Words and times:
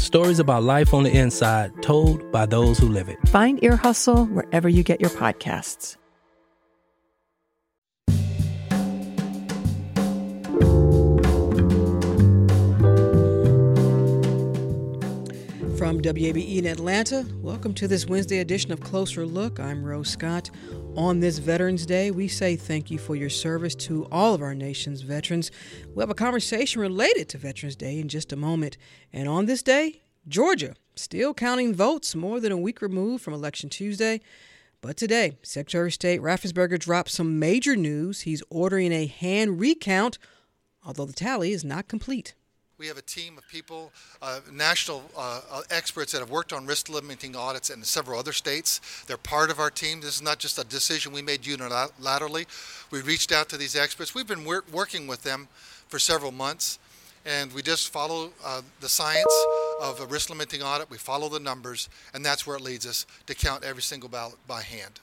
stories 0.00 0.38
about 0.38 0.62
life 0.62 0.92
on 0.94 1.04
the 1.04 1.16
inside 1.16 1.70
told 1.82 2.30
by 2.32 2.46
those 2.46 2.78
who 2.78 2.88
live 2.88 3.08
it. 3.08 3.18
Find 3.28 3.62
Ear 3.62 3.76
Hustle 3.76 4.26
wherever 4.26 4.68
you 4.68 4.82
get 4.82 5.00
your 5.00 5.10
podcasts. 5.10 5.96
From 15.76 16.02
WABE 16.02 16.58
in 16.58 16.66
Atlanta, 16.66 17.26
welcome 17.36 17.74
to 17.74 17.88
this 17.88 18.06
Wednesday 18.06 18.38
edition 18.38 18.70
of 18.70 18.80
Closer 18.80 19.24
Look. 19.26 19.58
I'm 19.58 19.82
Rose 19.82 20.10
Scott. 20.10 20.50
On 20.96 21.20
this 21.20 21.38
Veterans 21.38 21.86
Day, 21.86 22.10
we 22.10 22.26
say 22.26 22.56
thank 22.56 22.90
you 22.90 22.98
for 22.98 23.14
your 23.14 23.30
service 23.30 23.76
to 23.76 24.06
all 24.10 24.34
of 24.34 24.42
our 24.42 24.54
nation's 24.54 25.02
veterans. 25.02 25.52
We'll 25.86 26.02
have 26.02 26.10
a 26.10 26.14
conversation 26.14 26.80
related 26.80 27.28
to 27.28 27.38
Veterans 27.38 27.76
Day 27.76 28.00
in 28.00 28.08
just 28.08 28.32
a 28.32 28.36
moment. 28.36 28.76
And 29.12 29.28
on 29.28 29.46
this 29.46 29.62
day, 29.62 30.02
Georgia 30.26 30.74
still 30.96 31.32
counting 31.32 31.74
votes 31.74 32.14
more 32.16 32.40
than 32.40 32.50
a 32.50 32.56
week 32.56 32.82
removed 32.82 33.22
from 33.22 33.34
Election 33.34 33.70
Tuesday. 33.70 34.20
But 34.80 34.96
today, 34.96 35.38
Secretary 35.42 35.88
of 35.88 35.94
State 35.94 36.20
Raffensperger 36.20 36.78
dropped 36.78 37.10
some 37.10 37.38
major 37.38 37.76
news. 37.76 38.22
He's 38.22 38.42
ordering 38.50 38.92
a 38.92 39.06
hand 39.06 39.60
recount, 39.60 40.18
although 40.84 41.06
the 41.06 41.12
tally 41.12 41.52
is 41.52 41.64
not 41.64 41.86
complete. 41.86 42.34
We 42.80 42.86
have 42.86 42.96
a 42.96 43.02
team 43.02 43.36
of 43.36 43.46
people, 43.46 43.92
uh, 44.22 44.40
national 44.50 45.02
uh, 45.14 45.42
uh, 45.52 45.60
experts 45.70 46.12
that 46.12 46.20
have 46.20 46.30
worked 46.30 46.50
on 46.50 46.64
risk 46.64 46.88
limiting 46.88 47.36
audits 47.36 47.68
in 47.68 47.82
several 47.82 48.18
other 48.18 48.32
states. 48.32 48.80
They're 49.06 49.18
part 49.18 49.50
of 49.50 49.60
our 49.60 49.68
team. 49.68 50.00
This 50.00 50.16
is 50.16 50.22
not 50.22 50.38
just 50.38 50.58
a 50.58 50.64
decision 50.64 51.12
we 51.12 51.20
made 51.20 51.42
unilaterally. 51.42 52.46
We 52.90 53.02
reached 53.02 53.32
out 53.32 53.50
to 53.50 53.58
these 53.58 53.76
experts. 53.76 54.14
We've 54.14 54.26
been 54.26 54.46
wor- 54.46 54.64
working 54.72 55.06
with 55.06 55.22
them 55.24 55.48
for 55.88 55.98
several 55.98 56.32
months, 56.32 56.78
and 57.26 57.52
we 57.52 57.60
just 57.60 57.92
follow 57.92 58.30
uh, 58.42 58.62
the 58.80 58.88
science 58.88 59.46
of 59.82 60.00
a 60.00 60.06
risk 60.06 60.30
limiting 60.30 60.62
audit. 60.62 60.88
We 60.88 60.96
follow 60.96 61.28
the 61.28 61.38
numbers, 61.38 61.90
and 62.14 62.24
that's 62.24 62.46
where 62.46 62.56
it 62.56 62.62
leads 62.62 62.86
us 62.86 63.04
to 63.26 63.34
count 63.34 63.62
every 63.62 63.82
single 63.82 64.08
ballot 64.08 64.36
by 64.48 64.62
hand. 64.62 65.00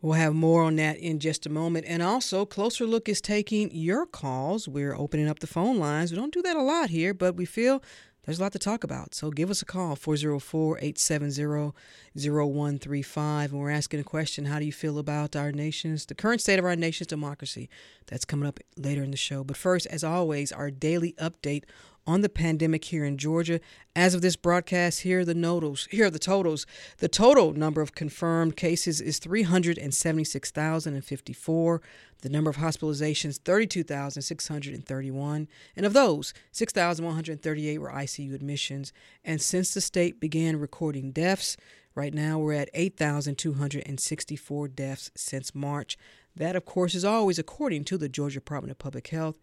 We'll 0.00 0.12
have 0.12 0.34
more 0.34 0.62
on 0.62 0.76
that 0.76 0.98
in 0.98 1.18
just 1.18 1.44
a 1.44 1.50
moment. 1.50 1.86
And 1.88 2.02
also, 2.02 2.46
Closer 2.46 2.86
Look 2.86 3.08
is 3.08 3.20
taking 3.20 3.70
your 3.72 4.06
calls. 4.06 4.68
We're 4.68 4.94
opening 4.94 5.28
up 5.28 5.40
the 5.40 5.48
phone 5.48 5.78
lines. 5.78 6.12
We 6.12 6.16
don't 6.16 6.32
do 6.32 6.42
that 6.42 6.56
a 6.56 6.62
lot 6.62 6.90
here, 6.90 7.12
but 7.12 7.34
we 7.34 7.44
feel 7.44 7.82
there's 8.28 8.38
a 8.38 8.42
lot 8.42 8.52
to 8.52 8.58
talk 8.58 8.84
about. 8.84 9.14
So 9.14 9.30
give 9.30 9.50
us 9.50 9.62
a 9.62 9.64
call, 9.64 9.96
404 9.96 10.78
870 10.78 11.72
0135. 12.14 13.52
And 13.52 13.60
we're 13.60 13.70
asking 13.70 14.00
a 14.00 14.04
question 14.04 14.44
How 14.44 14.58
do 14.58 14.66
you 14.66 14.72
feel 14.72 14.98
about 14.98 15.34
our 15.34 15.50
nation's, 15.50 16.06
the 16.06 16.14
current 16.14 16.42
state 16.42 16.58
of 16.58 16.64
our 16.64 16.76
nation's 16.76 17.06
democracy? 17.06 17.68
That's 18.06 18.24
coming 18.24 18.46
up 18.46 18.60
later 18.76 19.02
in 19.02 19.10
the 19.10 19.16
show. 19.16 19.42
But 19.42 19.56
first, 19.56 19.86
as 19.86 20.04
always, 20.04 20.52
our 20.52 20.70
daily 20.70 21.14
update 21.14 21.64
on 22.08 22.22
the 22.22 22.28
pandemic 22.30 22.86
here 22.86 23.04
in 23.04 23.18
Georgia. 23.18 23.60
As 23.94 24.14
of 24.14 24.22
this 24.22 24.34
broadcast, 24.34 25.02
here 25.02 25.20
are 25.20 25.24
the 25.26 25.34
totals. 25.34 25.86
Here 25.90 26.06
are 26.06 26.10
the 26.10 26.18
totals. 26.18 26.64
The 26.96 27.08
total 27.08 27.52
number 27.52 27.82
of 27.82 27.94
confirmed 27.94 28.56
cases 28.56 29.02
is 29.02 29.18
376,054. 29.18 31.82
The 32.22 32.30
number 32.30 32.50
of 32.50 32.56
hospitalizations 32.56 33.38
32,631, 33.38 35.48
and 35.76 35.86
of 35.86 35.92
those, 35.92 36.32
6,138 36.50 37.78
were 37.78 37.90
ICU 37.90 38.34
admissions. 38.34 38.92
And 39.22 39.42
since 39.42 39.74
the 39.74 39.80
state 39.80 40.18
began 40.18 40.56
recording 40.56 41.12
deaths, 41.12 41.56
right 41.94 42.14
now 42.14 42.38
we're 42.38 42.54
at 42.54 42.70
8,264 42.72 44.68
deaths 44.68 45.10
since 45.14 45.54
March. 45.54 45.98
That, 46.34 46.56
of 46.56 46.64
course, 46.64 46.94
is 46.94 47.04
always 47.04 47.38
according 47.38 47.84
to 47.84 47.98
the 47.98 48.08
Georgia 48.08 48.40
Department 48.40 48.70
of 48.70 48.78
Public 48.78 49.08
Health. 49.08 49.36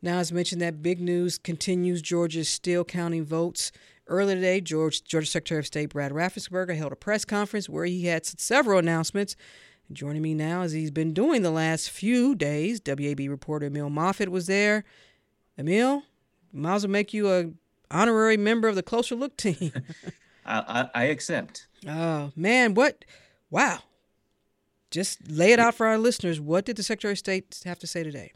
Now, 0.00 0.18
as 0.18 0.32
mentioned, 0.32 0.60
that 0.62 0.82
big 0.82 1.00
news 1.00 1.38
continues. 1.38 2.02
Georgia 2.02 2.40
is 2.40 2.48
still 2.48 2.84
counting 2.84 3.24
votes. 3.24 3.72
Earlier 4.06 4.36
today, 4.36 4.60
George, 4.60 5.04
Georgia 5.04 5.26
Secretary 5.26 5.58
of 5.58 5.66
State 5.66 5.90
Brad 5.90 6.12
Raffensperger 6.12 6.76
held 6.76 6.92
a 6.92 6.96
press 6.96 7.24
conference 7.24 7.68
where 7.68 7.84
he 7.84 8.06
had 8.06 8.24
several 8.24 8.78
announcements. 8.78 9.36
Joining 9.92 10.22
me 10.22 10.34
now, 10.34 10.62
as 10.62 10.72
he's 10.72 10.90
been 10.90 11.14
doing 11.14 11.42
the 11.42 11.50
last 11.50 11.90
few 11.90 12.34
days, 12.34 12.80
WABE 12.80 13.28
reporter 13.28 13.66
Emil 13.66 13.90
Moffatt 13.90 14.28
was 14.28 14.46
there. 14.46 14.84
Emil, 15.58 16.02
might 16.52 16.76
as 16.76 16.86
well 16.86 16.92
make 16.92 17.12
you 17.12 17.30
a 17.30 17.50
honorary 17.90 18.36
member 18.36 18.68
of 18.68 18.74
the 18.76 18.82
Closer 18.82 19.14
Look 19.14 19.36
team. 19.36 19.72
I, 20.46 20.88
I 20.94 21.04
accept. 21.04 21.66
Oh 21.86 22.32
man, 22.34 22.74
what? 22.74 23.04
Wow! 23.50 23.80
Just 24.90 25.30
lay 25.30 25.52
it 25.52 25.58
out 25.58 25.74
for 25.74 25.86
our 25.86 25.98
listeners. 25.98 26.40
What 26.40 26.64
did 26.64 26.76
the 26.76 26.82
Secretary 26.82 27.12
of 27.12 27.18
State 27.18 27.60
have 27.64 27.78
to 27.80 27.86
say 27.86 28.02
today? 28.02 28.32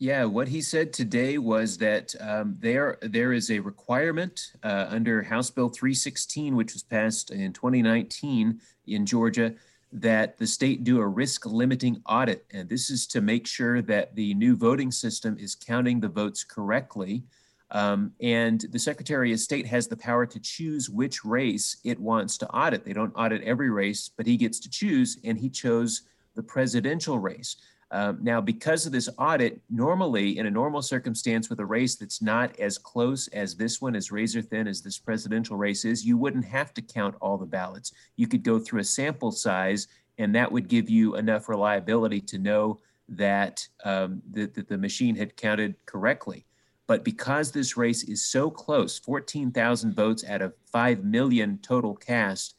Yeah, 0.00 0.26
what 0.26 0.46
he 0.46 0.62
said 0.62 0.92
today 0.92 1.38
was 1.38 1.76
that 1.78 2.14
um, 2.20 2.56
there 2.60 2.98
there 3.02 3.32
is 3.32 3.50
a 3.50 3.58
requirement 3.58 4.52
uh, 4.62 4.86
under 4.88 5.24
House 5.24 5.50
Bill 5.50 5.68
316, 5.68 6.54
which 6.54 6.72
was 6.72 6.84
passed 6.84 7.32
in 7.32 7.52
2019 7.52 8.60
in 8.86 9.06
Georgia, 9.06 9.54
that 9.92 10.38
the 10.38 10.46
state 10.46 10.84
do 10.84 11.00
a 11.00 11.06
risk 11.06 11.46
limiting 11.46 12.00
audit, 12.06 12.46
and 12.52 12.68
this 12.68 12.90
is 12.90 13.08
to 13.08 13.20
make 13.20 13.44
sure 13.44 13.82
that 13.82 14.14
the 14.14 14.34
new 14.34 14.54
voting 14.54 14.92
system 14.92 15.36
is 15.36 15.56
counting 15.56 15.98
the 15.98 16.08
votes 16.08 16.44
correctly. 16.44 17.24
Um, 17.72 18.12
and 18.20 18.64
the 18.70 18.78
Secretary 18.78 19.32
of 19.32 19.40
State 19.40 19.66
has 19.66 19.88
the 19.88 19.96
power 19.96 20.26
to 20.26 20.38
choose 20.38 20.88
which 20.88 21.24
race 21.24 21.76
it 21.82 21.98
wants 21.98 22.38
to 22.38 22.48
audit. 22.50 22.84
They 22.84 22.92
don't 22.92 23.12
audit 23.16 23.42
every 23.42 23.68
race, 23.68 24.08
but 24.16 24.26
he 24.26 24.36
gets 24.36 24.60
to 24.60 24.70
choose, 24.70 25.18
and 25.24 25.36
he 25.36 25.50
chose 25.50 26.02
the 26.36 26.42
presidential 26.42 27.18
race. 27.18 27.56
Um, 27.90 28.18
now, 28.20 28.40
because 28.40 28.84
of 28.84 28.92
this 28.92 29.08
audit, 29.18 29.60
normally 29.70 30.38
in 30.38 30.46
a 30.46 30.50
normal 30.50 30.82
circumstance 30.82 31.48
with 31.48 31.60
a 31.60 31.64
race 31.64 31.96
that's 31.96 32.20
not 32.20 32.58
as 32.60 32.76
close 32.76 33.28
as 33.28 33.54
this 33.54 33.80
one, 33.80 33.96
as 33.96 34.12
razor 34.12 34.42
thin 34.42 34.68
as 34.68 34.82
this 34.82 34.98
presidential 34.98 35.56
race 35.56 35.84
is, 35.86 36.04
you 36.04 36.18
wouldn't 36.18 36.44
have 36.44 36.74
to 36.74 36.82
count 36.82 37.14
all 37.20 37.38
the 37.38 37.46
ballots. 37.46 37.92
You 38.16 38.28
could 38.28 38.42
go 38.42 38.58
through 38.58 38.80
a 38.80 38.84
sample 38.84 39.32
size, 39.32 39.88
and 40.18 40.34
that 40.34 40.52
would 40.52 40.68
give 40.68 40.90
you 40.90 41.16
enough 41.16 41.48
reliability 41.48 42.20
to 42.22 42.38
know 42.38 42.78
that, 43.08 43.66
um, 43.84 44.20
that, 44.32 44.52
that 44.54 44.68
the 44.68 44.76
machine 44.76 45.16
had 45.16 45.36
counted 45.36 45.74
correctly. 45.86 46.44
But 46.86 47.04
because 47.04 47.52
this 47.52 47.76
race 47.76 48.04
is 48.04 48.24
so 48.24 48.50
close 48.50 48.98
14,000 48.98 49.94
votes 49.94 50.24
out 50.28 50.42
of 50.42 50.54
5 50.72 51.04
million 51.04 51.58
total 51.62 51.94
cast 51.94 52.54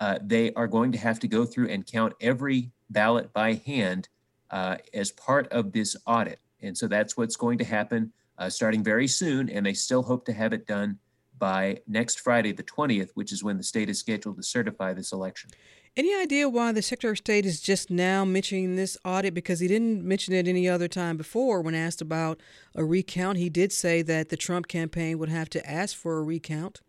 uh, 0.00 0.18
they 0.22 0.52
are 0.54 0.68
going 0.68 0.92
to 0.92 0.98
have 0.98 1.18
to 1.20 1.28
go 1.28 1.44
through 1.44 1.68
and 1.68 1.86
count 1.86 2.12
every 2.20 2.70
ballot 2.90 3.32
by 3.32 3.54
hand 3.54 4.08
uh, 4.50 4.76
as 4.94 5.10
part 5.12 5.48
of 5.48 5.72
this 5.72 5.96
audit. 6.06 6.40
And 6.60 6.76
so 6.76 6.86
that's 6.86 7.16
what's 7.16 7.36
going 7.36 7.58
to 7.58 7.64
happen 7.64 8.12
uh, 8.38 8.48
starting 8.48 8.82
very 8.82 9.08
soon. 9.08 9.48
And 9.48 9.66
they 9.66 9.74
still 9.74 10.02
hope 10.02 10.24
to 10.26 10.32
have 10.32 10.52
it 10.52 10.66
done 10.66 10.98
by 11.38 11.80
next 11.86 12.20
Friday, 12.20 12.52
the 12.52 12.64
20th, 12.64 13.10
which 13.14 13.32
is 13.32 13.44
when 13.44 13.56
the 13.56 13.62
state 13.62 13.88
is 13.88 13.98
scheduled 13.98 14.36
to 14.36 14.42
certify 14.42 14.92
this 14.92 15.12
election. 15.12 15.50
Any 15.96 16.14
idea 16.14 16.48
why 16.48 16.72
the 16.72 16.82
Secretary 16.82 17.12
of 17.12 17.18
State 17.18 17.46
is 17.46 17.60
just 17.60 17.90
now 17.90 18.24
mentioning 18.24 18.76
this 18.76 18.96
audit? 19.04 19.34
Because 19.34 19.60
he 19.60 19.66
didn't 19.66 20.04
mention 20.04 20.34
it 20.34 20.46
any 20.46 20.68
other 20.68 20.86
time 20.86 21.16
before. 21.16 21.60
When 21.60 21.74
asked 21.74 22.00
about 22.00 22.40
a 22.74 22.84
recount, 22.84 23.38
he 23.38 23.48
did 23.48 23.72
say 23.72 24.02
that 24.02 24.28
the 24.28 24.36
Trump 24.36 24.68
campaign 24.68 25.18
would 25.18 25.28
have 25.28 25.50
to 25.50 25.70
ask 25.70 25.96
for 25.96 26.18
a 26.18 26.22
recount. 26.22 26.80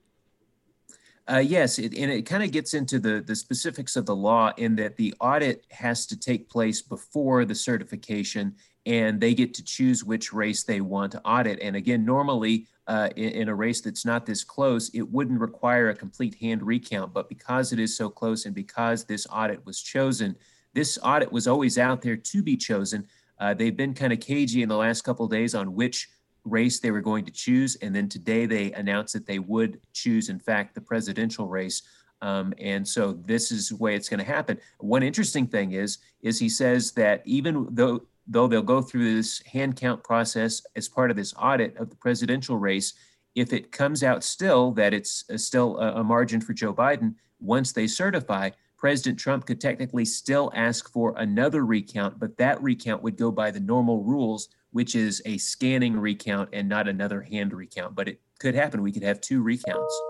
Uh, 1.31 1.37
yes, 1.37 1.77
it, 1.77 1.93
and 1.95 2.11
it 2.11 2.23
kind 2.23 2.41
of 2.41 2.51
gets 2.51 2.73
into 2.73 2.97
the, 2.97 3.21
the 3.21 3.35
specifics 3.35 3.95
of 3.95 4.05
the 4.05 4.15
law 4.15 4.51
in 4.57 4.75
that 4.75 4.95
the 4.95 5.13
audit 5.19 5.63
has 5.69 6.07
to 6.07 6.17
take 6.17 6.49
place 6.49 6.81
before 6.81 7.45
the 7.45 7.53
certification, 7.53 8.55
and 8.87 9.21
they 9.21 9.35
get 9.35 9.53
to 9.53 9.63
choose 9.63 10.03
which 10.03 10.33
race 10.33 10.63
they 10.63 10.81
want 10.81 11.11
to 11.11 11.21
audit. 11.21 11.59
And 11.61 11.75
again, 11.75 12.03
normally 12.03 12.65
uh, 12.87 13.09
in, 13.15 13.29
in, 13.29 13.49
a 13.49 13.53
race 13.53 13.81
that's 13.81 14.05
not 14.05 14.25
this 14.25 14.43
close, 14.43 14.89
it 14.95 15.03
wouldn't 15.03 15.39
require 15.39 15.89
a 15.89 15.95
complete 15.95 16.33
hand 16.41 16.63
recount. 16.63 17.13
But 17.13 17.29
because 17.29 17.71
it 17.73 17.79
is 17.79 17.95
so 17.95 18.09
close 18.09 18.45
and 18.45 18.55
because 18.55 19.03
this 19.03 19.27
audit 19.31 19.63
was 19.67 19.79
chosen, 19.79 20.35
this 20.73 20.97
audit 21.03 21.31
was 21.31 21.47
always 21.47 21.77
out 21.77 22.01
there 22.01 22.17
to 22.17 22.41
be 22.41 22.57
chosen. 22.57 23.05
Uh, 23.39 23.53
they've 23.53 23.77
been 23.77 23.93
kind 23.93 24.11
of 24.11 24.19
cagey 24.19 24.63
in 24.63 24.69
the 24.69 24.77
last 24.77 25.03
couple 25.03 25.27
days 25.27 25.53
on 25.53 25.75
which 25.75 26.09
race 26.49 26.79
they 26.79 26.91
were 26.91 27.01
going 27.01 27.25
to 27.25 27.31
choose. 27.31 27.75
And 27.77 27.95
then 27.95 28.09
today 28.09 28.45
they 28.45 28.71
announced 28.73 29.13
that 29.13 29.25
they 29.25 29.39
would 29.39 29.79
choose, 29.93 30.29
in 30.29 30.39
fact, 30.39 30.75
the 30.75 30.81
presidential 30.81 31.47
race. 31.47 31.83
Um, 32.21 32.53
and 32.57 32.87
so 32.87 33.13
this 33.13 33.51
is 33.51 33.69
the 33.69 33.77
way 33.77 33.95
it's 33.95 34.09
going 34.09 34.19
to 34.19 34.25
happen. 34.25 34.59
One 34.79 35.03
interesting 35.03 35.47
thing 35.47 35.71
is, 35.71 35.99
is 36.21 36.39
he 36.39 36.49
says 36.49 36.91
that 36.93 37.21
even 37.25 37.67
though 37.71 38.01
though 38.31 38.47
they'll 38.47 38.61
go 38.61 38.81
through 38.81 39.15
this 39.15 39.41
hand 39.47 39.75
count 39.75 40.03
process 40.03 40.61
as 40.75 40.87
part 40.87 41.09
of 41.09 41.17
this 41.17 41.33
audit 41.37 41.75
of 41.77 41.89
the 41.89 41.95
presidential 41.95 42.57
race, 42.57 42.93
if 43.35 43.53
it 43.53 43.71
comes 43.71 44.03
out 44.03 44.23
still 44.23 44.71
that 44.71 44.93
it's 44.93 45.25
uh, 45.33 45.37
still 45.37 45.79
a, 45.79 46.01
a 46.01 46.03
margin 46.03 46.39
for 46.39 46.53
Joe 46.53 46.73
Biden, 46.73 47.15
once 47.39 47.71
they 47.71 47.87
certify, 47.87 48.51
President 48.79 49.19
Trump 49.19 49.45
could 49.45 49.59
technically 49.59 50.05
still 50.05 50.51
ask 50.55 50.89
for 50.89 51.13
another 51.17 51.65
recount, 51.65 52.17
but 52.17 52.37
that 52.37 52.61
recount 52.63 53.03
would 53.03 53.17
go 53.17 53.29
by 53.29 53.51
the 53.51 53.59
normal 53.59 54.03
rules, 54.03 54.47
which 54.71 54.95
is 54.95 55.21
a 55.25 55.37
scanning 55.37 55.99
recount 55.99 56.47
and 56.53 56.69
not 56.69 56.87
another 56.87 57.21
hand 57.21 57.53
recount. 57.53 57.93
But 57.93 58.07
it 58.07 58.21
could 58.39 58.55
happen. 58.55 58.81
We 58.81 58.93
could 58.93 59.03
have 59.03 59.19
two 59.19 59.41
recounts. 59.41 60.01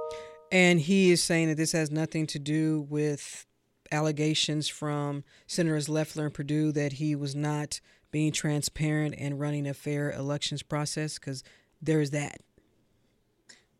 And 0.51 0.80
he 0.80 1.10
is 1.12 1.24
saying 1.24 1.48
that 1.48 1.57
this 1.57 1.71
has 1.71 1.89
nothing 1.89 2.27
to 2.27 2.38
do 2.38 2.86
with 2.89 3.48
allegations 3.92 4.68
from 4.68 5.24
Senators 5.48 5.89
Loeffler 5.89 6.25
and 6.25 6.33
Perdue 6.33 6.72
that 6.74 6.94
he 6.94 7.15
was 7.15 7.36
not 7.36 7.81
being 8.12 8.31
transparent 8.31 9.15
and 9.18 9.39
running 9.39 9.68
a 9.68 9.74
fair 9.74 10.12
elections 10.12 10.62
process, 10.62 11.18
because 11.18 11.44
there's 11.81 12.12
that. 12.12 12.42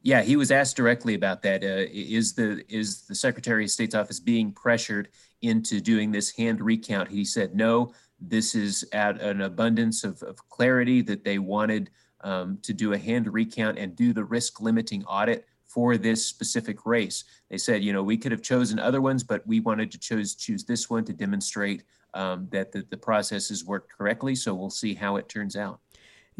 Yeah, 0.10 0.24
he 0.24 0.38
was 0.38 0.50
asked 0.50 0.76
directly 0.76 1.14
about 1.14 1.44
that. 1.44 1.64
Uh, 1.64 1.86
is 1.92 2.34
the 2.34 2.66
is 2.68 3.04
the 3.04 3.14
Secretary 3.14 3.66
of 3.66 3.70
State's 3.70 3.94
office 3.94 4.20
being 4.20 4.52
pressured 4.52 5.10
into 5.44 5.80
doing 5.80 6.12
this 6.12 6.32
hand 6.32 6.62
recount? 6.62 7.12
He 7.12 7.24
said 7.24 7.54
no. 7.54 7.94
This 8.20 8.56
is 8.56 8.84
at 8.92 9.22
an 9.22 9.42
abundance 9.42 10.04
of, 10.04 10.24
of 10.24 10.50
clarity 10.50 11.04
that 11.04 11.24
they 11.24 11.38
wanted 11.38 11.92
um, 12.22 12.58
to 12.64 12.74
do 12.74 12.94
a 12.94 12.98
hand 12.98 13.32
recount 13.32 13.78
and 13.78 13.96
do 13.96 14.12
the 14.12 14.24
risk 14.24 14.60
limiting 14.60 15.06
audit 15.06 15.46
for 15.68 15.96
this 15.96 16.26
specific 16.26 16.88
race. 16.88 17.24
They 17.52 17.60
said, 17.60 17.84
you 17.84 17.94
know, 17.94 18.02
we 18.02 18.18
could 18.18 18.32
have 18.32 18.42
chosen 18.42 18.80
other 18.80 19.02
ones, 19.02 19.24
but 19.24 19.46
we 19.46 19.60
wanted 19.60 19.92
to 19.92 20.00
choose 20.00 20.34
choose 20.34 20.64
this 20.64 20.90
one 20.90 21.06
to 21.06 21.14
demonstrate 21.14 21.84
um, 22.16 22.48
that 22.50 22.72
the, 22.72 22.84
the 22.90 22.98
process 22.98 23.50
has 23.50 23.64
worked 23.64 23.92
correctly. 23.96 24.34
So 24.34 24.56
we'll 24.56 24.72
see 24.72 24.96
how 24.96 25.18
it 25.18 25.30
turns 25.30 25.56
out. 25.56 25.82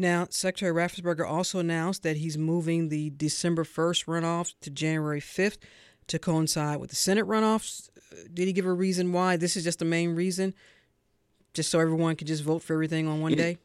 Now, 0.00 0.26
Secretary 0.30 0.72
Raffensperger 0.72 1.28
also 1.28 1.58
announced 1.58 2.04
that 2.04 2.16
he's 2.16 2.38
moving 2.38 2.88
the 2.88 3.10
December 3.10 3.64
1st 3.64 4.06
runoff 4.06 4.54
to 4.62 4.70
January 4.70 5.20
5th 5.20 5.58
to 6.06 6.18
coincide 6.18 6.80
with 6.80 6.88
the 6.88 6.96
Senate 6.96 7.26
runoffs. 7.26 7.90
Did 8.32 8.46
he 8.46 8.54
give 8.54 8.64
a 8.64 8.72
reason 8.72 9.12
why? 9.12 9.36
This 9.36 9.58
is 9.58 9.64
just 9.64 9.78
the 9.78 9.84
main 9.84 10.14
reason, 10.14 10.54
just 11.52 11.70
so 11.70 11.80
everyone 11.80 12.16
can 12.16 12.26
just 12.26 12.42
vote 12.42 12.62
for 12.62 12.72
everything 12.72 13.06
on 13.08 13.20
one 13.20 13.34
it, 13.34 13.36
day. 13.36 13.58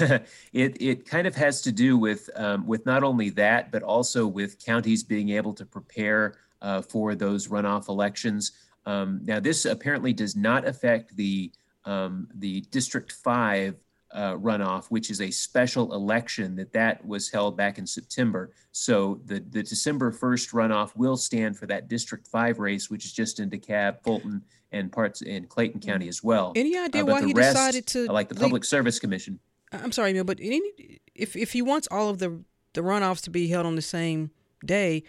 it 0.54 0.80
it 0.80 1.06
kind 1.06 1.26
of 1.26 1.34
has 1.36 1.60
to 1.60 1.70
do 1.70 1.98
with 1.98 2.30
um, 2.34 2.66
with 2.66 2.86
not 2.86 3.04
only 3.04 3.28
that, 3.28 3.70
but 3.70 3.82
also 3.82 4.26
with 4.26 4.58
counties 4.64 5.02
being 5.04 5.28
able 5.28 5.52
to 5.52 5.66
prepare 5.66 6.38
uh, 6.62 6.80
for 6.80 7.14
those 7.14 7.48
runoff 7.48 7.90
elections. 7.90 8.52
Um, 8.86 9.20
now, 9.22 9.38
this 9.38 9.66
apparently 9.66 10.14
does 10.14 10.34
not 10.34 10.66
affect 10.66 11.14
the 11.14 11.52
um, 11.84 12.28
the 12.34 12.62
District 12.70 13.12
Five 13.12 13.85
uh, 14.16 14.34
runoff, 14.36 14.86
which 14.86 15.10
is 15.10 15.20
a 15.20 15.30
special 15.30 15.92
election 15.92 16.56
that 16.56 16.72
that 16.72 17.06
was 17.06 17.30
held 17.30 17.56
back 17.56 17.78
in 17.78 17.86
September. 17.86 18.50
So 18.72 19.20
the, 19.26 19.40
the 19.50 19.62
December 19.62 20.10
1st 20.10 20.52
runoff 20.54 20.96
will 20.96 21.18
stand 21.18 21.58
for 21.58 21.66
that 21.66 21.88
District 21.88 22.26
5 22.26 22.58
race, 22.58 22.90
which 22.90 23.04
is 23.04 23.12
just 23.12 23.40
in 23.40 23.50
DeKalb, 23.50 24.02
Fulton, 24.02 24.42
and 24.72 24.90
parts 24.90 25.20
in 25.20 25.46
Clayton 25.46 25.80
County 25.80 26.08
as 26.08 26.24
well. 26.24 26.52
Any 26.56 26.78
idea 26.78 27.02
uh, 27.02 27.06
why 27.06 27.24
he 27.24 27.34
rest, 27.34 27.54
decided 27.54 27.86
to 27.88 28.06
like 28.10 28.28
the 28.28 28.34
Public 28.34 28.64
Service 28.64 28.98
Commission? 28.98 29.38
I'm 29.70 29.92
sorry, 29.92 30.10
Emil, 30.10 30.24
but 30.24 30.38
any, 30.40 30.98
if 31.14 31.36
if 31.36 31.52
he 31.52 31.60
wants 31.60 31.86
all 31.90 32.08
of 32.08 32.18
the 32.18 32.40
the 32.72 32.80
runoffs 32.80 33.22
to 33.22 33.30
be 33.30 33.48
held 33.48 33.66
on 33.66 33.76
the 33.76 33.82
same 33.82 34.30
day, 34.64 35.02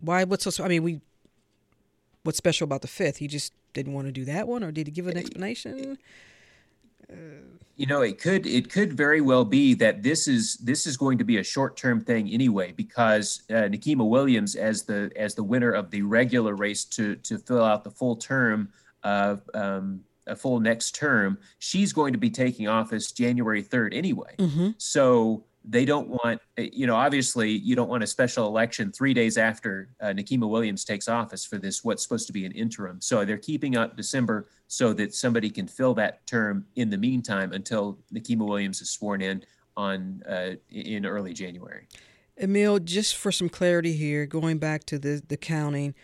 why? 0.00 0.24
What's 0.24 0.54
so? 0.54 0.64
I 0.64 0.68
mean, 0.68 0.82
we. 0.82 1.00
What's 2.24 2.38
special 2.38 2.66
about 2.66 2.82
the 2.82 2.88
fifth? 2.88 3.16
He 3.16 3.26
just 3.26 3.52
didn't 3.72 3.94
want 3.94 4.06
to 4.06 4.12
do 4.12 4.24
that 4.26 4.46
one, 4.46 4.62
or 4.62 4.70
did 4.70 4.86
he 4.86 4.92
give 4.92 5.08
an 5.08 5.16
explanation? 5.16 5.98
You 7.76 7.86
know 7.86 8.02
it 8.02 8.20
could 8.20 8.46
it 8.46 8.70
could 8.70 8.92
very 8.92 9.20
well 9.20 9.44
be 9.44 9.74
that 9.74 10.02
this 10.02 10.28
is 10.28 10.56
this 10.58 10.86
is 10.86 10.96
going 10.96 11.18
to 11.18 11.24
be 11.24 11.38
a 11.38 11.42
short 11.42 11.76
term 11.76 12.00
thing 12.00 12.28
anyway 12.28 12.72
because 12.72 13.42
uh, 13.50 13.54
Nikema 13.64 14.08
Williams 14.08 14.56
as 14.56 14.82
the 14.82 15.10
as 15.16 15.34
the 15.34 15.42
winner 15.42 15.72
of 15.72 15.90
the 15.90 16.02
regular 16.02 16.54
race 16.54 16.84
to 16.84 17.16
to 17.16 17.38
fill 17.38 17.64
out 17.64 17.82
the 17.82 17.90
full 17.90 18.16
term 18.16 18.68
of 19.02 19.42
um, 19.54 20.00
a 20.26 20.36
full 20.36 20.60
next 20.60 20.94
term 20.94 21.38
she's 21.58 21.92
going 21.92 22.12
to 22.12 22.18
be 22.18 22.30
taking 22.30 22.68
office 22.68 23.10
January 23.10 23.62
3rd 23.62 23.94
anyway 23.94 24.34
mm-hmm. 24.38 24.70
so 24.76 25.44
they 25.64 25.84
don't 25.84 26.08
want, 26.08 26.40
you 26.56 26.86
know, 26.86 26.96
obviously 26.96 27.50
you 27.50 27.76
don't 27.76 27.88
want 27.88 28.02
a 28.02 28.06
special 28.06 28.46
election 28.46 28.90
three 28.90 29.14
days 29.14 29.38
after 29.38 29.90
uh, 30.00 30.06
Nikema 30.06 30.48
Williams 30.48 30.84
takes 30.84 31.08
office 31.08 31.44
for 31.44 31.58
this, 31.58 31.84
what's 31.84 32.02
supposed 32.02 32.26
to 32.26 32.32
be 32.32 32.44
an 32.44 32.52
interim. 32.52 33.00
So 33.00 33.24
they're 33.24 33.38
keeping 33.38 33.76
up 33.76 33.96
December 33.96 34.48
so 34.72 34.94
that 34.94 35.14
somebody 35.14 35.50
can 35.50 35.68
fill 35.68 35.92
that 35.92 36.26
term 36.26 36.64
in 36.76 36.88
the 36.88 36.96
meantime 36.96 37.52
until 37.52 37.98
Nikema 38.10 38.48
Williams 38.48 38.80
is 38.80 38.88
sworn 38.88 39.20
in 39.20 39.44
on 39.76 40.22
uh, 40.26 40.52
in 40.70 41.04
early 41.04 41.34
January. 41.34 41.86
Emil, 42.38 42.78
just 42.78 43.14
for 43.14 43.30
some 43.30 43.50
clarity 43.50 43.92
here, 43.92 44.24
going 44.24 44.56
back 44.56 44.84
to 44.84 44.98
the, 44.98 45.20
the 45.28 45.36
counting, 45.36 45.94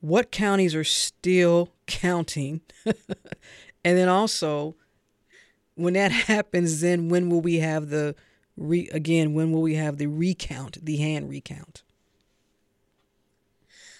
what 0.00 0.30
counties 0.30 0.74
are 0.74 0.84
still 0.84 1.72
counting? 1.86 2.60
and 2.84 3.96
then 3.96 4.10
also, 4.10 4.76
when 5.76 5.94
that 5.94 6.12
happens, 6.28 6.82
then 6.82 7.08
when 7.08 7.30
will 7.30 7.40
we 7.40 7.60
have 7.60 7.88
the 7.88 8.14
re, 8.58 8.86
again, 8.92 9.32
when 9.32 9.50
will 9.50 9.62
we 9.62 9.76
have 9.76 9.96
the 9.96 10.08
recount, 10.08 10.84
the 10.84 10.98
hand 10.98 11.30
recount? 11.30 11.84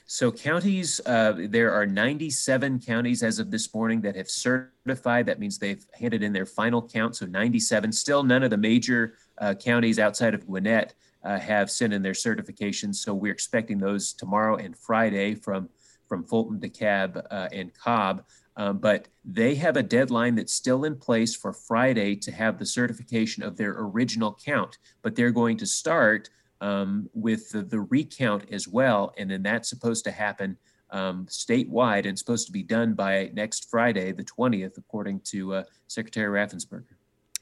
So, 0.08 0.30
counties, 0.30 1.00
uh, 1.04 1.34
there 1.48 1.72
are 1.72 1.84
97 1.84 2.78
counties 2.78 3.24
as 3.24 3.40
of 3.40 3.50
this 3.50 3.74
morning 3.74 4.00
that 4.02 4.14
have 4.14 4.30
certified. 4.30 5.26
That 5.26 5.40
means 5.40 5.58
they've 5.58 5.84
handed 5.98 6.22
in 6.22 6.32
their 6.32 6.46
final 6.46 6.80
count. 6.80 7.16
So, 7.16 7.26
97. 7.26 7.90
Still, 7.90 8.22
none 8.22 8.44
of 8.44 8.50
the 8.50 8.56
major 8.56 9.14
uh, 9.38 9.54
counties 9.54 9.98
outside 9.98 10.32
of 10.32 10.46
Gwinnett 10.46 10.94
uh, 11.24 11.40
have 11.40 11.72
sent 11.72 11.92
in 11.92 12.02
their 12.02 12.12
certifications. 12.12 12.96
So, 12.96 13.14
we're 13.14 13.32
expecting 13.32 13.78
those 13.78 14.12
tomorrow 14.12 14.54
and 14.54 14.78
Friday 14.78 15.34
from, 15.34 15.68
from 16.08 16.22
Fulton, 16.22 16.60
DeKalb, 16.60 17.26
uh, 17.28 17.48
and 17.52 17.74
Cobb. 17.74 18.22
Um, 18.56 18.78
but 18.78 19.08
they 19.24 19.56
have 19.56 19.76
a 19.76 19.82
deadline 19.82 20.36
that's 20.36 20.52
still 20.52 20.84
in 20.84 20.94
place 20.94 21.34
for 21.34 21.52
Friday 21.52 22.14
to 22.14 22.30
have 22.30 22.60
the 22.60 22.64
certification 22.64 23.42
of 23.42 23.56
their 23.56 23.72
original 23.76 24.38
count. 24.44 24.78
But 25.02 25.16
they're 25.16 25.32
going 25.32 25.56
to 25.56 25.66
start 25.66 26.30
um, 26.60 27.08
with 27.14 27.50
the, 27.50 27.62
the, 27.62 27.80
recount 27.80 28.44
as 28.50 28.66
well. 28.66 29.12
And 29.18 29.30
then 29.30 29.42
that's 29.42 29.68
supposed 29.68 30.04
to 30.04 30.10
happen 30.10 30.56
um, 30.90 31.26
statewide 31.26 32.06
and 32.06 32.18
supposed 32.18 32.46
to 32.46 32.52
be 32.52 32.62
done 32.62 32.94
by 32.94 33.30
next 33.34 33.68
Friday, 33.70 34.12
the 34.12 34.24
20th, 34.24 34.78
according 34.78 35.20
to 35.26 35.54
uh, 35.54 35.62
Secretary 35.88 36.28
Raffensperger. 36.28 36.94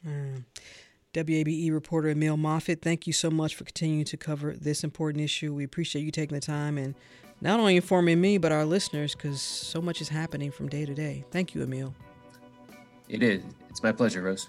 Mm. 0.06 0.44
WABE 1.12 1.72
reporter 1.72 2.08
Emil 2.08 2.36
Moffatt, 2.36 2.82
thank 2.82 3.06
you 3.06 3.12
so 3.12 3.30
much 3.30 3.54
for 3.54 3.64
continuing 3.64 4.04
to 4.04 4.16
cover 4.16 4.54
this 4.54 4.82
important 4.82 5.22
issue. 5.22 5.54
We 5.54 5.62
appreciate 5.62 6.02
you 6.02 6.10
taking 6.10 6.34
the 6.34 6.40
time 6.40 6.76
and 6.76 6.94
not 7.40 7.60
only 7.60 7.76
informing 7.76 8.20
me, 8.20 8.38
but 8.38 8.50
our 8.50 8.64
listeners, 8.64 9.14
because 9.14 9.40
so 9.40 9.80
much 9.80 10.00
is 10.00 10.08
happening 10.08 10.50
from 10.50 10.68
day 10.68 10.84
to 10.84 10.94
day. 10.94 11.24
Thank 11.30 11.54
you, 11.54 11.62
Emil. 11.62 11.94
It 13.08 13.22
is. 13.22 13.44
It's 13.70 13.82
my 13.82 13.92
pleasure, 13.92 14.22
Rose. 14.22 14.48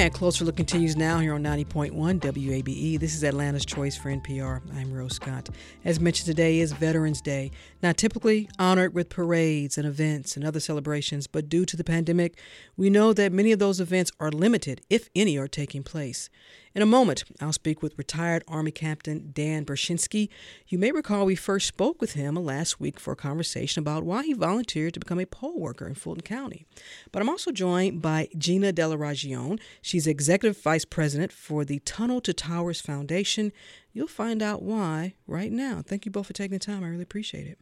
And 0.00 0.14
Closer 0.14 0.46
Look 0.46 0.56
continues 0.56 0.96
now 0.96 1.18
here 1.18 1.34
on 1.34 1.42
90.1 1.42 1.92
WABE. 1.92 2.98
This 2.98 3.14
is 3.14 3.22
Atlanta's 3.22 3.66
Choice 3.66 3.98
for 3.98 4.08
NPR. 4.08 4.62
I'm 4.74 4.94
Rose 4.94 5.16
Scott. 5.16 5.50
As 5.84 6.00
mentioned, 6.00 6.24
today 6.24 6.60
is 6.60 6.72
Veterans 6.72 7.20
Day. 7.20 7.50
Now, 7.82 7.92
typically 7.92 8.48
honored 8.58 8.94
with 8.94 9.10
parades 9.10 9.76
and 9.76 9.86
events 9.86 10.36
and 10.36 10.46
other 10.46 10.58
celebrations, 10.58 11.26
but 11.26 11.50
due 11.50 11.66
to 11.66 11.76
the 11.76 11.84
pandemic, 11.84 12.38
we 12.78 12.88
know 12.88 13.12
that 13.12 13.30
many 13.30 13.52
of 13.52 13.58
those 13.58 13.78
events 13.78 14.10
are 14.18 14.30
limited, 14.30 14.80
if 14.88 15.10
any 15.14 15.36
are 15.36 15.46
taking 15.46 15.82
place. 15.82 16.30
In 16.72 16.82
a 16.82 16.86
moment, 16.86 17.24
I'll 17.40 17.52
speak 17.52 17.82
with 17.82 17.98
retired 17.98 18.44
Army 18.46 18.70
Captain 18.70 19.30
Dan 19.32 19.64
Berschinski. 19.64 20.28
You 20.68 20.78
may 20.78 20.92
recall 20.92 21.26
we 21.26 21.34
first 21.34 21.66
spoke 21.66 22.00
with 22.00 22.12
him 22.12 22.36
last 22.36 22.78
week 22.78 23.00
for 23.00 23.12
a 23.12 23.16
conversation 23.16 23.80
about 23.80 24.04
why 24.04 24.22
he 24.22 24.34
volunteered 24.34 24.94
to 24.94 25.00
become 25.00 25.18
a 25.18 25.26
poll 25.26 25.58
worker 25.58 25.88
in 25.88 25.96
Fulton 25.96 26.22
County. 26.22 26.66
But 27.10 27.22
I'm 27.22 27.28
also 27.28 27.50
joined 27.50 28.00
by 28.00 28.28
Gina 28.38 28.70
Della 28.70 28.96
Ragione. 28.96 29.58
She's 29.82 30.06
Executive 30.06 30.62
Vice 30.62 30.84
President 30.84 31.32
for 31.32 31.64
the 31.64 31.80
Tunnel 31.80 32.20
to 32.20 32.32
Towers 32.32 32.80
Foundation. 32.80 33.50
You'll 33.92 34.06
find 34.06 34.40
out 34.40 34.62
why 34.62 35.14
right 35.26 35.50
now. 35.50 35.82
Thank 35.84 36.06
you 36.06 36.12
both 36.12 36.28
for 36.28 36.34
taking 36.34 36.56
the 36.56 36.64
time. 36.64 36.84
I 36.84 36.88
really 36.88 37.02
appreciate 37.02 37.48
it. 37.48 37.58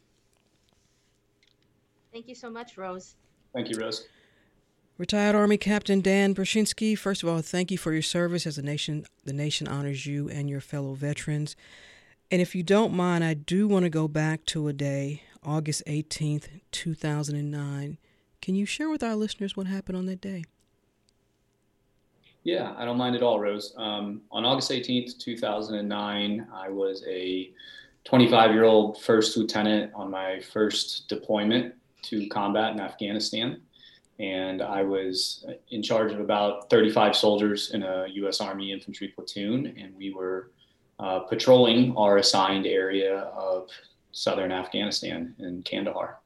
Thank 2.13 2.29
you 2.29 2.35
so 2.35 2.51
much, 2.51 2.77
Rose. 2.77 3.15
Thank 3.55 3.71
you, 3.71 3.81
Rose. 3.81 4.07
Retired 4.99 5.37
Army 5.37 5.59
Captain 5.59 6.01
Dan 6.01 6.35
Berschinski, 6.35 6.99
first 6.99 7.23
of 7.23 7.29
all, 7.29 7.41
thank 7.41 7.71
you 7.71 7.79
for 7.79 7.93
your 7.93 8.03
service 8.03 8.49
as 8.49 8.57
the 8.57 8.63
nation 8.63 9.05
the 9.25 9.33
nation 9.33 9.69
honors 9.69 10.07
you 10.07 10.29
and 10.29 10.51
your 10.51 10.61
fellow 10.61 10.95
veterans. 10.95 11.55
And 12.33 12.43
if 12.43 12.57
you 12.57 12.65
don't 12.65 12.93
mind, 12.93 13.23
I 13.23 13.35
do 13.35 13.69
want 13.69 13.85
to 13.85 13.91
go 13.91 14.09
back 14.09 14.45
to 14.47 14.67
a 14.67 14.73
day, 14.73 15.23
August 15.41 15.85
18th, 15.87 16.49
2009. 16.73 17.97
Can 18.43 18.55
you 18.57 18.67
share 18.67 18.91
with 18.91 19.05
our 19.05 19.15
listeners 19.15 19.57
what 19.57 19.69
happened 19.69 19.97
on 19.97 20.07
that 20.07 20.21
day? 20.21 20.45
Yeah, 22.43 22.75
I 22.77 22.85
don't 22.85 22.99
mind 22.99 23.15
at 23.15 23.23
all, 23.23 23.39
Rose. 23.39 23.75
Um, 23.77 24.23
on 24.33 24.45
August 24.45 24.69
18th, 24.69 25.17
2009, 25.21 26.49
I 26.53 26.71
was 26.71 27.05
a 27.07 27.53
25 28.03 28.51
year 28.51 28.65
old 28.65 29.01
first 29.01 29.37
lieutenant 29.37 29.93
on 29.95 30.11
my 30.11 30.41
first 30.41 31.09
deployment 31.09 31.77
to 32.03 32.27
combat 32.31 32.73
in 32.73 32.81
Afghanistan 32.81 33.61
and 34.19 34.63
I 34.63 34.83
was 34.83 35.45
in 35.71 35.83
charge 35.83 36.13
of 36.13 36.21
about 36.21 36.69
35 36.71 37.15
soldiers 37.15 37.71
in 37.73 37.83
a 37.83 38.07
U.S. 38.15 38.41
Army 38.41 38.73
infantry 38.73 39.09
platoon, 39.09 39.75
and 39.79 39.95
we 39.97 40.13
were 40.13 40.51
uh, 40.99 41.21
patrolling 41.21 41.97
our 41.97 42.19
assigned 42.19 42.67
area 42.67 43.19
of 43.19 43.69
southern 44.11 44.51
Afghanistan 44.51 45.35
in 45.39 45.63
Kandahar. 45.63 46.19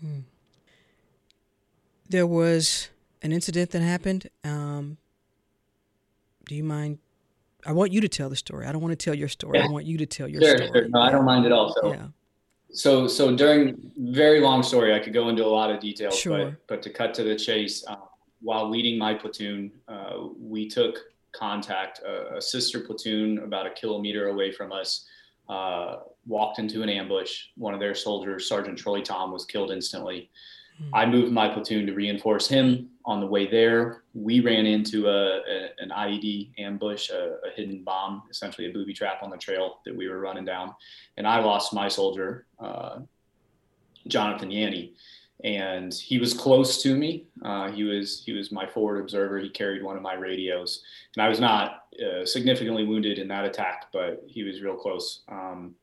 Hmm. 0.00 0.20
There 2.08 2.26
was 2.26 2.88
an 3.22 3.32
incident 3.32 3.70
that 3.70 3.80
happened. 3.80 4.28
Um, 4.42 4.98
do 6.46 6.56
you 6.56 6.64
mind? 6.64 6.98
I 7.64 7.72
want 7.72 7.92
you 7.92 8.00
to 8.00 8.08
tell 8.08 8.28
the 8.28 8.36
story. 8.36 8.66
I 8.66 8.72
don't 8.72 8.82
want 8.82 8.98
to 8.98 9.02
tell 9.02 9.14
your 9.14 9.28
story. 9.28 9.58
Yeah. 9.58 9.66
I 9.66 9.68
want 9.68 9.86
you 9.86 9.96
to 9.98 10.06
tell 10.06 10.28
your 10.28 10.42
sure, 10.42 10.56
story. 10.56 10.70
Sure. 10.74 10.88
No, 10.88 11.00
I 11.00 11.10
don't 11.10 11.24
mind 11.24 11.46
at 11.46 11.52
all. 11.52 11.72
So, 11.80 11.92
yeah 11.92 12.06
so 12.74 13.06
so 13.06 13.34
during 13.34 13.90
very 13.96 14.40
long 14.40 14.62
story 14.62 14.94
i 14.94 14.98
could 14.98 15.12
go 15.14 15.28
into 15.28 15.44
a 15.44 15.46
lot 15.46 15.70
of 15.70 15.80
details 15.80 16.18
sure. 16.18 16.50
but 16.50 16.66
but 16.66 16.82
to 16.82 16.90
cut 16.90 17.14
to 17.14 17.22
the 17.22 17.36
chase 17.36 17.84
uh, 17.86 17.96
while 18.42 18.68
leading 18.68 18.98
my 18.98 19.14
platoon 19.14 19.70
uh, 19.88 20.14
we 20.38 20.68
took 20.68 20.98
contact 21.32 22.00
a, 22.00 22.36
a, 22.36 22.42
sister 22.42 22.80
platoon 22.80 23.38
about 23.38 23.66
a 23.66 23.70
kilometer 23.70 24.28
away 24.28 24.52
from 24.52 24.72
us 24.72 25.06
uh, 25.48 25.96
walked 26.26 26.58
into 26.58 26.82
an 26.82 26.88
ambush 26.88 27.46
one 27.56 27.74
of 27.74 27.80
their 27.80 27.94
soldiers 27.94 28.48
sergeant 28.48 28.76
troy 28.76 29.00
tom 29.00 29.32
was 29.32 29.44
killed 29.44 29.70
instantly 29.70 30.30
mm-hmm. 30.80 30.94
i 30.94 31.06
moved 31.06 31.32
my 31.32 31.48
platoon 31.48 31.86
to 31.86 31.94
reinforce 31.94 32.48
him 32.48 32.88
on 33.06 33.20
the 33.20 33.26
way 33.26 33.46
there 33.50 34.02
we 34.14 34.40
ran 34.40 34.64
into 34.64 35.08
a, 35.08 35.40
a 35.40 35.68
an 35.78 35.90
ied 35.90 36.50
ambush 36.58 37.10
a, 37.10 37.36
a 37.46 37.50
hidden 37.54 37.82
bomb 37.84 38.22
essentially 38.30 38.68
a 38.68 38.72
booby 38.72 38.94
trap 38.94 39.22
on 39.22 39.30
the 39.30 39.36
trail 39.36 39.80
that 39.84 39.94
we 39.94 40.08
were 40.08 40.20
running 40.20 40.44
down 40.44 40.74
and 41.16 41.26
I 41.26 41.40
lost 41.40 41.72
my 41.72 41.88
soldier, 41.88 42.46
uh, 42.58 43.00
Jonathan 44.06 44.50
Yanney, 44.50 44.92
and 45.42 45.92
he 45.92 46.18
was 46.18 46.34
close 46.34 46.82
to 46.82 46.96
me. 46.96 47.26
Uh, 47.44 47.70
he 47.70 47.84
was 47.84 48.22
he 48.24 48.32
was 48.32 48.52
my 48.52 48.66
forward 48.66 49.00
observer. 49.00 49.38
He 49.38 49.48
carried 49.48 49.82
one 49.82 49.96
of 49.96 50.02
my 50.02 50.14
radios, 50.14 50.82
and 51.16 51.24
I 51.24 51.28
was 51.28 51.40
not 51.40 51.84
uh, 52.04 52.26
significantly 52.26 52.84
wounded 52.84 53.18
in 53.18 53.28
that 53.28 53.44
attack, 53.44 53.86
but 53.92 54.24
he 54.26 54.42
was 54.42 54.62
real 54.62 54.76
close. 54.76 55.20
Um, 55.28 55.74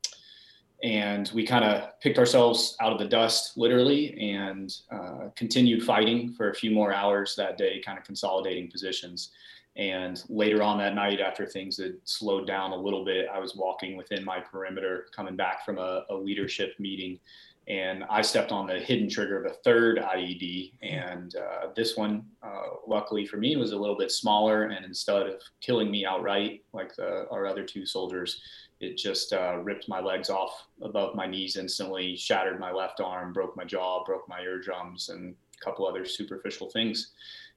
and 0.83 1.29
we 1.33 1.45
kind 1.45 1.63
of 1.63 1.99
picked 1.99 2.17
ourselves 2.17 2.75
out 2.81 2.91
of 2.91 2.99
the 2.99 3.05
dust, 3.05 3.57
literally, 3.57 4.17
and 4.19 4.75
uh, 4.91 5.29
continued 5.35 5.83
fighting 5.83 6.33
for 6.33 6.49
a 6.49 6.55
few 6.55 6.71
more 6.71 6.93
hours 6.93 7.35
that 7.35 7.57
day, 7.57 7.81
kind 7.85 7.97
of 7.97 8.03
consolidating 8.03 8.69
positions. 8.69 9.31
And 9.75 10.21
later 10.27 10.61
on 10.63 10.77
that 10.79 10.95
night, 10.95 11.21
after 11.21 11.45
things 11.45 11.77
had 11.77 11.93
slowed 12.03 12.47
down 12.47 12.71
a 12.71 12.75
little 12.75 13.05
bit, 13.05 13.27
I 13.31 13.39
was 13.39 13.55
walking 13.55 13.95
within 13.95 14.25
my 14.25 14.39
perimeter, 14.39 15.07
coming 15.15 15.35
back 15.35 15.63
from 15.63 15.77
a, 15.77 16.03
a 16.09 16.15
leadership 16.15 16.73
meeting, 16.79 17.19
and 17.67 18.03
I 18.09 18.21
stepped 18.21 18.51
on 18.51 18.67
the 18.67 18.79
hidden 18.79 19.07
trigger 19.07 19.41
of 19.41 19.49
a 19.49 19.55
third 19.55 19.99
IED. 19.99 20.73
And 20.81 21.35
uh, 21.35 21.67
this 21.75 21.95
one, 21.95 22.25
uh, 22.41 22.63
luckily 22.87 23.25
for 23.25 23.37
me, 23.37 23.55
was 23.55 23.71
a 23.71 23.77
little 23.77 23.97
bit 23.97 24.11
smaller. 24.11 24.63
And 24.63 24.83
instead 24.83 25.27
of 25.27 25.41
killing 25.61 25.91
me 25.91 26.05
outright, 26.05 26.63
like 26.73 26.95
the, 26.95 27.27
our 27.29 27.45
other 27.45 27.63
two 27.63 27.85
soldiers, 27.85 28.41
it 28.81 28.97
just 28.97 29.31
uh, 29.31 29.57
ripped 29.57 29.87
my 29.87 29.99
legs 29.99 30.29
off 30.29 30.67
above 30.81 31.15
my 31.15 31.27
knees 31.27 31.55
instantly, 31.55 32.15
shattered 32.15 32.59
my 32.59 32.71
left 32.71 32.99
arm, 32.99 33.31
broke 33.31 33.55
my 33.55 33.63
jaw, 33.63 34.03
broke 34.03 34.27
my 34.27 34.41
eardrums, 34.41 35.09
and 35.09 35.35
a 35.59 35.63
couple 35.63 35.87
other 35.87 36.03
superficial 36.03 36.69
things. 36.69 37.11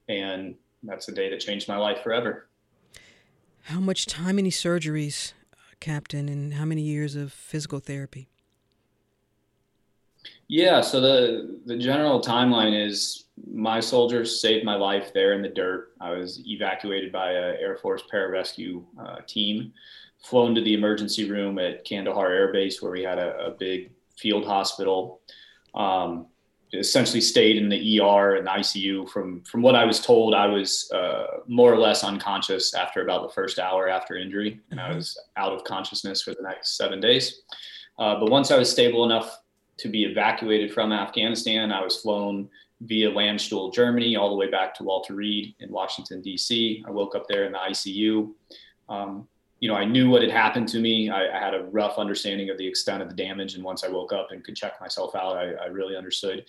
And 0.07 0.55
that's 0.83 1.07
a 1.07 1.11
day 1.11 1.29
that 1.31 1.39
changed 1.39 1.67
my 1.67 1.77
life 1.77 2.03
forever. 2.03 2.47
How 3.63 3.79
much 3.79 4.05
time, 4.05 4.37
any 4.37 4.51
surgeries, 4.51 5.33
uh, 5.51 5.57
Captain, 5.79 6.29
and 6.29 6.53
how 6.53 6.65
many 6.65 6.83
years 6.83 7.15
of 7.15 7.33
physical 7.33 7.79
therapy? 7.79 8.29
Yeah, 10.47 10.81
so 10.81 11.01
the 11.01 11.59
the 11.65 11.77
general 11.77 12.21
timeline 12.21 12.79
is 12.79 13.25
my 13.51 13.79
soldiers 13.79 14.39
saved 14.39 14.63
my 14.63 14.75
life 14.75 15.11
there 15.13 15.33
in 15.33 15.41
the 15.41 15.49
dirt. 15.49 15.93
I 15.99 16.11
was 16.11 16.41
evacuated 16.47 17.11
by 17.11 17.31
a 17.31 17.55
Air 17.59 17.77
Force 17.77 18.03
pararescue 18.11 18.83
uh, 18.99 19.17
team, 19.27 19.73
flown 20.25 20.55
to 20.55 20.61
the 20.61 20.73
emergency 20.73 21.29
room 21.29 21.59
at 21.59 21.85
Kandahar 21.85 22.31
Air 22.31 22.51
Base 22.51 22.81
where 22.81 22.91
we 22.91 23.03
had 23.03 23.19
a, 23.19 23.47
a 23.47 23.51
big 23.51 23.91
field 24.17 24.45
hospital. 24.45 25.21
Um, 25.73 26.27
essentially 26.73 27.21
stayed 27.21 27.57
in 27.57 27.69
the 27.69 28.01
ER 28.01 28.35
and 28.35 28.47
the 28.47 28.51
ICU. 28.51 29.09
From 29.09 29.41
from 29.41 29.61
what 29.61 29.75
I 29.75 29.85
was 29.85 29.99
told, 29.99 30.33
I 30.33 30.47
was 30.47 30.91
uh, 30.91 31.25
more 31.47 31.71
or 31.71 31.77
less 31.77 32.03
unconscious 32.03 32.73
after 32.73 33.03
about 33.03 33.23
the 33.23 33.33
first 33.33 33.59
hour 33.59 33.87
after 33.87 34.17
injury, 34.17 34.59
and 34.71 34.79
I 34.79 34.93
was 34.93 35.17
out 35.37 35.53
of 35.53 35.63
consciousness 35.63 36.21
for 36.21 36.31
the 36.31 36.43
next 36.43 36.77
seven 36.77 36.99
days. 36.99 37.41
Uh, 37.97 38.19
but 38.19 38.29
once 38.29 38.51
I 38.51 38.57
was 38.57 38.69
stable 38.69 39.05
enough 39.05 39.37
to 39.77 39.89
be 39.89 40.03
evacuated 40.05 40.73
from 40.73 40.91
Afghanistan, 40.91 41.71
I 41.71 41.83
was 41.83 41.97
flown 41.97 42.49
via 42.81 43.09
Landstuhl, 43.09 43.73
Germany, 43.73 44.15
all 44.15 44.29
the 44.29 44.35
way 44.35 44.49
back 44.49 44.73
to 44.75 44.83
Walter 44.83 45.15
Reed 45.15 45.55
in 45.59 45.71
Washington 45.71 46.21
D.C. 46.21 46.83
I 46.85 46.91
woke 46.91 47.15
up 47.15 47.27
there 47.27 47.45
in 47.45 47.53
the 47.53 47.57
ICU. 47.57 48.33
Um, 48.89 49.27
you 49.65 49.71
know, 49.71 49.77
I 49.77 49.83
knew 49.83 50.11
what 50.11 50.21
had 50.21 50.29
happened 50.29 50.67
to 50.69 50.79
me. 50.79 51.09
I, 51.09 51.35
I, 51.35 51.39
had 51.39 51.55
a 51.55 51.63
rough 51.63 51.97
understanding 51.97 52.51
of 52.51 52.57
the 52.59 52.67
extent 52.67 53.01
of 53.01 53.09
the 53.09 53.15
damage. 53.15 53.55
And 53.55 53.63
once 53.63 53.83
I 53.83 53.87
woke 53.87 54.13
up 54.13 54.27
and 54.29 54.43
could 54.43 54.55
check 54.55 54.79
myself 54.79 55.15
out, 55.15 55.37
I, 55.37 55.53
I 55.53 55.65
really 55.65 55.97
understood. 55.97 56.45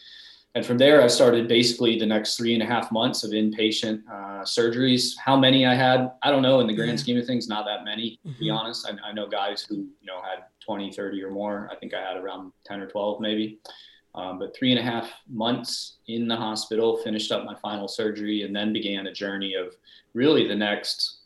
And 0.55 0.67
from 0.67 0.77
there, 0.77 1.01
I 1.01 1.07
started 1.07 1.49
basically 1.49 1.99
the 1.99 2.05
next 2.05 2.37
three 2.37 2.53
and 2.53 2.63
a 2.63 2.67
half 2.67 2.93
months 2.93 3.25
of 3.25 3.31
inpatient 3.31 4.03
uh, 4.07 4.43
surgeries. 4.43 5.17
How 5.17 5.35
many 5.35 5.65
I 5.65 5.75
had, 5.75 6.13
I 6.23 6.31
don't 6.31 6.43
know. 6.43 6.61
In 6.61 6.67
the 6.67 6.75
grand 6.75 7.01
scheme 7.01 7.17
of 7.17 7.25
things, 7.25 7.49
not 7.49 7.65
that 7.65 7.87
many, 7.87 8.19
to 8.23 8.29
mm-hmm. 8.29 8.39
be 8.39 8.51
honest. 8.51 8.87
I, 8.87 9.09
I, 9.09 9.13
know 9.15 9.27
guys 9.27 9.63
who, 9.67 9.77
you 9.77 10.07
know, 10.07 10.21
had 10.21 10.45
20, 10.61 10.93
30 10.93 11.23
or 11.23 11.31
more. 11.31 11.71
I 11.73 11.77
think 11.77 11.95
I 11.95 12.03
had 12.03 12.19
around 12.19 12.53
10 12.67 12.81
or 12.81 12.87
12 12.87 13.19
maybe. 13.23 13.61
Um, 14.15 14.39
but 14.39 14.55
three 14.55 14.73
and 14.73 14.79
a 14.79 14.83
half 14.83 15.11
months 15.27 15.97
in 16.07 16.29
the 16.29 16.37
hospital, 16.37 16.99
finished 16.99 17.33
up 17.33 17.47
my 17.47 17.55
final 17.55 17.89
surgery, 17.89 18.43
and 18.43 18.55
then 18.55 18.75
began 18.75 19.07
a 19.07 19.13
journey 19.13 19.55
of 19.55 19.75
really 20.13 20.47
the 20.47 20.55
next 20.55 21.21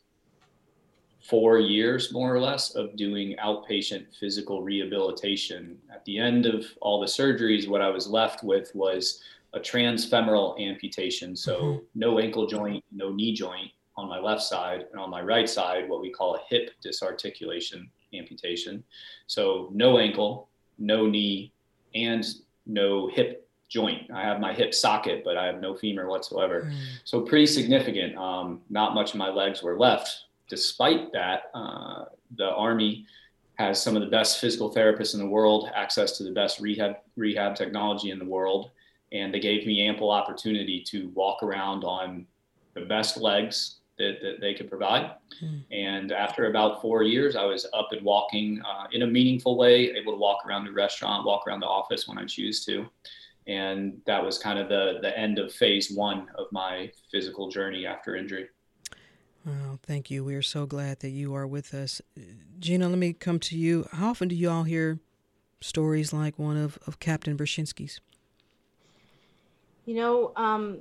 four 1.30 1.60
years, 1.60 2.12
more 2.12 2.34
or 2.34 2.40
less, 2.40 2.75
of 2.75 2.96
doing 2.96 3.37
outpatient 3.42 4.04
physical 4.18 4.62
rehabilitation. 4.62 5.78
At 5.92 6.04
the 6.04 6.18
end 6.18 6.44
of 6.44 6.66
all 6.82 7.00
the 7.00 7.06
surgeries, 7.06 7.68
what 7.68 7.80
I 7.80 7.88
was 7.88 8.08
left 8.08 8.42
with 8.42 8.70
was 8.75 9.22
a 9.54 9.60
transfemoral 9.60 10.60
amputation. 10.60 11.37
So, 11.37 11.62
mm-hmm. 11.62 11.84
no 11.94 12.18
ankle 12.18 12.46
joint, 12.46 12.84
no 12.90 13.12
knee 13.12 13.32
joint 13.32 13.70
on 13.96 14.08
my 14.08 14.18
left 14.18 14.42
side, 14.42 14.87
and 14.90 15.00
on 15.00 15.08
my 15.08 15.22
right 15.22 15.49
side, 15.49 15.88
what 15.88 16.00
we 16.00 16.10
call 16.10 16.34
a 16.34 16.40
hip 16.49 16.72
disarticulation 16.82 17.88
amputation. 18.12 18.82
So, 19.28 19.70
no 19.72 19.99
ankle, 19.99 20.49
no 20.78 21.06
knee, 21.06 21.52
and 21.94 22.26
no 22.66 23.08
hip 23.08 23.49
joint. 23.68 24.10
I 24.12 24.22
have 24.22 24.40
my 24.40 24.52
hip 24.52 24.75
socket, 24.75 25.22
but 25.25 25.37
I 25.37 25.46
have 25.46 25.60
no 25.60 25.76
femur 25.76 26.08
whatsoever. 26.08 26.62
Mm. 26.62 26.76
So 27.04 27.20
pretty 27.20 27.46
significant. 27.46 28.16
Um, 28.16 28.62
not 28.68 28.94
much 28.94 29.12
of 29.12 29.18
my 29.18 29.28
legs 29.28 29.62
were 29.62 29.78
left 29.78 30.25
despite 30.50 31.12
that, 31.12 31.45
uh, 31.54 32.04
the 32.37 32.50
Army 32.50 33.07
has 33.54 33.80
some 33.83 33.97
of 33.97 34.02
the 34.02 34.09
best 34.09 34.40
physical 34.40 34.75
therapists 34.75 35.14
in 35.14 35.21
the 35.21 35.26
world, 35.26 35.71
access 35.75 36.19
to 36.19 36.25
the 36.25 36.33
best 36.33 36.61
rehab 36.61 36.97
rehab 37.16 37.54
technology 37.54 38.11
in 38.11 38.19
the 38.19 38.25
world, 38.25 38.71
and 39.12 39.33
they 39.33 39.40
gave 39.40 39.66
me 39.66 39.87
ample 39.87 40.11
opportunity 40.11 40.83
to 40.83 41.09
walk 41.14 41.42
around 41.42 41.85
on 41.85 42.26
the 42.75 42.83
best 42.83 43.16
legs 43.16 43.76
that, 43.99 44.19
that 44.23 44.40
they 44.40 44.54
could 44.54 44.69
provide. 44.69 45.12
Mm. 45.45 45.62
And 45.71 46.12
after 46.12 46.47
about 46.47 46.80
four 46.80 47.02
years, 47.02 47.37
I 47.37 47.45
was 47.45 47.66
up 47.75 47.88
and 47.92 48.02
walking 48.02 48.62
uh, 48.62 48.87
in 48.92 49.02
a 49.02 49.07
meaningful 49.07 49.57
way, 49.57 49.90
able 49.90 50.12
to 50.12 50.19
walk 50.19 50.47
around 50.47 50.64
the 50.64 50.73
restaurant, 50.73 51.26
walk 51.26 51.47
around 51.47 51.61
the 51.61 51.66
office 51.66 52.09
when 52.09 52.19
I 52.19 52.25
choose 52.25 52.64
to. 52.64 52.87
And 53.47 54.00
that 54.07 54.25
was 54.25 54.38
kind 54.38 54.59
of 54.59 54.69
the, 54.69 55.00
the 55.02 55.16
end 55.19 55.38
of 55.38 55.52
phase 55.52 55.90
one 55.90 56.28
of 56.37 56.47
my 56.50 56.90
physical 57.11 57.50
journey 57.50 57.85
after 57.85 58.16
injury. 58.16 58.49
Oh, 59.47 59.78
thank 59.82 60.11
you. 60.11 60.23
We 60.23 60.35
are 60.35 60.42
so 60.42 60.66
glad 60.66 61.00
that 61.00 61.11
you 61.11 61.35
are 61.35 61.47
with 61.47 61.73
us. 61.73 62.02
Gina, 62.59 62.88
let 62.88 62.99
me 62.99 63.12
come 63.12 63.38
to 63.40 63.56
you. 63.56 63.87
How 63.92 64.11
often 64.11 64.28
do 64.28 64.35
you 64.35 64.50
all 64.50 64.64
hear 64.64 65.00
stories 65.61 66.12
like 66.12 66.38
one 66.38 66.56
of, 66.56 66.78
of 66.87 66.99
Captain 66.99 67.37
Berschinski's? 67.37 68.00
You 69.87 69.94
know, 69.94 70.32
um, 70.37 70.78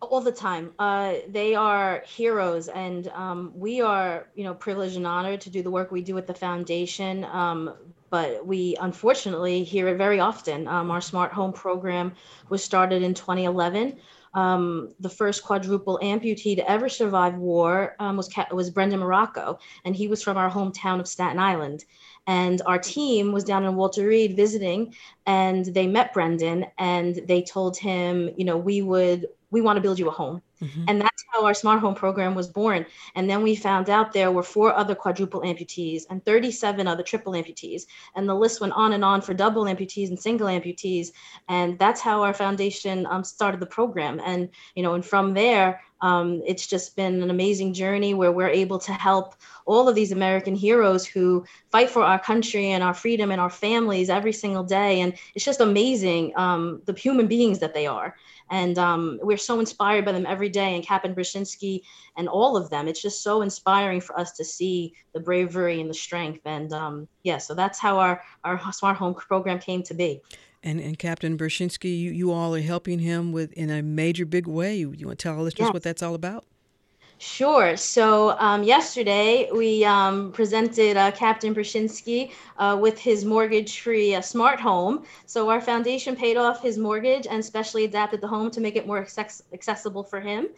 all 0.00 0.20
the 0.20 0.32
time. 0.32 0.72
Uh, 0.78 1.14
they 1.28 1.54
are 1.54 2.02
heroes, 2.06 2.68
and 2.68 3.08
um, 3.08 3.52
we 3.54 3.80
are, 3.80 4.26
you 4.34 4.44
know, 4.44 4.54
privileged 4.54 4.96
and 4.96 5.06
honored 5.06 5.40
to 5.42 5.50
do 5.50 5.62
the 5.62 5.70
work 5.70 5.90
we 5.90 6.02
do 6.02 6.18
at 6.18 6.26
the 6.26 6.34
foundation. 6.34 7.24
Um, 7.24 7.74
but 8.10 8.46
we 8.46 8.76
unfortunately 8.80 9.64
hear 9.64 9.88
it 9.88 9.96
very 9.96 10.20
often. 10.20 10.68
Um, 10.68 10.90
our 10.90 11.00
smart 11.00 11.32
home 11.32 11.52
program 11.52 12.14
was 12.48 12.62
started 12.62 13.02
in 13.02 13.14
2011. 13.14 13.98
Um, 14.34 14.94
the 15.00 15.08
first 15.08 15.44
quadruple 15.44 15.98
amputee 16.02 16.56
to 16.56 16.70
ever 16.70 16.88
survive 16.88 17.36
war 17.36 17.94
um, 18.00 18.16
was 18.16 18.28
was 18.50 18.70
Brendan 18.70 19.00
Marrocco, 19.00 19.58
and 19.84 19.94
he 19.94 20.08
was 20.08 20.22
from 20.22 20.36
our 20.36 20.50
hometown 20.50 21.00
of 21.00 21.08
Staten 21.08 21.38
Island. 21.38 21.84
And 22.26 22.62
our 22.64 22.78
team 22.78 23.32
was 23.32 23.44
down 23.44 23.64
in 23.64 23.76
Walter 23.76 24.06
Reed 24.06 24.34
visiting, 24.34 24.94
and 25.26 25.66
they 25.66 25.86
met 25.86 26.14
Brendan, 26.14 26.66
and 26.78 27.20
they 27.26 27.42
told 27.42 27.76
him, 27.76 28.30
you 28.36 28.44
know, 28.44 28.56
we 28.56 28.80
would 28.80 29.26
we 29.54 29.60
want 29.60 29.76
to 29.76 29.80
build 29.80 30.00
you 30.00 30.08
a 30.08 30.10
home. 30.10 30.42
Mm-hmm. 30.60 30.84
And 30.88 31.00
that's 31.00 31.24
how 31.32 31.44
our 31.44 31.54
smart 31.54 31.78
home 31.78 31.94
program 31.94 32.34
was 32.34 32.48
born. 32.48 32.84
And 33.14 33.30
then 33.30 33.40
we 33.42 33.54
found 33.54 33.88
out 33.88 34.12
there 34.12 34.32
were 34.32 34.42
four 34.42 34.74
other 34.74 34.96
quadruple 34.96 35.42
amputees 35.42 36.02
and 36.10 36.24
37 36.24 36.88
other 36.88 37.04
triple 37.04 37.34
amputees. 37.34 37.82
And 38.16 38.28
the 38.28 38.34
list 38.34 38.60
went 38.60 38.72
on 38.72 38.92
and 38.94 39.04
on 39.04 39.20
for 39.20 39.32
double 39.32 39.64
amputees 39.64 40.08
and 40.08 40.18
single 40.18 40.48
amputees. 40.48 41.08
And 41.48 41.78
that's 41.78 42.00
how 42.00 42.22
our 42.22 42.34
foundation 42.34 43.06
um, 43.06 43.22
started 43.22 43.60
the 43.60 43.66
program. 43.66 44.20
And, 44.24 44.48
you 44.74 44.82
know, 44.82 44.94
and 44.94 45.04
from 45.04 45.34
there, 45.34 45.80
um, 46.00 46.42
it's 46.44 46.66
just 46.66 46.96
been 46.96 47.22
an 47.22 47.30
amazing 47.30 47.72
journey 47.72 48.12
where 48.12 48.32
we're 48.32 48.48
able 48.48 48.78
to 48.80 48.92
help 48.92 49.36
all 49.66 49.88
of 49.88 49.94
these 49.94 50.12
American 50.12 50.54
heroes 50.54 51.06
who 51.06 51.44
fight 51.70 51.90
for 51.90 52.02
our 52.02 52.18
country 52.18 52.72
and 52.72 52.82
our 52.82 52.92
freedom 52.92 53.30
and 53.30 53.40
our 53.40 53.50
families 53.50 54.10
every 54.10 54.32
single 54.32 54.64
day. 54.64 55.00
And 55.00 55.14
it's 55.34 55.44
just 55.44 55.60
amazing 55.60 56.32
um, 56.36 56.82
the 56.86 56.92
human 56.92 57.28
beings 57.28 57.60
that 57.60 57.72
they 57.72 57.86
are. 57.86 58.16
And 58.50 58.78
um, 58.78 59.18
we're 59.22 59.36
so 59.36 59.58
inspired 59.58 60.04
by 60.04 60.12
them 60.12 60.26
every 60.26 60.48
day, 60.48 60.74
and 60.74 60.84
Captain 60.84 61.14
Berschinski 61.14 61.80
and 62.16 62.28
all 62.28 62.56
of 62.56 62.70
them. 62.70 62.88
It's 62.88 63.00
just 63.00 63.22
so 63.22 63.42
inspiring 63.42 64.00
for 64.00 64.18
us 64.18 64.32
to 64.32 64.44
see 64.44 64.94
the 65.12 65.20
bravery 65.20 65.80
and 65.80 65.88
the 65.88 65.94
strength. 65.94 66.42
And 66.44 66.72
um, 66.72 67.08
yeah, 67.22 67.38
so 67.38 67.54
that's 67.54 67.78
how 67.78 67.98
our, 67.98 68.22
our 68.44 68.60
smart 68.72 68.96
home 68.96 69.14
program 69.14 69.58
came 69.58 69.82
to 69.84 69.94
be. 69.94 70.20
And, 70.62 70.80
and 70.80 70.98
Captain 70.98 71.36
Berschinski, 71.36 71.98
you, 71.98 72.10
you 72.10 72.32
all 72.32 72.54
are 72.54 72.60
helping 72.60 72.98
him 72.98 73.32
with 73.32 73.52
in 73.52 73.70
a 73.70 73.82
major 73.82 74.24
big 74.24 74.46
way. 74.46 74.76
You, 74.76 74.92
you 74.92 75.06
want 75.06 75.18
to 75.18 75.22
tell 75.22 75.34
our 75.34 75.42
listeners 75.42 75.66
yes. 75.66 75.74
what 75.74 75.82
that's 75.82 76.02
all 76.02 76.14
about? 76.14 76.46
Sure. 77.18 77.76
So 77.76 78.36
um, 78.38 78.64
yesterday 78.64 79.48
we 79.52 79.84
um, 79.84 80.32
presented 80.32 80.96
uh, 80.96 81.12
Captain 81.12 81.54
Berschinski 81.54 82.32
uh, 82.58 82.76
with 82.80 82.98
his 82.98 83.24
mortgage-free 83.24 84.16
uh, 84.16 84.20
smart 84.20 84.58
home. 84.58 85.04
So 85.26 85.48
our 85.48 85.60
foundation 85.60 86.16
paid 86.16 86.36
off 86.36 86.60
his 86.60 86.76
mortgage 86.76 87.26
and 87.28 87.44
specially 87.44 87.84
adapted 87.84 88.20
the 88.20 88.28
home 88.28 88.50
to 88.50 88.60
make 88.60 88.76
it 88.76 88.86
more 88.86 88.98
access- 88.98 89.42
accessible 89.52 90.02
for 90.02 90.20
him. 90.20 90.48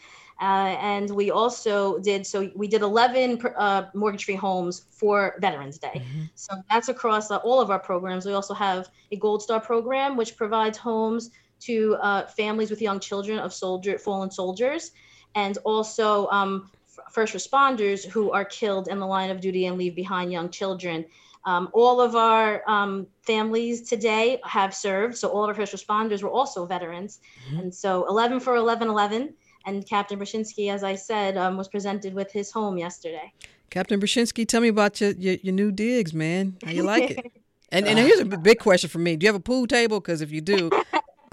Uh, 0.41 0.77
and 0.81 1.11
we 1.11 1.31
also 1.31 1.99
did 2.01 2.27
so 2.27 2.51
we 2.55 2.69
did 2.69 2.83
11 2.83 3.41
uh, 3.57 3.85
mortgage-free 3.95 4.35
homes 4.35 4.85
for 4.91 5.37
Veterans 5.41 5.79
Day. 5.79 5.93
Mm-hmm. 5.95 6.23
So 6.35 6.55
that's 6.71 6.89
across 6.89 7.31
uh, 7.31 7.37
all 7.37 7.61
of 7.61 7.71
our 7.71 7.79
programs. 7.79 8.27
We 8.27 8.33
also 8.33 8.53
have 8.53 8.89
a 9.13 9.17
Gold 9.17 9.43
Star 9.43 9.61
program 9.61 10.17
which 10.17 10.37
provides 10.37 10.77
homes 10.77 11.31
to 11.59 11.97
families 12.37 12.69
with 12.71 12.83
young 12.83 13.01
children 13.01 13.39
of 13.39 13.55
soldier 13.55 13.99
fallen 13.99 14.31
soldiers 14.31 14.91
and 15.35 15.59
also 15.65 16.29
um, 16.29 16.71
f- 16.87 17.13
first 17.13 17.35
responders 17.35 18.05
who 18.05 18.31
are 18.31 18.45
killed 18.45 18.89
in 18.89 18.99
the 18.99 19.07
line 19.07 19.31
of 19.31 19.41
duty 19.41 19.67
and 19.67 19.77
leave 19.79 19.95
behind 19.95 20.33
young 20.33 20.51
children. 20.51 21.05
Um, 21.45 21.69
all 21.73 22.01
of 22.01 22.17
our 22.17 22.69
um, 22.69 23.07
families 23.23 23.83
today 23.83 24.41
have 24.45 24.75
served, 24.75 25.17
so 25.17 25.29
all 25.29 25.45
of 25.45 25.49
our 25.49 25.55
first 25.55 25.75
responders 25.75 26.23
were 26.23 26.31
also 26.31 26.67
veterans. 26.67 27.21
Mm-hmm. 27.49 27.61
And 27.61 27.75
so 27.75 28.07
11 28.09 28.41
for 28.41 28.57
11 28.57 28.89
11. 28.89 29.33
And 29.65 29.87
Captain 29.87 30.19
Berschinski, 30.19 30.73
as 30.73 30.85
I 30.85 30.95
said, 30.95 31.37
um, 31.37 31.57
was 31.57 31.67
presented 31.69 32.15
with 32.15 32.31
his 32.31 32.53
home 32.53 32.79
yesterday. 32.79 33.33
Captain 33.71 34.01
Berschinski, 34.01 34.47
tell 34.47 34.61
me 34.61 34.69
about 34.69 35.01
your, 35.01 35.11
your, 35.13 35.35
your 35.43 35.53
new 35.53 35.73
digs, 35.73 36.15
man. 36.15 36.57
How 36.65 36.71
you 36.71 36.85
like 36.85 37.11
it? 37.11 37.33
and, 37.73 37.87
and 37.87 37.99
here's 37.99 38.21
a 38.21 38.25
big 38.25 38.59
question 38.59 38.89
for 38.89 38.99
me 38.99 39.17
Do 39.17 39.25
you 39.25 39.29
have 39.29 39.41
a 39.41 39.43
pool 39.43 39.67
table? 39.67 40.01
Because 40.01 40.21
if 40.21 40.31
you 40.31 40.41
do, 40.41 40.71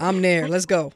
I'm 0.00 0.20
there. 0.20 0.48
Let's 0.48 0.66
go. 0.66 0.92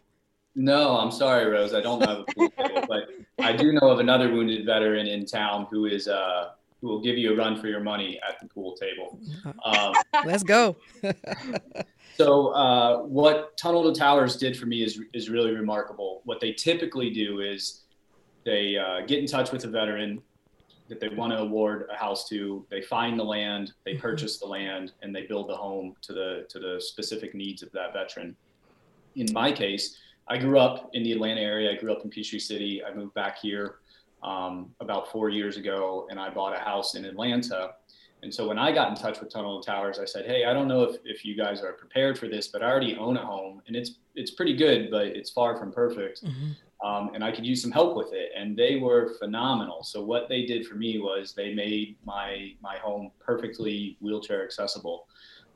No, 0.58 0.98
I'm 0.98 1.12
sorry, 1.12 1.48
Rose. 1.48 1.72
I 1.72 1.80
don't 1.80 2.00
have 2.00 2.18
a 2.18 2.24
pool 2.34 2.50
table, 2.50 2.84
but 2.88 3.10
I 3.38 3.52
do 3.52 3.70
know 3.70 3.90
of 3.90 4.00
another 4.00 4.32
wounded 4.32 4.66
veteran 4.66 5.06
in 5.06 5.24
town 5.24 5.68
who 5.70 5.86
is 5.86 6.08
uh, 6.08 6.50
who 6.80 6.88
will 6.88 7.00
give 7.00 7.16
you 7.16 7.32
a 7.32 7.36
run 7.36 7.60
for 7.60 7.68
your 7.68 7.78
money 7.78 8.18
at 8.28 8.40
the 8.40 8.48
pool 8.48 8.74
table. 8.74 9.20
Um, 9.64 9.94
Let's 10.26 10.42
go. 10.42 10.74
so, 12.16 12.48
uh, 12.48 13.02
what 13.02 13.56
Tunnel 13.56 13.92
to 13.92 13.96
Towers 13.96 14.36
did 14.36 14.56
for 14.56 14.66
me 14.66 14.82
is 14.82 15.00
is 15.14 15.30
really 15.30 15.52
remarkable. 15.52 16.22
What 16.24 16.40
they 16.40 16.50
typically 16.50 17.10
do 17.10 17.38
is 17.38 17.84
they 18.44 18.76
uh, 18.76 19.06
get 19.06 19.20
in 19.20 19.26
touch 19.26 19.52
with 19.52 19.62
a 19.62 19.68
veteran 19.68 20.20
that 20.88 20.98
they 20.98 21.08
want 21.08 21.32
to 21.34 21.38
award 21.38 21.88
a 21.88 21.96
house 21.96 22.28
to. 22.30 22.66
They 22.68 22.82
find 22.82 23.16
the 23.16 23.24
land, 23.24 23.74
they 23.84 23.92
mm-hmm. 23.92 24.00
purchase 24.00 24.40
the 24.40 24.46
land, 24.46 24.90
and 25.02 25.14
they 25.14 25.22
build 25.22 25.50
the 25.50 25.56
home 25.56 25.94
to 26.02 26.12
the 26.12 26.46
to 26.48 26.58
the 26.58 26.80
specific 26.80 27.32
needs 27.32 27.62
of 27.62 27.70
that 27.70 27.92
veteran. 27.92 28.34
In 29.14 29.32
my 29.32 29.52
case 29.52 29.96
I 30.30 30.38
grew 30.38 30.58
up 30.58 30.90
in 30.92 31.02
the 31.02 31.12
Atlanta 31.12 31.40
area. 31.40 31.70
I 31.70 31.76
grew 31.76 31.92
up 31.92 32.04
in 32.04 32.10
Peachtree 32.10 32.38
City. 32.38 32.82
I 32.84 32.94
moved 32.94 33.14
back 33.14 33.38
here 33.38 33.76
um, 34.22 34.70
about 34.80 35.10
four 35.10 35.30
years 35.30 35.56
ago, 35.56 36.06
and 36.10 36.18
I 36.20 36.30
bought 36.30 36.54
a 36.54 36.58
house 36.60 36.94
in 36.94 37.04
Atlanta. 37.04 37.74
And 38.22 38.34
so 38.34 38.48
when 38.48 38.58
I 38.58 38.72
got 38.72 38.88
in 38.88 38.96
touch 38.96 39.20
with 39.20 39.32
Tunnel 39.32 39.62
Towers, 39.62 39.98
I 39.98 40.04
said, 40.04 40.26
"Hey, 40.26 40.44
I 40.44 40.52
don't 40.52 40.66
know 40.66 40.82
if, 40.82 40.96
if 41.04 41.24
you 41.24 41.36
guys 41.36 41.62
are 41.62 41.72
prepared 41.72 42.18
for 42.18 42.28
this, 42.28 42.48
but 42.48 42.62
I 42.62 42.66
already 42.70 42.96
own 42.96 43.16
a 43.16 43.24
home, 43.24 43.62
and 43.66 43.76
it's 43.76 43.98
it's 44.16 44.32
pretty 44.32 44.56
good, 44.56 44.90
but 44.90 45.06
it's 45.06 45.30
far 45.30 45.56
from 45.56 45.72
perfect, 45.72 46.24
mm-hmm. 46.24 46.86
um, 46.86 47.12
and 47.14 47.22
I 47.22 47.30
could 47.30 47.46
use 47.46 47.62
some 47.62 47.70
help 47.70 47.96
with 47.96 48.12
it." 48.12 48.32
And 48.36 48.56
they 48.56 48.76
were 48.76 49.14
phenomenal. 49.20 49.84
So 49.84 50.02
what 50.02 50.28
they 50.28 50.44
did 50.44 50.66
for 50.66 50.74
me 50.74 50.98
was 50.98 51.32
they 51.32 51.54
made 51.54 51.96
my 52.04 52.54
my 52.60 52.76
home 52.78 53.12
perfectly 53.20 53.96
wheelchair 54.00 54.44
accessible. 54.44 55.06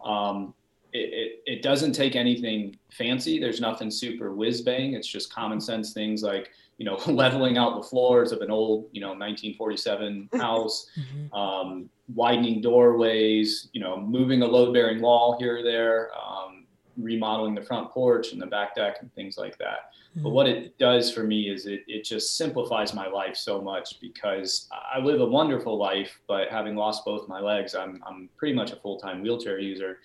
Um, 0.04 0.54
it, 0.92 0.98
it, 1.46 1.52
it, 1.54 1.62
doesn't 1.62 1.92
take 1.92 2.16
anything 2.16 2.76
fancy. 2.90 3.38
There's 3.38 3.60
nothing 3.60 3.90
super 3.90 4.34
whiz 4.34 4.60
bang. 4.60 4.92
It's 4.92 5.08
just 5.08 5.32
common 5.32 5.60
sense 5.60 5.92
things 5.92 6.22
like, 6.22 6.50
you 6.78 6.84
know, 6.84 6.96
leveling 7.06 7.56
out 7.56 7.80
the 7.80 7.88
floors 7.88 8.32
of 8.32 8.40
an 8.40 8.50
old, 8.50 8.88
you 8.92 9.00
know, 9.00 9.08
1947 9.08 10.28
house, 10.34 10.90
mm-hmm. 10.98 11.34
um, 11.34 11.88
widening 12.14 12.60
doorways, 12.60 13.68
you 13.72 13.80
know, 13.80 13.98
moving 13.98 14.42
a 14.42 14.46
load 14.46 14.74
bearing 14.74 15.00
wall 15.00 15.38
here 15.38 15.58
or 15.58 15.62
there, 15.62 16.10
um, 16.14 16.66
remodeling 16.98 17.54
the 17.54 17.62
front 17.62 17.90
porch 17.90 18.32
and 18.32 18.42
the 18.42 18.46
back 18.46 18.74
deck 18.74 18.98
and 19.00 19.12
things 19.14 19.38
like 19.38 19.56
that. 19.56 19.92
Mm-hmm. 20.10 20.24
But 20.24 20.30
what 20.30 20.46
it 20.46 20.76
does 20.76 21.10
for 21.10 21.22
me 21.22 21.48
is 21.48 21.64
it, 21.64 21.84
it 21.86 22.04
just 22.04 22.36
simplifies 22.36 22.92
my 22.92 23.06
life 23.06 23.34
so 23.34 23.62
much 23.62 23.98
because 23.98 24.68
I 24.94 24.98
live 24.98 25.22
a 25.22 25.26
wonderful 25.26 25.78
life, 25.78 26.20
but 26.28 26.50
having 26.50 26.76
lost 26.76 27.06
both 27.06 27.28
my 27.28 27.40
legs, 27.40 27.74
I'm, 27.74 28.02
I'm 28.06 28.28
pretty 28.36 28.54
much 28.54 28.72
a 28.72 28.76
full 28.76 28.98
time 28.98 29.22
wheelchair 29.22 29.58
user 29.58 30.00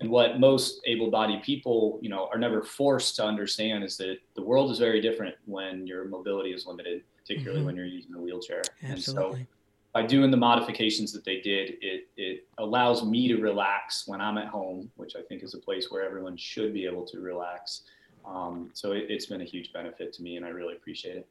and 0.00 0.10
what 0.10 0.40
most 0.40 0.80
able-bodied 0.86 1.42
people 1.42 1.98
you 2.02 2.08
know 2.08 2.28
are 2.32 2.38
never 2.38 2.62
forced 2.62 3.16
to 3.16 3.24
understand 3.24 3.84
is 3.84 3.96
that 3.96 4.18
the 4.34 4.42
world 4.42 4.70
is 4.70 4.78
very 4.78 5.00
different 5.00 5.34
when 5.46 5.86
your 5.86 6.04
mobility 6.04 6.50
is 6.50 6.66
limited 6.66 7.02
particularly 7.18 7.58
mm-hmm. 7.58 7.66
when 7.66 7.76
you're 7.76 7.86
using 7.86 8.14
a 8.14 8.20
wheelchair. 8.20 8.62
Absolutely. 8.82 9.40
and 9.40 9.46
so 9.46 9.46
by 9.92 10.02
doing 10.02 10.30
the 10.30 10.36
modifications 10.36 11.12
that 11.12 11.24
they 11.24 11.40
did 11.40 11.76
it 11.80 12.08
it 12.16 12.46
allows 12.58 13.04
me 13.04 13.28
to 13.28 13.36
relax 13.36 14.06
when 14.06 14.20
i'm 14.20 14.38
at 14.38 14.48
home 14.48 14.90
which 14.96 15.16
i 15.16 15.22
think 15.22 15.42
is 15.42 15.54
a 15.54 15.58
place 15.58 15.90
where 15.90 16.04
everyone 16.04 16.36
should 16.36 16.72
be 16.72 16.86
able 16.86 17.04
to 17.06 17.20
relax. 17.20 17.82
Um, 18.26 18.70
so 18.72 18.92
it, 18.92 19.04
it's 19.10 19.26
been 19.26 19.42
a 19.42 19.44
huge 19.44 19.70
benefit 19.72 20.12
to 20.14 20.22
me 20.22 20.36
and 20.36 20.46
i 20.46 20.48
really 20.48 20.74
appreciate 20.74 21.16
it. 21.16 21.28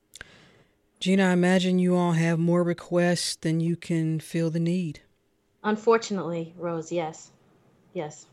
Gina 0.99 1.29
i 1.29 1.33
imagine 1.33 1.79
you 1.79 1.95
all 1.95 2.13
have 2.13 2.39
more 2.39 2.63
requests 2.63 3.35
than 3.35 3.59
you 3.59 3.75
can 3.75 4.19
feel 4.19 4.49
the 4.49 4.59
need. 4.59 5.01
Unfortunately 5.63 6.53
rose 6.57 6.91
yes. 6.91 7.31
Yes 7.93 8.25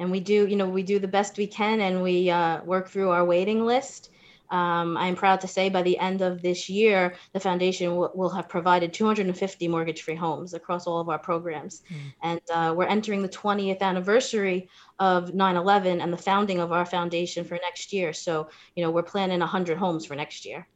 and 0.00 0.10
we 0.10 0.18
do 0.18 0.46
you 0.46 0.56
know 0.56 0.68
we 0.68 0.82
do 0.82 0.98
the 0.98 1.08
best 1.08 1.38
we 1.38 1.46
can 1.46 1.80
and 1.80 2.02
we 2.02 2.30
uh, 2.30 2.62
work 2.64 2.88
through 2.88 3.10
our 3.10 3.24
waiting 3.24 3.64
list 3.64 4.10
um, 4.50 4.96
i'm 4.96 5.14
proud 5.14 5.40
to 5.40 5.46
say 5.46 5.68
by 5.68 5.82
the 5.82 5.96
end 5.98 6.22
of 6.22 6.42
this 6.42 6.68
year 6.68 7.14
the 7.32 7.40
foundation 7.40 7.90
w- 7.90 8.10
will 8.14 8.30
have 8.30 8.48
provided 8.48 8.92
250 8.92 9.68
mortgage-free 9.68 10.16
homes 10.16 10.54
across 10.54 10.86
all 10.88 10.98
of 11.00 11.08
our 11.08 11.18
programs 11.18 11.82
mm. 11.88 11.96
and 12.22 12.40
uh, 12.52 12.74
we're 12.76 12.86
entering 12.96 13.22
the 13.22 13.28
20th 13.28 13.80
anniversary 13.80 14.68
of 14.98 15.30
9-11 15.30 16.02
and 16.02 16.12
the 16.12 16.16
founding 16.16 16.58
of 16.58 16.72
our 16.72 16.84
foundation 16.84 17.44
for 17.44 17.54
next 17.62 17.92
year 17.92 18.12
so 18.12 18.48
you 18.74 18.82
know 18.82 18.90
we're 18.90 19.02
planning 19.02 19.38
100 19.38 19.78
homes 19.78 20.04
for 20.04 20.16
next 20.16 20.44
year 20.44 20.66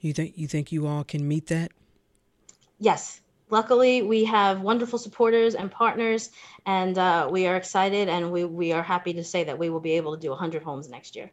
You 0.00 0.12
think 0.12 0.36
you 0.36 0.46
think 0.46 0.72
you 0.72 0.86
all 0.86 1.04
can 1.04 1.26
meet 1.26 1.46
that? 1.48 1.72
Yes. 2.78 3.20
Luckily, 3.48 4.02
we 4.02 4.24
have 4.24 4.60
wonderful 4.60 4.98
supporters 4.98 5.54
and 5.54 5.70
partners, 5.70 6.30
and 6.64 6.98
uh, 6.98 7.28
we 7.30 7.46
are 7.46 7.56
excited 7.56 8.08
and 8.08 8.32
we, 8.32 8.44
we 8.44 8.72
are 8.72 8.82
happy 8.82 9.12
to 9.12 9.22
say 9.22 9.44
that 9.44 9.56
we 9.58 9.70
will 9.70 9.80
be 9.80 9.92
able 9.92 10.16
to 10.16 10.20
do 10.20 10.30
100 10.30 10.62
homes 10.62 10.88
next 10.88 11.14
year. 11.14 11.30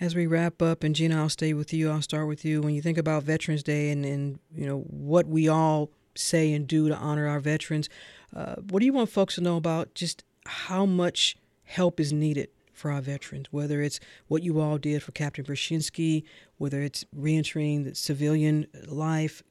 As 0.00 0.16
we 0.16 0.26
wrap 0.26 0.62
up, 0.62 0.82
and 0.82 0.94
Gina, 0.94 1.20
I'll 1.20 1.28
stay 1.28 1.52
with 1.52 1.72
you. 1.72 1.90
I'll 1.90 2.02
start 2.02 2.26
with 2.26 2.44
you. 2.44 2.62
When 2.62 2.74
you 2.74 2.80
think 2.80 2.98
about 2.98 3.22
Veterans 3.22 3.62
Day 3.62 3.90
and, 3.90 4.04
and 4.04 4.38
you 4.54 4.66
know 4.66 4.78
what 4.78 5.26
we 5.26 5.46
all 5.46 5.90
say 6.14 6.52
and 6.52 6.66
do 6.66 6.88
to 6.88 6.96
honor 6.96 7.28
our 7.28 7.38
veterans, 7.38 7.88
uh, 8.34 8.56
what 8.70 8.80
do 8.80 8.86
you 8.86 8.92
want 8.92 9.10
folks 9.10 9.34
to 9.34 9.42
know 9.42 9.56
about 9.56 9.94
just 9.94 10.24
how 10.46 10.86
much 10.86 11.36
help 11.64 12.00
is 12.00 12.12
needed 12.12 12.48
for 12.72 12.90
our 12.90 13.00
veterans, 13.00 13.46
whether 13.50 13.82
it's 13.82 14.00
what 14.28 14.42
you 14.42 14.60
all 14.60 14.78
did 14.78 15.02
for 15.02 15.12
Captain 15.12 15.44
Berschinski, 15.44 16.24
whether 16.58 16.82
it's 16.82 17.04
reentering 17.14 17.84
the 17.84 17.94
civilian 17.94 18.66
life, 18.86 19.42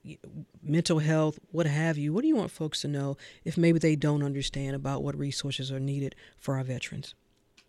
mental 0.63 0.99
health, 0.99 1.39
what 1.51 1.65
have 1.65 1.97
you. 1.97 2.13
What 2.13 2.21
do 2.21 2.27
you 2.27 2.35
want 2.35 2.51
folks 2.51 2.81
to 2.81 2.87
know 2.87 3.17
if 3.43 3.57
maybe 3.57 3.79
they 3.79 3.95
don't 3.95 4.23
understand 4.23 4.75
about 4.75 5.03
what 5.03 5.17
resources 5.17 5.71
are 5.71 5.79
needed 5.79 6.15
for 6.37 6.57
our 6.57 6.63
veterans? 6.63 7.15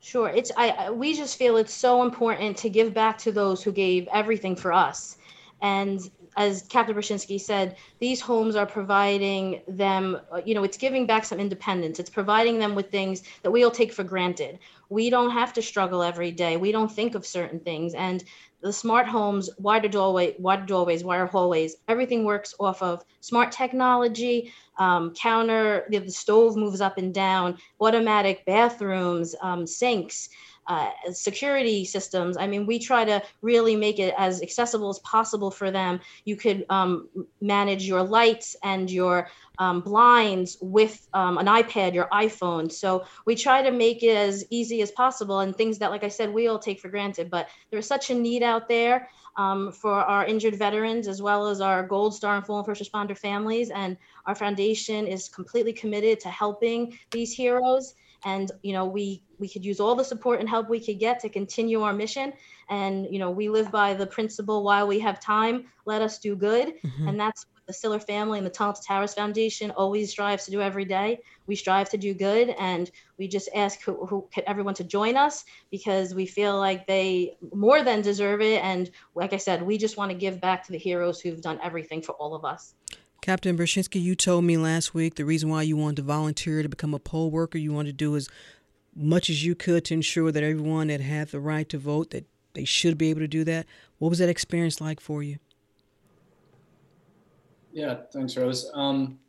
Sure. 0.01 0.29
It's 0.29 0.51
I 0.57 0.91
we 0.91 1.15
just 1.15 1.39
feel 1.39 1.57
it's 1.57 1.73
so 1.73 2.03
important 2.03 2.57
to 2.59 2.69
give 2.69 2.93
back 2.93 3.19
to 3.19 3.31
those 3.31 3.63
who 3.63 3.71
gave 3.71 4.09
everything 4.13 4.57
for 4.57 4.73
us. 4.73 5.17
And 5.61 6.11
as 6.37 6.63
Captain 6.63 6.95
Berschinski 6.95 7.41
said, 7.41 7.77
these 8.01 8.21
homes 8.21 8.57
are 8.57 8.67
providing 8.67 9.61
them, 9.69 10.19
uh, 10.33 10.41
you 10.45 10.55
know, 10.55 10.65
it's 10.65 10.77
giving 10.77 11.07
back 11.07 11.25
some 11.25 11.39
independence. 11.39 12.01
It's 12.01 12.11
providing 12.11 12.59
them 12.59 12.75
with 12.75 12.91
things 12.91 13.23
that 13.43 13.51
we 13.51 13.63
all 13.63 13.71
take 13.71 13.93
for 13.93 14.03
granted. 14.03 14.59
We 14.93 15.11
don't 15.11 15.31
have 15.31 15.55
to 15.55 15.63
struggle 15.63 16.03
every 16.03 16.31
day. 16.31 16.57
We 16.57 16.71
don't 16.71 16.93
think 16.93 17.15
of 17.15 17.27
certain 17.27 17.61
things. 17.61 17.95
And 17.95 18.23
the 18.61 18.73
smart 18.73 19.09
homes, 19.09 19.51
wider 19.59 19.89
doorway, 19.89 20.37
wider 20.39 20.67
doorways, 20.67 21.03
wider 21.03 21.27
hallways, 21.27 21.77
everything 21.89 22.25
works 22.25 22.55
off 22.61 22.81
of 22.83 23.03
smart 23.21 23.51
technology, 23.51 24.53
um, 24.79 25.13
counter, 25.15 25.87
the, 25.91 25.99
the, 25.99 26.11
stove 26.11 26.57
moves 26.57 26.81
up 26.81 26.99
and 26.99 27.13
down, 27.13 27.59
automatic 27.81 28.45
bathrooms, 28.47 29.35
um, 29.43 29.67
sinks 29.67 30.29
uh, 30.67 30.91
security 31.13 31.85
systems. 31.85 32.37
I 32.37 32.47
mean, 32.47 32.67
we 32.67 32.79
try 32.79 33.05
to 33.05 33.23
really 33.41 33.77
make 33.77 33.99
it 33.99 34.15
as 34.17 34.43
accessible 34.43 34.91
as 34.91 34.99
possible 35.01 35.51
for 35.51 35.71
them. 35.71 36.01
You 36.25 36.37
could 36.37 36.65
um, 36.71 37.09
manage 37.41 37.87
your 37.87 38.03
lights 38.03 38.57
and 38.63 38.91
your 38.91 39.29
um, 39.59 39.81
blinds 39.81 40.57
with 40.61 41.07
um, 41.15 41.39
an 41.39 41.47
iPad, 41.47 41.95
your 41.95 42.09
iPhone. 42.13 42.71
So 42.71 43.05
we 43.27 43.35
try 43.35 43.63
to 43.63 43.71
make 43.71 44.03
it 44.03 44.17
as 44.17 44.45
easy 44.51 44.83
as 44.83 44.91
possible 44.93 45.41
and 45.41 45.55
things 45.55 45.79
that, 45.79 45.91
like 45.91 46.05
I 46.05 46.09
said, 46.09 46.33
we 46.33 46.49
all 46.49 46.59
take 46.59 46.81
for 46.81 46.89
granted. 46.89 47.31
But 47.31 47.49
there's 47.71 47.87
such 47.87 48.11
a 48.11 48.15
need 48.15 48.43
out 48.43 48.69
there 48.69 49.09
um, 49.37 49.73
for 49.73 49.95
our 49.95 50.25
injured 50.27 50.57
veterans 50.57 51.09
as 51.09 51.23
well 51.23 51.47
as 51.49 51.61
our 51.61 51.87
Gold 51.87 52.15
Star 52.15 52.37
and 52.37 52.47
fallen 52.47 52.65
first 52.65 52.83
responder 52.83 53.17
families. 53.17 53.71
And 53.71 53.97
our 54.27 54.35
foundation 54.35 55.07
is 55.07 55.29
completely 55.29 55.73
committed 55.73 56.21
to 56.21 56.29
helping 56.29 56.99
these 57.11 57.33
heroes 57.33 57.95
and 58.25 58.53
you 58.63 58.73
know 58.73 58.85
we 58.85 59.23
we 59.39 59.49
could 59.49 59.65
use 59.65 59.81
all 59.81 59.95
the 59.95 60.05
support 60.05 60.41
and 60.41 60.49
help 60.49 60.69
we 60.69 60.81
could 60.81 60.99
get 60.99 61.21
to 61.21 61.29
continue 61.29 61.83
our 61.83 61.93
mission 61.93 62.33
and 62.69 63.07
you 63.11 63.19
know 63.19 63.31
we 63.31 63.49
live 63.49 63.71
by 63.71 63.95
the 63.95 64.07
principle 64.07 64.63
while 64.63 64.87
we 64.87 64.99
have 64.99 65.21
time 65.21 65.65
let 65.85 66.03
us 66.03 66.19
do 66.19 66.37
good 66.37 66.75
mm-hmm. 66.83 67.09
and 67.09 67.19
that's 67.19 67.47
what 67.47 67.67
the 67.67 67.73
Siller 67.73 68.01
family 68.01 68.39
and 68.39 68.47
the 68.47 68.51
Tunnel 68.51 68.73
to 68.73 68.83
Towers 68.83 69.15
Foundation 69.15 69.71
always 69.73 70.11
strives 70.11 70.45
to 70.47 70.51
do 70.51 70.61
every 70.61 70.85
day. 70.85 71.21
We 71.47 71.55
strive 71.55 71.89
to 71.91 71.97
do 71.97 72.13
good, 72.13 72.51
and 72.59 72.91
we 73.19 73.29
just 73.29 73.49
ask 73.55 73.81
who, 73.83 74.05
who, 74.07 74.29
everyone 74.47 74.75
to 74.75 74.85
join 74.85 75.17
us 75.17 75.45
because 75.71 76.13
we 76.13 76.27
feel 76.27 76.59
like 76.59 76.87
they 76.87 77.37
more 77.55 77.85
than 77.85 78.03
deserve 78.03 78.41
it. 78.41 78.63
And 78.65 78.91
like 79.15 79.33
I 79.33 79.37
said, 79.37 79.63
we 79.63 79.79
just 79.79 79.97
want 79.97 80.11
to 80.11 80.17
give 80.17 80.41
back 80.41 80.65
to 80.67 80.73
the 80.73 80.79
heroes 80.79 81.21
who've 81.21 81.41
done 81.41 81.61
everything 81.63 82.03
for 82.03 82.13
all 82.13 82.35
of 82.35 82.45
us. 82.45 82.75
Captain 83.23 83.57
Berschinski, 83.57 84.03
you 84.03 84.17
told 84.17 84.45
me 84.45 84.57
last 84.57 84.95
week 84.95 85.15
the 85.15 85.25
reason 85.25 85.49
why 85.49 85.63
you 85.63 85.77
wanted 85.77 85.95
to 85.95 86.03
volunteer 86.03 86.61
to 86.61 86.69
become 86.69 86.93
a 86.93 86.99
poll 86.99 87.31
worker, 87.31 87.57
you 87.57 87.73
wanted 87.73 87.91
to 87.91 88.05
do 88.05 88.17
as 88.17 88.29
much 88.97 89.31
as 89.31 89.45
you 89.45 89.55
could 89.55 89.85
to 89.85 89.95
ensure 89.95 90.33
that 90.33 90.43
everyone 90.43 90.89
that 90.89 91.01
had 91.01 91.29
the 91.29 91.39
right 91.39 91.69
to 91.69 91.79
vote, 91.79 92.11
that 92.11 92.27
they 92.55 92.65
should 92.65 92.99
be 92.99 93.11
able 93.11 93.21
to 93.21 93.29
do 93.29 93.45
that. 93.45 93.65
What 93.99 94.09
was 94.09 94.19
that 94.19 94.29
experience 94.29 94.81
like 94.81 94.99
for 94.99 95.23
you? 95.23 95.39
Yeah, 97.73 97.99
thanks, 98.13 98.37
Rose. 98.37 98.69
Um, 98.75 99.21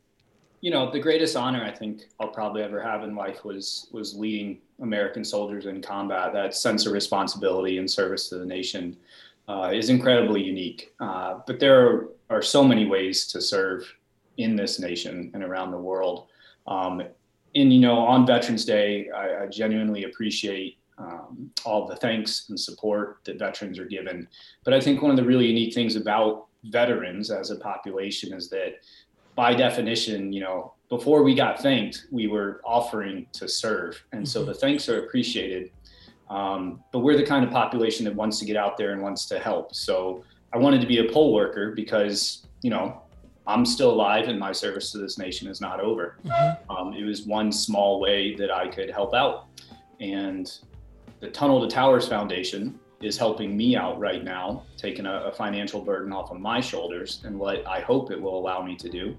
you 0.60 0.72
know, 0.72 0.90
the 0.90 0.98
greatest 0.98 1.36
honor 1.36 1.62
I 1.62 1.70
think 1.70 2.08
I'll 2.18 2.28
probably 2.28 2.62
ever 2.62 2.82
have 2.82 3.04
in 3.04 3.14
life 3.14 3.44
was 3.44 3.88
was 3.92 4.16
leading 4.16 4.58
American 4.82 5.24
soldiers 5.24 5.66
in 5.66 5.80
combat. 5.80 6.32
That 6.32 6.56
sense 6.56 6.84
of 6.84 6.92
responsibility 6.92 7.78
and 7.78 7.88
service 7.88 8.28
to 8.30 8.38
the 8.38 8.46
nation 8.46 8.96
uh, 9.48 9.70
is 9.72 9.90
incredibly 9.90 10.42
unique. 10.42 10.94
Uh, 11.00 11.40
but 11.46 11.60
there 11.60 12.08
are 12.30 12.42
so 12.42 12.64
many 12.64 12.86
ways 12.86 13.26
to 13.28 13.40
serve 13.40 13.90
in 14.36 14.56
this 14.56 14.78
nation 14.78 15.30
and 15.34 15.42
around 15.42 15.70
the 15.70 15.78
world. 15.78 16.26
Um, 16.66 17.02
and 17.54 17.72
you 17.72 17.80
know, 17.80 17.98
on 17.98 18.26
Veterans 18.26 18.64
Day, 18.64 19.10
I, 19.10 19.44
I 19.44 19.46
genuinely 19.46 20.04
appreciate 20.04 20.78
um, 20.98 21.50
all 21.64 21.86
the 21.86 21.96
thanks 21.96 22.48
and 22.48 22.58
support 22.58 23.18
that 23.24 23.38
veterans 23.38 23.78
are 23.78 23.86
given. 23.86 24.28
But 24.64 24.74
I 24.74 24.80
think 24.80 25.02
one 25.02 25.10
of 25.10 25.16
the 25.16 25.24
really 25.24 25.46
unique 25.46 25.74
things 25.74 25.96
about 25.96 26.46
veterans 26.64 27.30
as 27.30 27.50
a 27.50 27.56
population 27.56 28.32
is 28.32 28.48
that, 28.50 28.76
by 29.36 29.52
definition, 29.52 30.32
you 30.32 30.40
know, 30.40 30.74
before 30.88 31.24
we 31.24 31.34
got 31.34 31.60
thanked, 31.60 32.06
we 32.12 32.28
were 32.28 32.60
offering 32.64 33.26
to 33.32 33.48
serve, 33.48 34.00
and 34.12 34.28
so 34.28 34.40
mm-hmm. 34.40 34.50
the 34.50 34.54
thanks 34.54 34.88
are 34.88 35.04
appreciated. 35.04 35.70
Um, 36.30 36.82
but 36.92 37.00
we're 37.00 37.16
the 37.16 37.26
kind 37.26 37.44
of 37.44 37.50
population 37.50 38.04
that 38.06 38.14
wants 38.14 38.38
to 38.38 38.44
get 38.44 38.56
out 38.56 38.76
there 38.76 38.92
and 38.92 39.02
wants 39.02 39.26
to 39.26 39.38
help. 39.38 39.74
So 39.74 40.24
I 40.52 40.58
wanted 40.58 40.80
to 40.80 40.86
be 40.86 40.98
a 40.98 41.12
poll 41.12 41.34
worker 41.34 41.72
because, 41.72 42.46
you 42.62 42.70
know, 42.70 43.02
I'm 43.46 43.66
still 43.66 43.90
alive 43.90 44.28
and 44.28 44.38
my 44.38 44.52
service 44.52 44.90
to 44.92 44.98
this 44.98 45.18
nation 45.18 45.48
is 45.48 45.60
not 45.60 45.80
over. 45.80 46.16
Mm-hmm. 46.24 46.70
Um, 46.70 46.94
it 46.94 47.04
was 47.04 47.26
one 47.26 47.52
small 47.52 48.00
way 48.00 48.34
that 48.36 48.50
I 48.50 48.68
could 48.68 48.90
help 48.90 49.14
out. 49.14 49.48
And 50.00 50.50
the 51.20 51.28
Tunnel 51.28 51.60
to 51.66 51.72
Towers 51.72 52.08
Foundation 52.08 52.78
is 53.02 53.18
helping 53.18 53.54
me 53.54 53.76
out 53.76 53.98
right 53.98 54.24
now, 54.24 54.64
taking 54.78 55.04
a, 55.04 55.24
a 55.24 55.32
financial 55.32 55.82
burden 55.82 56.12
off 56.12 56.30
of 56.30 56.40
my 56.40 56.60
shoulders. 56.60 57.20
And 57.24 57.38
what 57.38 57.66
I 57.66 57.80
hope 57.80 58.10
it 58.10 58.20
will 58.20 58.38
allow 58.38 58.62
me 58.62 58.76
to 58.76 58.88
do 58.88 59.16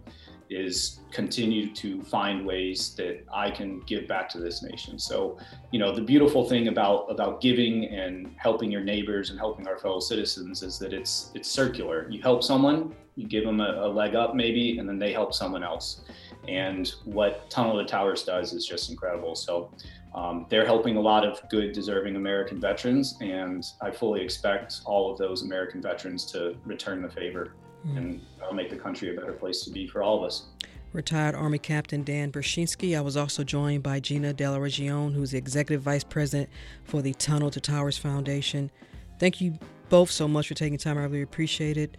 is 0.49 0.99
continue 1.11 1.73
to 1.73 2.01
find 2.03 2.45
ways 2.45 2.93
that 2.95 3.23
I 3.33 3.49
can 3.49 3.81
give 3.81 4.07
back 4.07 4.29
to 4.29 4.39
this 4.39 4.61
nation. 4.63 4.99
So, 4.99 5.37
you 5.71 5.79
know, 5.79 5.93
the 5.93 6.01
beautiful 6.01 6.47
thing 6.47 6.67
about 6.67 7.09
about 7.09 7.41
giving 7.41 7.85
and 7.85 8.33
helping 8.37 8.71
your 8.71 8.81
neighbors 8.81 9.29
and 9.29 9.39
helping 9.39 9.67
our 9.67 9.77
fellow 9.77 9.99
citizens 9.99 10.63
is 10.63 10.77
that 10.79 10.93
it's 10.93 11.31
it's 11.33 11.49
circular. 11.49 12.07
You 12.09 12.21
help 12.21 12.43
someone, 12.43 12.93
you 13.15 13.27
give 13.27 13.43
them 13.43 13.59
a, 13.59 13.85
a 13.85 13.87
leg 13.87 14.15
up 14.15 14.35
maybe, 14.35 14.77
and 14.77 14.87
then 14.87 14.99
they 14.99 15.13
help 15.13 15.33
someone 15.33 15.63
else. 15.63 16.01
And 16.47 16.93
what 17.05 17.49
Tunnel 17.49 17.77
to 17.79 17.85
Towers 17.85 18.23
does 18.23 18.53
is 18.53 18.67
just 18.67 18.91
incredible. 18.91 19.35
So 19.35 19.71
um, 20.13 20.45
they're 20.49 20.65
helping 20.65 20.95
a 20.95 21.01
lot 21.01 21.25
of 21.25 21.41
good, 21.49 21.73
deserving 21.73 22.15
American 22.15 22.61
veterans, 22.61 23.17
and 23.19 23.65
I 23.81 23.91
fully 23.91 24.21
expect 24.21 24.81
all 24.85 25.11
of 25.11 25.17
those 25.17 25.41
American 25.41 25.81
veterans 25.81 26.23
to 26.31 26.55
return 26.65 27.01
the 27.01 27.09
favor 27.09 27.53
mm. 27.85 27.97
and 27.97 28.21
that'll 28.39 28.53
make 28.53 28.69
the 28.69 28.75
country 28.75 29.15
a 29.15 29.19
better 29.19 29.33
place 29.33 29.61
to 29.61 29.71
be 29.71 29.87
for 29.87 30.01
all 30.01 30.17
of 30.17 30.23
us. 30.23 30.47
Retired 30.93 31.35
Army 31.35 31.57
Captain 31.57 32.03
Dan 32.03 32.31
Berschinski. 32.31 32.97
I 32.97 33.01
was 33.01 33.17
also 33.17 33.43
joined 33.43 33.83
by 33.83 33.99
Gina 33.99 34.31
Della 34.31 34.59
Ragione, 34.59 35.13
who's 35.13 35.31
the 35.31 35.37
Executive 35.37 35.81
Vice 35.81 36.05
President 36.05 36.49
for 36.85 37.01
the 37.01 37.13
Tunnel 37.13 37.51
to 37.51 37.59
Towers 37.59 37.97
Foundation. 37.97 38.71
Thank 39.19 39.41
you 39.41 39.59
both 39.89 40.09
so 40.09 40.27
much 40.27 40.47
for 40.47 40.53
taking 40.53 40.77
time. 40.77 40.97
I 40.97 41.03
really 41.03 41.21
appreciate 41.21 41.75
it. 41.77 41.97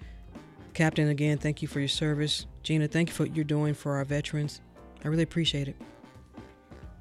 Captain, 0.73 1.09
again, 1.09 1.37
thank 1.37 1.61
you 1.61 1.69
for 1.69 1.79
your 1.79 1.89
service. 1.89 2.47
Gina, 2.63 2.89
thank 2.89 3.11
you 3.11 3.15
for 3.15 3.25
what 3.25 3.37
you're 3.37 3.45
doing 3.45 3.75
for 3.75 3.97
our 3.97 4.05
veterans. 4.05 4.61
I 5.05 5.09
really 5.09 5.23
appreciate 5.23 5.69
it. 5.69 5.77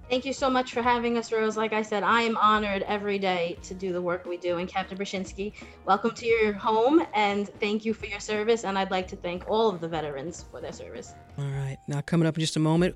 Thank 0.08 0.24
you 0.24 0.34
so 0.34 0.52
much 0.52 0.72
for 0.72 0.84
having 0.84 1.18
us, 1.18 1.32
Rose. 1.32 1.58
Like 1.58 1.74
I 1.74 1.82
said, 1.82 2.04
I 2.04 2.22
am 2.22 2.38
honored 2.38 2.84
every 2.84 3.18
day 3.18 3.58
to 3.64 3.74
do 3.74 3.92
the 3.92 4.02
work 4.02 4.26
we 4.26 4.38
do. 4.38 4.58
And 4.58 4.70
Captain 4.70 4.96
Berschinski, 4.96 5.54
welcome 5.86 6.12
to 6.12 6.28
your 6.28 6.54
home 6.54 7.04
and 7.16 7.50
thank 7.60 7.86
you 7.86 7.94
for 7.94 8.06
your 8.06 8.20
service. 8.20 8.66
And 8.66 8.78
I'd 8.78 8.92
like 8.92 9.08
to 9.10 9.16
thank 9.16 9.50
all 9.50 9.68
of 9.68 9.82
the 9.82 9.88
veterans 9.88 10.46
for 10.52 10.62
their 10.62 10.72
service. 10.72 11.16
All 11.40 11.46
right. 11.46 11.78
Now, 11.88 12.02
coming 12.02 12.28
up 12.28 12.38
in 12.38 12.42
just 12.42 12.56
a 12.56 12.60
moment, 12.60 12.96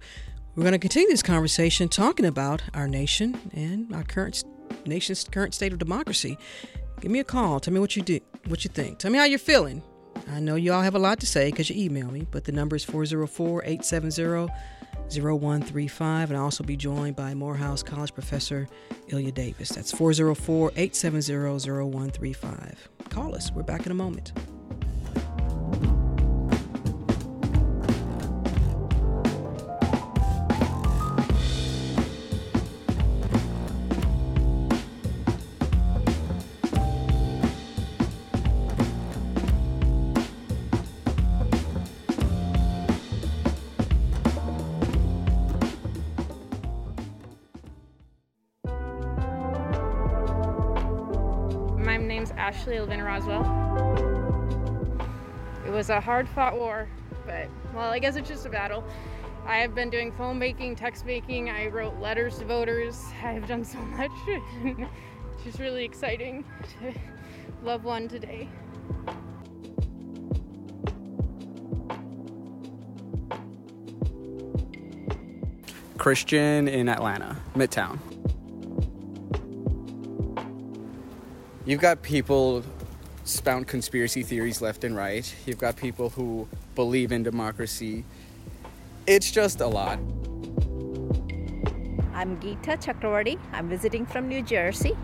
we're 0.55 0.61
going 0.61 0.73
to 0.73 0.79
continue 0.79 1.09
this 1.09 1.23
conversation 1.23 1.89
talking 1.89 2.27
about 2.27 2.61
our 2.75 2.87
nation 2.87 3.39
and 3.53 3.91
our 3.95 4.03
current 4.03 4.43
nation's 4.85 5.23
current 5.23 5.55
state 5.55 5.73
of 5.73 5.79
democracy. 5.79 6.37
Give 7.01 7.09
me 7.09 7.19
a 7.19 7.23
call. 7.23 7.59
Tell 7.59 7.73
me 7.73 7.79
what 7.79 7.95
you 7.95 8.03
do, 8.03 8.19
what 8.45 8.63
you 8.63 8.69
think. 8.69 8.99
Tell 8.99 9.09
me 9.09 9.17
how 9.17 9.25
you're 9.25 9.39
feeling. 9.39 9.81
I 10.29 10.39
know 10.39 10.55
you 10.55 10.73
all 10.73 10.83
have 10.83 10.95
a 10.95 10.99
lot 10.99 11.19
to 11.21 11.25
say 11.25 11.49
because 11.49 11.71
you 11.71 11.83
email 11.83 12.11
me, 12.11 12.27
but 12.29 12.43
the 12.43 12.51
number 12.51 12.75
is 12.75 12.83
404 12.83 13.63
870 13.63 14.53
0135. 15.17 16.29
And 16.29 16.37
I'll 16.37 16.45
also 16.45 16.63
be 16.63 16.77
joined 16.77 17.15
by 17.15 17.33
Morehouse 17.33 17.83
College 17.83 18.13
professor 18.13 18.67
Ilya 19.07 19.31
Davis. 19.31 19.69
That's 19.69 19.91
404 19.91 20.71
870 20.75 21.59
0135. 21.69 22.89
Call 23.09 23.35
us. 23.35 23.51
We're 23.51 23.63
back 23.63 23.85
in 23.85 23.91
a 23.91 23.95
moment. 23.95 24.33
Name's 52.59 52.67
Ashley 52.67 52.79
Levin 52.79 53.01
Roswell. 53.01 53.45
It 55.65 55.71
was 55.71 55.89
a 55.89 55.99
hard 55.99 56.27
fought 56.27 56.57
war, 56.57 56.87
but 57.25 57.47
well, 57.73 57.91
I 57.91 57.99
guess 57.99 58.15
it's 58.15 58.27
just 58.27 58.45
a 58.45 58.49
battle. 58.49 58.83
I 59.45 59.57
have 59.57 59.73
been 59.73 59.89
doing 59.89 60.11
phone 60.11 60.39
baking, 60.39 60.75
text 60.75 61.05
baking. 61.05 61.49
I 61.49 61.67
wrote 61.67 61.99
letters 61.99 62.39
to 62.39 62.45
voters. 62.45 63.05
I 63.23 63.31
have 63.31 63.47
done 63.47 63.63
so 63.63 63.79
much. 63.79 64.11
it's 64.27 65.43
just 65.43 65.59
really 65.59 65.85
exciting 65.85 66.43
to 66.81 66.93
love 67.63 67.83
one 67.83 68.07
today. 68.07 68.49
Christian 75.97 76.67
in 76.67 76.87
Atlanta, 76.87 77.35
Midtown. 77.55 77.99
You've 81.69 81.81
got 81.81 82.01
people 82.01 82.63
spout 83.25 83.67
conspiracy 83.67 84.23
theories 84.23 84.59
left 84.59 84.83
and 84.83 84.95
right. 84.95 85.31
You've 85.45 85.59
got 85.59 85.75
people 85.75 86.09
who 86.09 86.47
believe 86.73 87.11
in 87.11 87.21
democracy 87.21 88.05
it's 89.05 89.29
just 89.29 89.61
a 89.61 89.67
lot. 89.67 89.99
I'm 92.13 92.39
Geeta 92.39 92.75
Chakravarti. 92.83 93.39
I'm 93.53 93.69
visiting 93.69 94.07
from 94.07 94.27
New 94.27 94.41
Jersey. 94.41 94.95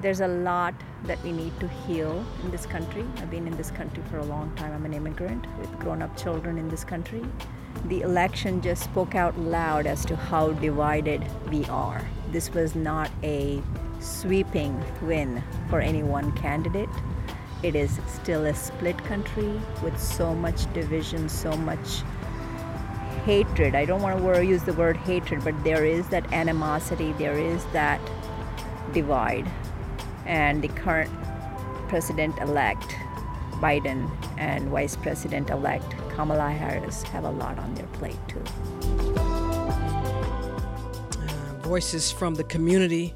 There's 0.00 0.20
a 0.20 0.28
lot 0.28 0.74
that 1.04 1.22
we 1.22 1.32
need 1.32 1.58
to 1.60 1.68
heal 1.68 2.24
in 2.44 2.50
this 2.50 2.66
country. 2.66 3.04
I've 3.16 3.30
been 3.30 3.46
in 3.46 3.56
this 3.56 3.70
country 3.70 4.02
for 4.10 4.18
a 4.18 4.24
long 4.24 4.54
time. 4.54 4.72
I'm 4.74 4.84
an 4.84 4.92
immigrant 4.92 5.46
with 5.58 5.70
grown 5.78 6.02
up 6.02 6.14
children 6.16 6.58
in 6.58 6.68
this 6.68 6.84
country. 6.84 7.24
The 7.86 8.02
election 8.02 8.60
just 8.60 8.84
spoke 8.84 9.14
out 9.14 9.38
loud 9.38 9.86
as 9.86 10.04
to 10.06 10.16
how 10.16 10.52
divided 10.52 11.24
we 11.50 11.64
are. 11.66 12.06
This 12.32 12.52
was 12.52 12.74
not 12.74 13.10
a 13.22 13.62
sweeping 14.00 14.82
win 15.02 15.42
for 15.68 15.80
any 15.80 16.02
one 16.02 16.32
candidate 16.32 16.88
it 17.62 17.74
is 17.74 17.98
still 18.06 18.44
a 18.46 18.54
split 18.54 18.96
country 19.04 19.60
with 19.82 19.98
so 19.98 20.34
much 20.34 20.72
division, 20.74 21.28
so 21.28 21.56
much 21.56 22.02
hatred. 23.24 23.74
I 23.74 23.84
don't 23.84 24.00
want 24.00 24.22
to 24.22 24.44
use 24.44 24.62
the 24.62 24.72
word 24.74 24.96
hatred, 24.96 25.42
but 25.42 25.64
there 25.64 25.84
is 25.84 26.08
that 26.08 26.32
animosity, 26.32 27.12
there 27.14 27.36
is 27.36 27.64
that 27.72 28.00
divide. 28.92 29.50
And 30.24 30.62
the 30.62 30.68
current 30.68 31.10
president 31.88 32.38
elect, 32.38 32.94
Biden, 33.54 34.08
and 34.38 34.68
vice 34.68 34.94
president 34.94 35.50
elect, 35.50 35.96
Kamala 36.10 36.50
Harris, 36.50 37.02
have 37.04 37.24
a 37.24 37.30
lot 37.30 37.58
on 37.58 37.74
their 37.74 37.86
plate 37.86 38.18
too. 38.28 38.44
Voices 41.68 42.10
from 42.10 42.34
the 42.34 42.44
community 42.44 43.12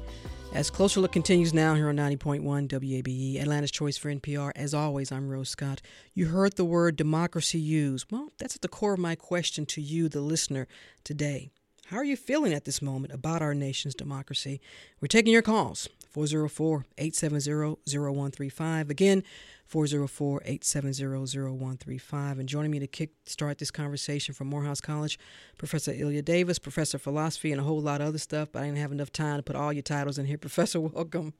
as 0.53 0.69
Closer 0.69 0.99
Look 0.99 1.11
continues 1.11 1.55
now 1.55 1.73
here 1.73 1.89
on 1.89 1.97
90.1 1.97 2.67
WABE, 2.67 3.41
Atlanta's 3.41 3.71
Choice 3.71 3.97
for 3.97 4.13
NPR. 4.13 4.51
As 4.55 4.75
always, 4.75 5.11
I'm 5.11 5.27
Rose 5.27 5.49
Scott. 5.49 5.81
You 6.13 6.27
heard 6.27 6.55
the 6.55 6.63
word 6.63 6.95
democracy 6.95 7.57
used. 7.57 8.11
Well, 8.11 8.29
that's 8.37 8.55
at 8.55 8.61
the 8.61 8.67
core 8.67 8.93
of 8.93 8.99
my 8.99 9.15
question 9.15 9.65
to 9.65 9.81
you, 9.81 10.07
the 10.07 10.21
listener, 10.21 10.67
today. 11.03 11.49
How 11.87 11.97
are 11.97 12.03
you 12.03 12.15
feeling 12.15 12.53
at 12.53 12.65
this 12.65 12.79
moment 12.79 13.11
about 13.11 13.41
our 13.41 13.55
nation's 13.55 13.95
democracy? 13.95 14.61
We're 15.01 15.07
taking 15.07 15.33
your 15.33 15.41
calls 15.41 15.89
404 16.11 16.85
870 16.99 17.77
0135. 17.87 18.91
Again, 18.91 19.23
404 19.65 20.41
870 20.45 21.05
0135. 21.05 22.39
And 22.39 22.49
joining 22.49 22.71
me 22.71 22.79
to 22.79 22.87
kick 22.87 23.11
start 23.25 23.57
this 23.57 23.71
conversation 23.71 24.33
from 24.33 24.47
Morehouse 24.47 24.81
College, 24.81 25.17
Professor 25.57 25.91
Ilya 25.91 26.21
Davis, 26.21 26.59
Professor 26.59 26.97
of 26.97 27.01
Philosophy, 27.01 27.51
and 27.51 27.59
a 27.61 27.63
whole 27.63 27.81
lot 27.81 28.01
of 28.01 28.07
other 28.07 28.17
stuff, 28.17 28.49
but 28.51 28.61
I 28.61 28.65
didn't 28.65 28.79
have 28.79 28.91
enough 28.91 29.11
time 29.11 29.37
to 29.37 29.43
put 29.43 29.55
all 29.55 29.73
your 29.73 29.83
titles 29.83 30.17
in 30.17 30.25
here. 30.25 30.37
Professor, 30.39 30.79
welcome. 30.79 31.33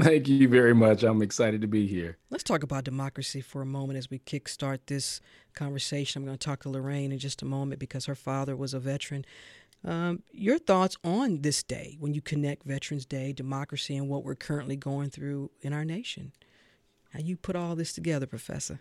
Thank 0.00 0.28
you 0.28 0.48
very 0.48 0.74
much. 0.74 1.02
I'm 1.02 1.22
excited 1.22 1.60
to 1.62 1.66
be 1.66 1.88
here. 1.88 2.18
Let's 2.30 2.44
talk 2.44 2.62
about 2.62 2.84
democracy 2.84 3.40
for 3.40 3.62
a 3.62 3.66
moment 3.66 3.98
as 3.98 4.08
we 4.08 4.20
kickstart 4.20 4.78
this 4.86 5.20
conversation. 5.54 6.22
I'm 6.22 6.26
going 6.26 6.38
to 6.38 6.44
talk 6.44 6.62
to 6.62 6.68
Lorraine 6.68 7.10
in 7.10 7.18
just 7.18 7.42
a 7.42 7.44
moment 7.44 7.80
because 7.80 8.06
her 8.06 8.14
father 8.14 8.54
was 8.54 8.74
a 8.74 8.78
veteran. 8.78 9.24
Um, 9.84 10.22
your 10.30 10.58
thoughts 10.58 10.96
on 11.02 11.42
this 11.42 11.64
day 11.64 11.96
when 11.98 12.14
you 12.14 12.20
connect 12.20 12.64
Veterans 12.64 13.06
Day, 13.06 13.32
democracy, 13.32 13.96
and 13.96 14.08
what 14.08 14.22
we're 14.22 14.36
currently 14.36 14.76
going 14.76 15.10
through 15.10 15.50
in 15.62 15.72
our 15.72 15.84
nation? 15.84 16.32
How 17.12 17.20
you 17.20 17.36
put 17.36 17.56
all 17.56 17.74
this 17.74 17.92
together, 17.92 18.26
Professor? 18.26 18.80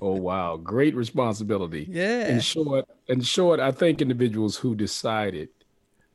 oh 0.00 0.16
wow, 0.16 0.56
great 0.56 0.94
responsibility. 0.94 1.86
Yeah. 1.88 2.28
In 2.28 2.40
short, 2.40 2.88
in 3.08 3.20
short, 3.20 3.60
I 3.60 3.72
think 3.72 4.00
individuals 4.00 4.56
who 4.56 4.74
decided, 4.74 5.50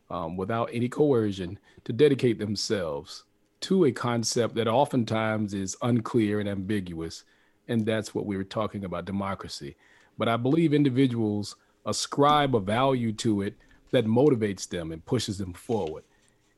um, 0.09 0.35
without 0.35 0.69
any 0.73 0.89
coercion, 0.89 1.59
to 1.83 1.93
dedicate 1.93 2.39
themselves 2.39 3.23
to 3.61 3.85
a 3.85 3.91
concept 3.91 4.55
that 4.55 4.67
oftentimes 4.67 5.53
is 5.53 5.77
unclear 5.81 6.39
and 6.39 6.49
ambiguous, 6.49 7.23
and 7.67 7.85
that's 7.85 8.15
what 8.15 8.25
we 8.25 8.37
were 8.37 8.43
talking 8.43 8.85
about, 8.85 9.05
democracy. 9.05 9.75
But 10.17 10.27
I 10.27 10.37
believe 10.37 10.73
individuals 10.73 11.55
ascribe 11.85 12.55
a 12.55 12.59
value 12.59 13.13
to 13.13 13.41
it 13.41 13.55
that 13.91 14.05
motivates 14.05 14.67
them 14.67 14.91
and 14.91 15.05
pushes 15.05 15.37
them 15.37 15.53
forward. 15.53 16.03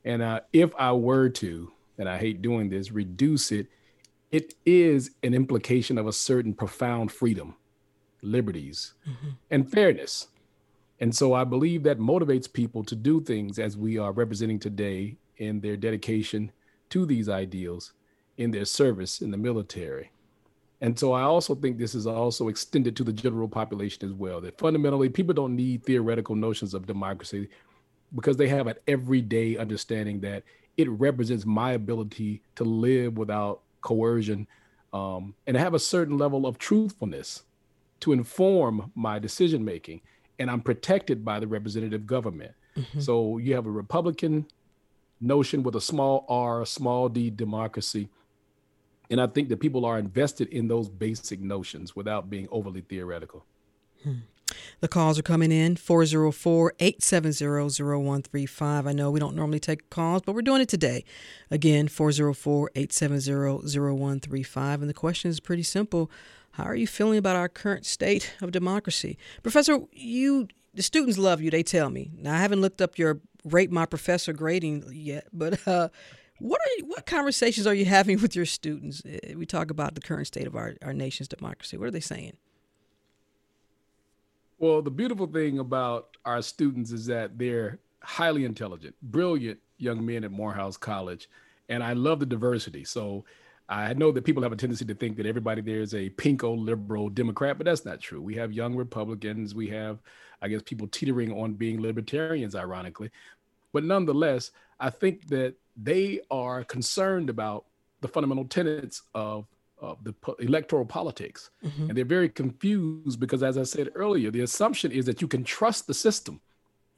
And 0.04 0.22
uh, 0.22 0.40
if 0.52 0.74
I 0.76 0.92
were 0.92 1.28
to, 1.28 1.72
and 1.98 2.08
I 2.08 2.18
hate 2.18 2.42
doing 2.42 2.68
this, 2.68 2.90
reduce 2.90 3.52
it, 3.52 3.66
it 4.30 4.54
is 4.64 5.12
an 5.22 5.34
implication 5.34 5.98
of 5.98 6.06
a 6.06 6.12
certain 6.12 6.54
profound 6.54 7.10
freedom, 7.10 7.56
liberties, 8.22 8.94
mm-hmm. 9.08 9.30
and 9.50 9.70
fairness. 9.70 10.28
And 11.00 11.14
so 11.14 11.34
I 11.34 11.44
believe 11.44 11.82
that 11.84 11.98
motivates 11.98 12.52
people 12.52 12.84
to 12.84 12.94
do 12.94 13.20
things 13.20 13.58
as 13.58 13.76
we 13.76 13.98
are 13.98 14.12
representing 14.12 14.58
today 14.58 15.16
in 15.38 15.60
their 15.60 15.76
dedication 15.76 16.52
to 16.90 17.06
these 17.06 17.28
ideals, 17.28 17.92
in 18.36 18.50
their 18.50 18.66
service 18.66 19.22
in 19.22 19.30
the 19.30 19.36
military. 19.36 20.10
And 20.82 20.98
so 20.98 21.12
I 21.12 21.22
also 21.22 21.54
think 21.54 21.76
this 21.76 21.94
is 21.94 22.06
also 22.06 22.48
extended 22.48 22.96
to 22.96 23.04
the 23.04 23.12
general 23.12 23.48
population 23.48 24.08
as 24.08 24.14
well. 24.14 24.40
That 24.40 24.58
fundamentally, 24.58 25.08
people 25.08 25.34
don't 25.34 25.56
need 25.56 25.84
theoretical 25.84 26.34
notions 26.34 26.72
of 26.72 26.86
democracy 26.86 27.48
because 28.14 28.36
they 28.36 28.48
have 28.48 28.66
an 28.66 28.76
everyday 28.86 29.56
understanding 29.56 30.20
that 30.20 30.42
it 30.76 30.88
represents 30.88 31.44
my 31.44 31.72
ability 31.72 32.42
to 32.56 32.64
live 32.64 33.18
without 33.18 33.60
coercion 33.80 34.46
um, 34.92 35.34
and 35.46 35.56
have 35.56 35.74
a 35.74 35.78
certain 35.78 36.18
level 36.18 36.46
of 36.46 36.58
truthfulness 36.58 37.42
to 38.00 38.12
inform 38.12 38.92
my 38.94 39.18
decision 39.18 39.64
making. 39.64 40.00
And 40.38 40.50
I'm 40.50 40.62
protected 40.62 41.24
by 41.24 41.38
the 41.38 41.46
representative 41.46 42.06
government. 42.06 42.52
Mm-hmm. 42.76 43.00
So 43.00 43.38
you 43.38 43.54
have 43.54 43.66
a 43.66 43.70
Republican 43.70 44.46
notion 45.20 45.62
with 45.62 45.76
a 45.76 45.80
small 45.80 46.24
r, 46.28 46.62
a 46.62 46.66
small 46.66 47.08
d 47.08 47.30
democracy 47.30 48.08
and 49.10 49.20
I 49.20 49.26
think 49.26 49.48
that 49.48 49.58
people 49.58 49.84
are 49.84 49.98
invested 49.98 50.48
in 50.48 50.68
those 50.68 50.88
basic 50.88 51.40
notions 51.40 51.96
without 51.96 52.30
being 52.30 52.46
overly 52.50 52.80
theoretical. 52.80 53.44
Hmm. 54.04 54.20
The 54.80 54.88
calls 54.88 55.18
are 55.18 55.22
coming 55.22 55.52
in 55.52 55.76
404 55.76 56.74
870 56.78 57.82
0135. 57.82 58.86
I 58.86 58.92
know 58.92 59.10
we 59.10 59.20
don't 59.20 59.36
normally 59.36 59.60
take 59.60 59.90
calls, 59.90 60.22
but 60.22 60.34
we're 60.34 60.42
doing 60.42 60.62
it 60.62 60.68
today. 60.68 61.04
Again, 61.50 61.88
404 61.88 62.70
870 62.74 63.68
0135. 63.78 64.80
And 64.80 64.88
the 64.88 64.94
question 64.94 65.30
is 65.30 65.40
pretty 65.40 65.62
simple 65.62 66.10
How 66.52 66.64
are 66.64 66.76
you 66.76 66.86
feeling 66.86 67.18
about 67.18 67.36
our 67.36 67.48
current 67.48 67.86
state 67.86 68.34
of 68.40 68.50
democracy? 68.52 69.18
Professor, 69.42 69.80
you 69.92 70.48
the 70.74 70.82
students 70.82 71.18
love 71.18 71.40
you, 71.40 71.50
they 71.50 71.62
tell 71.62 71.90
me. 71.90 72.10
Now, 72.16 72.34
I 72.34 72.38
haven't 72.38 72.60
looked 72.60 72.80
up 72.80 72.98
your 72.98 73.20
rate 73.44 73.70
my 73.70 73.86
professor 73.86 74.32
grading 74.32 74.84
yet, 74.92 75.26
but 75.32 75.66
uh, 75.66 75.88
what 76.38 76.60
are 76.60 76.78
you, 76.78 76.86
what 76.86 77.06
conversations 77.06 77.66
are 77.66 77.74
you 77.74 77.84
having 77.84 78.18
with 78.22 78.36
your 78.36 78.46
students? 78.46 79.02
Uh, 79.04 79.36
we 79.36 79.46
talk 79.46 79.70
about 79.70 79.94
the 79.94 80.00
current 80.00 80.26
state 80.26 80.46
of 80.46 80.56
our, 80.56 80.74
our 80.82 80.92
nation's 80.92 81.28
democracy. 81.28 81.76
What 81.76 81.88
are 81.88 81.92
they 81.92 82.00
saying? 82.00 82.36
Well, 84.60 84.82
the 84.82 84.90
beautiful 84.90 85.26
thing 85.26 85.58
about 85.58 86.18
our 86.26 86.42
students 86.42 86.92
is 86.92 87.06
that 87.06 87.38
they're 87.38 87.78
highly 88.02 88.44
intelligent, 88.44 88.94
brilliant 89.00 89.58
young 89.78 90.04
men 90.04 90.22
at 90.22 90.32
Morehouse 90.32 90.76
College, 90.76 91.30
and 91.70 91.82
I 91.82 91.94
love 91.94 92.20
the 92.20 92.26
diversity. 92.26 92.84
So 92.84 93.24
I 93.70 93.94
know 93.94 94.12
that 94.12 94.26
people 94.26 94.42
have 94.42 94.52
a 94.52 94.56
tendency 94.56 94.84
to 94.84 94.94
think 94.94 95.16
that 95.16 95.24
everybody 95.24 95.62
there 95.62 95.80
is 95.80 95.94
a 95.94 96.10
pinko 96.10 96.62
liberal 96.62 97.08
Democrat, 97.08 97.56
but 97.56 97.64
that's 97.64 97.86
not 97.86 98.02
true. 98.02 98.20
We 98.20 98.34
have 98.34 98.52
young 98.52 98.76
Republicans, 98.76 99.54
we 99.54 99.68
have, 99.68 99.98
I 100.42 100.48
guess, 100.48 100.60
people 100.60 100.88
teetering 100.88 101.32
on 101.32 101.54
being 101.54 101.80
libertarians, 101.80 102.54
ironically. 102.54 103.10
But 103.72 103.84
nonetheless, 103.84 104.50
I 104.78 104.90
think 104.90 105.28
that 105.28 105.54
they 105.74 106.20
are 106.30 106.64
concerned 106.64 107.30
about 107.30 107.64
the 108.02 108.08
fundamental 108.08 108.44
tenets 108.44 109.04
of, 109.14 109.46
of 109.80 110.02
the 110.04 110.12
po- 110.12 110.36
electoral 110.38 110.84
politics. 110.84 111.50
Mm-hmm. 111.64 111.88
And 111.88 111.96
they're 111.96 112.04
very 112.04 112.28
confused 112.28 113.18
because, 113.18 113.42
as 113.42 113.58
I 113.58 113.64
said 113.64 113.90
earlier, 113.94 114.30
the 114.30 114.40
assumption 114.40 114.92
is 114.92 115.06
that 115.06 115.20
you 115.20 115.28
can 115.28 115.44
trust 115.44 115.86
the 115.86 115.94
system 115.94 116.40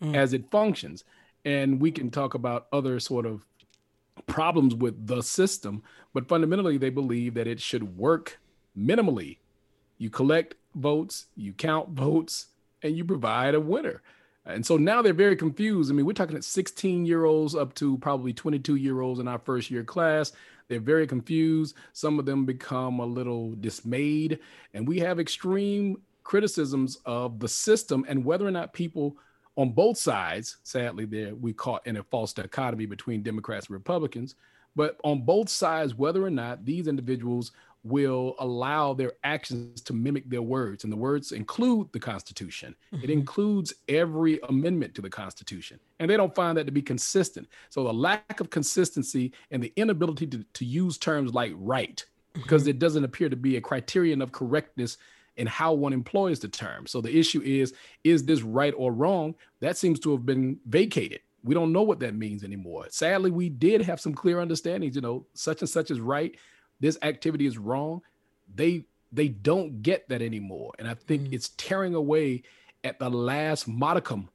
mm. 0.02 0.14
as 0.16 0.32
it 0.32 0.50
functions. 0.50 1.04
And 1.44 1.80
we 1.80 1.90
can 1.90 2.10
talk 2.10 2.34
about 2.34 2.66
other 2.72 3.00
sort 3.00 3.26
of 3.26 3.44
problems 4.26 4.74
with 4.74 5.06
the 5.06 5.22
system, 5.22 5.82
but 6.12 6.28
fundamentally, 6.28 6.78
they 6.78 6.90
believe 6.90 7.34
that 7.34 7.46
it 7.46 7.60
should 7.60 7.96
work 7.96 8.38
minimally. 8.78 9.38
You 9.98 10.10
collect 10.10 10.54
votes, 10.74 11.26
you 11.36 11.52
count 11.52 11.90
votes, 11.90 12.48
and 12.82 12.96
you 12.96 13.04
provide 13.04 13.54
a 13.54 13.60
winner. 13.60 14.02
And 14.44 14.66
so 14.66 14.76
now 14.76 15.02
they're 15.02 15.12
very 15.12 15.36
confused. 15.36 15.90
I 15.90 15.94
mean, 15.94 16.04
we're 16.04 16.14
talking 16.14 16.36
at 16.36 16.44
16 16.44 17.06
year 17.06 17.24
olds 17.24 17.54
up 17.54 17.74
to 17.76 17.96
probably 17.98 18.32
22 18.32 18.76
year 18.76 19.00
olds 19.00 19.20
in 19.20 19.28
our 19.28 19.38
first 19.38 19.70
year 19.70 19.84
class. 19.84 20.32
They're 20.68 20.80
very 20.80 21.06
confused. 21.06 21.76
Some 21.92 22.18
of 22.18 22.26
them 22.26 22.44
become 22.44 23.00
a 23.00 23.06
little 23.06 23.54
dismayed. 23.56 24.38
And 24.74 24.86
we 24.86 24.98
have 25.00 25.20
extreme 25.20 25.98
criticisms 26.24 26.98
of 27.04 27.40
the 27.40 27.48
system 27.48 28.04
and 28.08 28.24
whether 28.24 28.46
or 28.46 28.50
not 28.50 28.72
people 28.72 29.16
on 29.56 29.70
both 29.70 29.98
sides, 29.98 30.56
sadly, 30.62 31.04
there 31.04 31.34
we 31.34 31.52
caught 31.52 31.86
in 31.86 31.98
a 31.98 32.02
false 32.04 32.32
dichotomy 32.32 32.86
between 32.86 33.22
Democrats 33.22 33.66
and 33.66 33.74
Republicans, 33.74 34.34
but 34.74 34.98
on 35.04 35.22
both 35.22 35.50
sides, 35.50 35.94
whether 35.94 36.24
or 36.24 36.30
not 36.30 36.64
these 36.64 36.86
individuals 36.86 37.52
will 37.84 38.36
allow 38.38 38.94
their 38.94 39.12
actions 39.24 39.80
to 39.82 39.92
mimic 39.92 40.28
their 40.30 40.42
words. 40.42 40.84
And 40.84 40.92
the 40.92 40.96
words 40.96 41.32
include 41.32 41.88
the 41.92 41.98
Constitution, 41.98 42.74
mm-hmm. 42.92 43.04
it 43.04 43.10
includes 43.10 43.74
every 43.88 44.38
amendment 44.48 44.94
to 44.94 45.02
the 45.02 45.10
Constitution. 45.10 45.80
And 45.98 46.08
they 46.10 46.16
don't 46.16 46.34
find 46.34 46.56
that 46.58 46.66
to 46.66 46.72
be 46.72 46.82
consistent. 46.82 47.48
So 47.70 47.84
the 47.84 47.92
lack 47.92 48.40
of 48.40 48.50
consistency 48.50 49.32
and 49.50 49.62
the 49.62 49.72
inability 49.76 50.26
to, 50.28 50.44
to 50.54 50.64
use 50.64 50.98
terms 50.98 51.34
like 51.34 51.52
right, 51.56 52.04
because 52.34 52.62
mm-hmm. 52.62 52.70
it 52.70 52.78
doesn't 52.78 53.04
appear 53.04 53.28
to 53.28 53.36
be 53.36 53.56
a 53.56 53.60
criterion 53.60 54.22
of 54.22 54.32
correctness 54.32 54.98
in 55.36 55.46
how 55.46 55.72
one 55.72 55.92
employs 55.92 56.38
the 56.40 56.48
term. 56.48 56.86
So 56.86 57.00
the 57.00 57.16
issue 57.16 57.40
is 57.42 57.74
is 58.04 58.24
this 58.24 58.42
right 58.42 58.74
or 58.76 58.92
wrong? 58.92 59.34
That 59.60 59.76
seems 59.76 59.98
to 60.00 60.12
have 60.12 60.26
been 60.26 60.58
vacated. 60.66 61.20
We 61.44 61.54
don't 61.54 61.72
know 61.72 61.82
what 61.82 61.98
that 62.00 62.14
means 62.14 62.44
anymore. 62.44 62.86
Sadly, 62.90 63.30
we 63.30 63.48
did 63.48 63.82
have 63.82 64.00
some 64.00 64.14
clear 64.14 64.38
understandings, 64.40 64.94
you 64.94 65.00
know, 65.00 65.26
such 65.34 65.60
and 65.60 65.68
such 65.68 65.90
is 65.90 66.00
right 66.00 66.36
this 66.82 66.98
activity 67.00 67.46
is 67.46 67.56
wrong 67.56 68.02
they 68.54 68.84
they 69.12 69.28
don't 69.28 69.82
get 69.82 70.08
that 70.08 70.22
anymore. 70.22 70.72
And 70.78 70.88
i 70.88 70.94
think 70.94 71.28
mm. 71.28 71.32
it's 71.32 71.50
tearing 71.50 71.94
away 71.94 72.42
at 72.84 72.98
the 72.98 73.08
last 73.08 73.68
modicum 73.68 74.28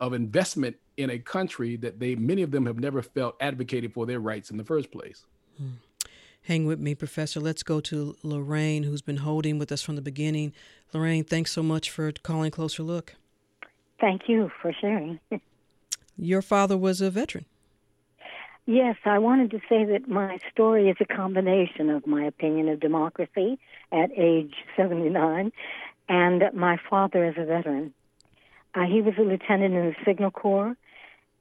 of 0.00 0.12
investment 0.12 0.76
in 0.96 1.10
a 1.10 1.18
country 1.18 1.76
that 1.76 1.98
they 1.98 2.14
many 2.14 2.42
of 2.42 2.50
them 2.50 2.66
have 2.66 2.78
never 2.78 3.02
felt 3.02 3.36
advocated 3.40 3.92
for 3.92 4.06
their 4.06 4.20
rights 4.20 4.50
in 4.50 4.56
the 4.56 4.64
first 4.64 4.90
place. 4.92 5.24
Mm. 5.60 5.74
hang 6.42 6.66
with 6.66 6.78
me 6.78 6.94
professor. 6.94 7.40
Let's 7.40 7.62
go 7.62 7.80
to 7.80 8.16
lorraine 8.22 8.84
who's 8.84 9.02
been 9.02 9.18
holding 9.18 9.58
with 9.58 9.72
us 9.72 9.82
from 9.82 9.96
the 9.96 10.02
beginning. 10.02 10.52
Lorraine 10.92 11.24
thanks 11.24 11.52
so 11.52 11.62
much 11.62 11.90
for 11.90 12.12
calling 12.12 12.50
closer 12.50 12.82
look. 12.82 13.14
Thank 14.00 14.22
you 14.28 14.50
for 14.60 14.72
sharing. 14.80 15.18
Your 16.16 16.42
father 16.42 16.76
was 16.76 17.00
a 17.00 17.10
veteran 17.10 17.46
Yes, 18.66 18.96
I 19.04 19.18
wanted 19.18 19.50
to 19.50 19.60
say 19.68 19.84
that 19.84 20.08
my 20.08 20.38
story 20.50 20.88
is 20.88 20.96
a 20.98 21.04
combination 21.04 21.90
of 21.90 22.06
my 22.06 22.24
opinion 22.24 22.68
of 22.70 22.80
democracy 22.80 23.58
at 23.92 24.10
age 24.16 24.54
79 24.76 25.52
and 26.08 26.42
my 26.54 26.78
father 26.88 27.24
as 27.24 27.34
a 27.36 27.44
veteran. 27.44 27.92
Uh, 28.74 28.84
he 28.84 29.02
was 29.02 29.14
a 29.18 29.22
lieutenant 29.22 29.74
in 29.74 29.86
the 29.86 29.94
Signal 30.04 30.30
Corps 30.30 30.76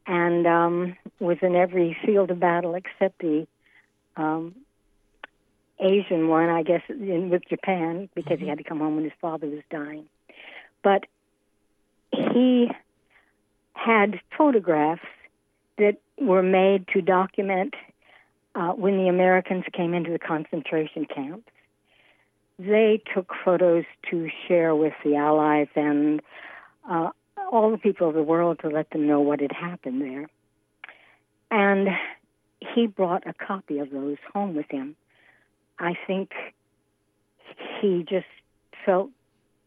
and 0.06 0.46
um, 0.46 0.98
was 1.20 1.38
in 1.42 1.56
every 1.56 1.98
field 2.06 2.30
of 2.30 2.42
battle 2.42 2.76
except 2.76 3.20
the 3.20 3.48
um, 4.18 4.54
Asian 5.80 6.28
one, 6.28 6.50
I 6.50 6.64
guess, 6.64 6.82
in, 6.90 7.30
with 7.30 7.44
Japan 7.48 8.10
because 8.14 8.34
mm-hmm. 8.34 8.44
he 8.44 8.50
had 8.50 8.58
to 8.58 8.66
come 8.66 8.80
home 8.80 8.96
when 8.96 9.06
his 9.06 9.14
father 9.22 9.48
was 9.48 9.64
dying. 9.72 10.06
But 10.84 11.06
he 12.12 12.70
had 13.74 14.20
photographs 14.38 15.02
that 15.78 15.98
were 16.20 16.44
made 16.44 16.88
to 16.90 17.02
document 17.02 17.74
uh, 18.56 18.70
when 18.70 18.98
the 18.98 19.08
Americans 19.08 19.66
came 19.74 19.94
into 19.94 20.12
the 20.12 20.20
concentration 20.20 21.06
camps. 21.06 21.50
They 22.60 23.02
took 23.14 23.32
photos 23.44 23.84
to 24.12 24.30
share 24.48 24.76
with 24.76 24.94
the 25.04 25.16
Allies 25.16 25.68
and 25.76 26.22
uh, 26.90 27.10
all 27.52 27.72
the 27.72 27.78
people 27.78 28.08
of 28.08 28.14
the 28.14 28.24
world 28.24 28.60
to 28.62 28.70
let 28.70 28.90
them 28.92 29.08
know 29.08 29.20
what 29.22 29.40
had 29.40 29.52
happened 29.52 30.02
there. 30.02 30.28
And 31.50 31.90
he 32.74 32.88
brought 32.88 33.28
a 33.28 33.34
copy 33.34 33.80
of 33.80 33.90
those 33.90 34.18
home 34.34 34.56
with 34.56 34.70
him. 34.70 34.96
I 35.80 35.94
think 36.08 36.32
he 37.82 38.06
just 38.08 38.26
felt 38.86 39.10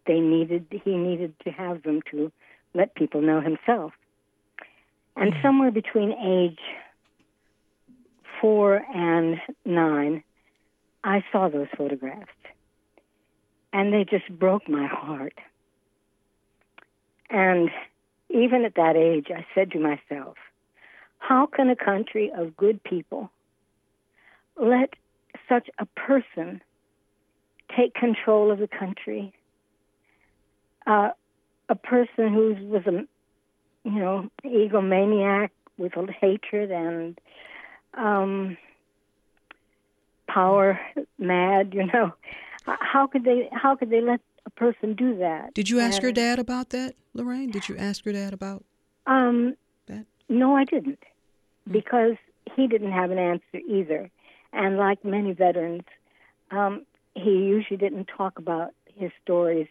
they 0.06 0.20
needed 0.20 0.66
he 0.84 0.96
needed 0.96 1.34
to 1.44 1.50
have 1.50 1.82
them 1.82 2.00
to 2.10 2.30
let 2.74 2.94
people 2.94 3.20
know 3.20 3.40
himself. 3.40 3.92
And 5.16 5.32
mm. 5.32 5.42
somewhere 5.42 5.70
between 5.70 6.12
age 6.12 6.58
four 8.40 8.84
and 8.94 9.40
nine, 9.64 10.22
I 11.02 11.24
saw 11.32 11.48
those 11.48 11.68
photographs. 11.76 12.30
And 13.72 13.92
they 13.92 14.04
just 14.04 14.28
broke 14.38 14.68
my 14.68 14.86
heart. 14.86 15.34
And 17.30 17.70
even 18.30 18.64
at 18.64 18.74
that 18.76 18.96
age, 18.96 19.26
I 19.30 19.46
said 19.54 19.72
to 19.72 19.78
myself, 19.78 20.36
how 21.18 21.46
can 21.46 21.70
a 21.70 21.76
country 21.76 22.30
of 22.36 22.56
good 22.56 22.82
people 22.82 23.30
let 24.56 24.90
such 25.48 25.68
a 25.78 25.86
person 25.86 26.60
take 27.76 27.94
control 27.94 28.50
of 28.50 28.58
the 28.58 28.68
country? 28.68 29.34
Uh, 30.86 31.10
a 31.68 31.74
person 31.74 32.32
who 32.32 32.56
was 32.68 32.82
a 32.86 33.06
you 33.86 34.00
know, 34.00 34.28
egomaniac 34.44 35.50
with 35.78 35.92
hatred 36.20 36.72
and 36.72 37.18
um, 37.94 38.56
power 40.26 40.80
mad. 41.18 41.72
You 41.72 41.86
know, 41.86 42.12
how 42.64 43.06
could 43.06 43.24
they? 43.24 43.48
How 43.52 43.76
could 43.76 43.90
they 43.90 44.00
let 44.00 44.20
a 44.44 44.50
person 44.50 44.94
do 44.94 45.16
that? 45.18 45.54
Did 45.54 45.70
you 45.70 45.78
ask 45.78 45.96
and, 45.96 46.02
your 46.02 46.12
dad 46.12 46.40
about 46.40 46.70
that, 46.70 46.96
Lorraine? 47.14 47.50
Did 47.50 47.68
you 47.68 47.76
ask 47.76 48.04
your 48.04 48.14
dad 48.14 48.32
about 48.32 48.64
um, 49.06 49.54
that? 49.86 50.04
No, 50.28 50.56
I 50.56 50.64
didn't, 50.64 50.98
hmm. 51.66 51.72
because 51.72 52.16
he 52.56 52.66
didn't 52.66 52.92
have 52.92 53.12
an 53.12 53.18
answer 53.18 53.58
either. 53.68 54.10
And 54.52 54.78
like 54.78 55.04
many 55.04 55.32
veterans, 55.32 55.84
um, 56.50 56.86
he 57.14 57.30
usually 57.30 57.76
didn't 57.76 58.06
talk 58.06 58.38
about 58.38 58.72
his 58.96 59.12
stories 59.22 59.68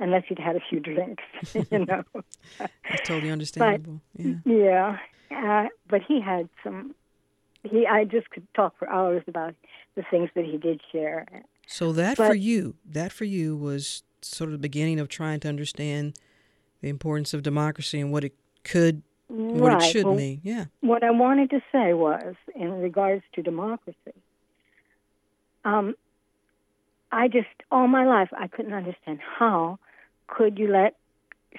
unless 0.00 0.24
you'd 0.28 0.38
had 0.38 0.56
a 0.56 0.60
few 0.68 0.80
drinks, 0.80 1.22
you 1.54 1.66
know. 1.86 2.04
Totally 3.04 3.30
understandable. 3.30 4.00
But, 4.16 4.24
yeah. 4.24 4.34
Yeah. 4.44 4.98
Uh, 5.30 5.68
but 5.88 6.02
he 6.06 6.20
had 6.20 6.48
some. 6.64 6.94
He, 7.64 7.86
I 7.86 8.04
just 8.04 8.30
could 8.30 8.46
talk 8.54 8.78
for 8.78 8.88
hours 8.88 9.22
about 9.26 9.54
the 9.94 10.04
things 10.10 10.30
that 10.34 10.44
he 10.44 10.56
did 10.56 10.80
share. 10.92 11.26
So 11.66 11.92
that 11.92 12.16
but, 12.16 12.28
for 12.28 12.34
you, 12.34 12.76
that 12.86 13.12
for 13.12 13.24
you 13.24 13.56
was 13.56 14.02
sort 14.22 14.48
of 14.48 14.52
the 14.52 14.58
beginning 14.58 15.00
of 15.00 15.08
trying 15.08 15.40
to 15.40 15.48
understand 15.48 16.14
the 16.80 16.88
importance 16.88 17.34
of 17.34 17.42
democracy 17.42 18.00
and 18.00 18.12
what 18.12 18.24
it 18.24 18.34
could, 18.64 19.02
what 19.26 19.72
right. 19.72 19.82
it 19.82 19.90
should 19.90 20.04
well, 20.06 20.14
mean. 20.14 20.40
Yeah. 20.42 20.66
What 20.80 21.02
I 21.02 21.10
wanted 21.10 21.50
to 21.50 21.60
say 21.72 21.92
was, 21.92 22.36
in 22.54 22.80
regards 22.80 23.22
to 23.34 23.42
democracy, 23.42 24.14
um, 25.64 25.94
I 27.10 27.28
just 27.28 27.48
all 27.70 27.88
my 27.88 28.06
life 28.06 28.28
I 28.38 28.48
couldn't 28.48 28.72
understand 28.72 29.20
how 29.20 29.78
could 30.28 30.58
you 30.58 30.68
let 30.68 30.94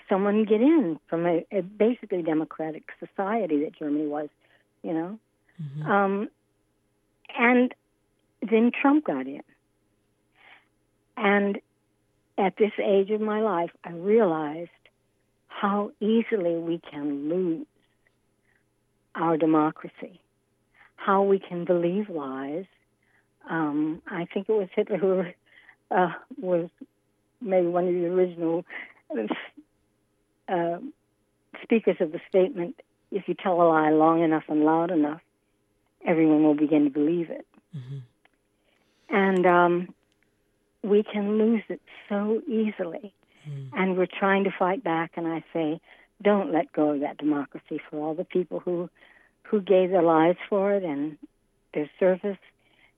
someone 0.07 0.45
get 0.45 0.61
in 0.61 0.99
from 1.09 1.25
a, 1.25 1.45
a 1.51 1.61
basically 1.61 2.21
democratic 2.21 2.83
society 2.99 3.63
that 3.63 3.77
Germany 3.77 4.07
was, 4.07 4.29
you 4.83 4.93
know? 4.93 5.19
Mm-hmm. 5.61 5.91
Um, 5.91 6.29
and 7.37 7.73
then 8.41 8.71
Trump 8.79 9.05
got 9.05 9.27
in. 9.27 9.43
And 11.17 11.59
at 12.37 12.55
this 12.57 12.71
age 12.81 13.09
of 13.11 13.19
my 13.19 13.41
life, 13.41 13.71
I 13.83 13.91
realized 13.91 14.69
how 15.47 15.91
easily 15.99 16.55
we 16.55 16.79
can 16.89 17.29
lose 17.29 17.67
our 19.15 19.35
democracy, 19.35 20.21
how 20.95 21.23
we 21.23 21.39
can 21.39 21.65
believe 21.65 22.09
lies. 22.09 22.65
Um, 23.49 24.01
I 24.07 24.25
think 24.33 24.47
it 24.47 24.53
was 24.53 24.69
Hitler 24.73 24.97
who 24.97 25.25
uh, 25.91 26.13
was 26.39 26.69
maybe 27.41 27.67
one 27.67 27.87
of 27.87 27.93
the 27.93 28.05
original 28.05 28.65
uh, 30.47 30.77
speakers 31.63 31.97
of 31.99 32.11
the 32.11 32.19
statement 32.29 32.75
if 33.11 33.27
you 33.27 33.33
tell 33.33 33.61
a 33.61 33.63
lie 33.63 33.89
long 33.89 34.21
enough 34.23 34.43
and 34.47 34.63
loud 34.63 34.91
enough, 34.91 35.21
everyone 36.05 36.43
will 36.43 36.55
begin 36.55 36.85
to 36.85 36.89
believe 36.89 37.29
it. 37.29 37.45
Mm-hmm. 37.75 39.15
And 39.15 39.45
um, 39.45 39.93
we 40.83 41.03
can 41.03 41.37
lose 41.37 41.63
it 41.69 41.81
so 42.07 42.41
easily. 42.47 43.13
Mm. 43.49 43.69
And 43.73 43.97
we're 43.97 44.05
trying 44.05 44.43
to 44.43 44.51
fight 44.57 44.83
back, 44.83 45.11
and 45.15 45.27
I 45.27 45.43
say, 45.53 45.81
don't 46.21 46.51
let 46.51 46.71
go 46.73 46.91
of 46.91 46.99
that 46.99 47.17
democracy 47.17 47.81
for 47.89 47.97
all 48.05 48.13
the 48.13 48.25
people 48.25 48.59
who 48.59 48.89
who 49.43 49.61
gave 49.61 49.89
their 49.89 50.03
lives 50.03 50.37
for 50.47 50.73
it 50.73 50.83
and 50.83 51.17
their 51.73 51.89
service, 51.99 52.37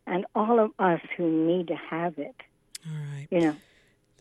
and 0.05 0.25
all 0.35 0.59
of 0.59 0.71
us 0.79 0.99
who 1.15 1.29
need 1.29 1.67
to 1.67 1.75
have 1.75 2.17
it. 2.17 2.35
All 2.85 2.93
right. 3.13 3.27
You 3.29 3.39
know. 3.39 3.55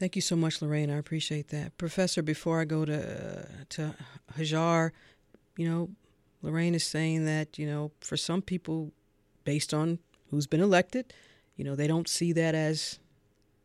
Thank 0.00 0.16
you 0.16 0.22
so 0.22 0.34
much, 0.34 0.62
Lorraine. 0.62 0.90
I 0.90 0.96
appreciate 0.96 1.48
that, 1.48 1.76
Professor. 1.76 2.22
Before 2.22 2.58
I 2.58 2.64
go 2.64 2.86
to 2.86 3.46
to 3.68 3.94
Hajar, 4.38 4.92
you 5.58 5.68
know, 5.68 5.90
Lorraine 6.40 6.74
is 6.74 6.84
saying 6.84 7.26
that 7.26 7.58
you 7.58 7.66
know 7.66 7.92
for 8.00 8.16
some 8.16 8.40
people, 8.40 8.92
based 9.44 9.74
on 9.74 9.98
who's 10.30 10.46
been 10.46 10.62
elected, 10.62 11.12
you 11.56 11.64
know, 11.64 11.76
they 11.76 11.86
don't 11.86 12.08
see 12.08 12.32
that 12.32 12.54
as 12.54 12.98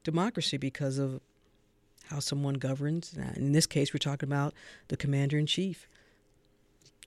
democracy 0.03 0.57
because 0.57 0.97
of 0.97 1.21
how 2.09 2.19
someone 2.19 2.55
governs. 2.55 3.17
In 3.37 3.53
this 3.53 3.65
case, 3.65 3.93
we're 3.93 3.99
talking 3.99 4.27
about 4.27 4.53
the 4.89 4.97
commander 4.97 5.37
in 5.37 5.45
chief. 5.45 5.87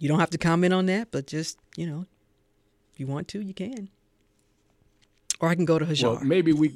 You 0.01 0.09
don't 0.09 0.21
have 0.21 0.31
to 0.31 0.39
comment 0.39 0.73
on 0.73 0.87
that, 0.87 1.11
but 1.11 1.27
just, 1.27 1.59
you 1.77 1.87
know, 1.87 2.07
if 2.95 2.99
you 2.99 3.07
want 3.07 3.29
to, 3.29 3.43
you 3.43 3.53
can. 3.53 3.91
Or 5.39 5.51
I 5.51 5.55
can 5.55 5.67
go 5.67 5.79
to 5.79 5.85
Hajar. 5.85 6.15
Well, 6.15 6.25
maybe 6.25 6.55
we 6.55 6.73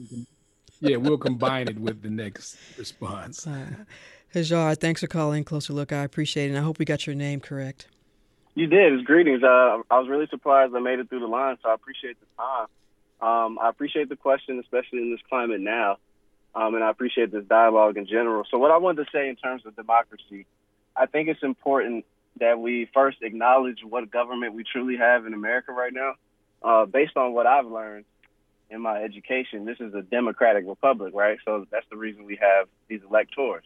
yeah, 0.82 0.96
we'll 0.96 1.16
combine 1.16 1.68
it 1.68 1.78
with 1.78 2.02
the 2.02 2.10
next 2.10 2.56
response. 2.76 3.46
Uh, 4.32 4.38
Hajar, 4.38 4.74
thanks 4.78 5.02
for 5.02 5.08
calling 5.08 5.44
Closer 5.44 5.74
Look. 5.74 5.92
I 5.92 6.04
appreciate 6.04 6.46
it. 6.46 6.50
And 6.50 6.58
I 6.58 6.62
hope 6.62 6.78
we 6.78 6.86
got 6.86 7.06
your 7.06 7.14
name 7.14 7.38
correct. 7.38 7.86
You 8.54 8.66
did. 8.66 8.94
It's 8.94 9.04
greetings. 9.04 9.42
Uh, 9.42 9.82
I 9.90 9.98
was 9.98 10.08
really 10.08 10.26
surprised 10.30 10.74
I 10.74 10.80
made 10.80 11.00
it 11.00 11.10
through 11.10 11.20
the 11.20 11.26
line, 11.26 11.58
so 11.62 11.68
I 11.68 11.74
appreciate 11.74 12.16
the 12.18 12.26
time. 12.38 12.66
Um, 13.20 13.58
I 13.58 13.68
appreciate 13.68 14.08
the 14.08 14.16
question, 14.16 14.58
especially 14.58 15.00
in 15.00 15.10
this 15.10 15.20
climate 15.28 15.60
now, 15.60 15.98
um, 16.54 16.74
and 16.74 16.82
I 16.82 16.88
appreciate 16.88 17.30
this 17.30 17.44
dialogue 17.44 17.98
in 17.98 18.06
general. 18.06 18.44
So, 18.50 18.56
what 18.56 18.70
I 18.70 18.78
wanted 18.78 19.04
to 19.04 19.10
say 19.12 19.28
in 19.28 19.36
terms 19.36 19.66
of 19.66 19.76
democracy, 19.76 20.46
I 20.96 21.04
think 21.04 21.28
it's 21.28 21.42
important 21.42 22.06
that 22.40 22.58
we 22.58 22.88
first 22.94 23.18
acknowledge 23.20 23.80
what 23.86 24.10
government 24.10 24.54
we 24.54 24.64
truly 24.64 24.96
have 24.96 25.26
in 25.26 25.34
America 25.34 25.72
right 25.72 25.92
now. 25.92 26.14
Uh, 26.62 26.86
based 26.86 27.16
on 27.16 27.34
what 27.34 27.46
I've 27.46 27.66
learned 27.66 28.04
in 28.72 28.80
my 28.80 29.02
education, 29.02 29.66
this 29.66 29.78
is 29.80 29.94
a 29.94 30.02
democratic 30.02 30.64
republic, 30.66 31.12
right? 31.14 31.38
So 31.44 31.66
that's 31.70 31.86
the 31.90 31.96
reason 31.96 32.24
we 32.24 32.38
have 32.40 32.68
these 32.88 33.02
electors. 33.08 33.64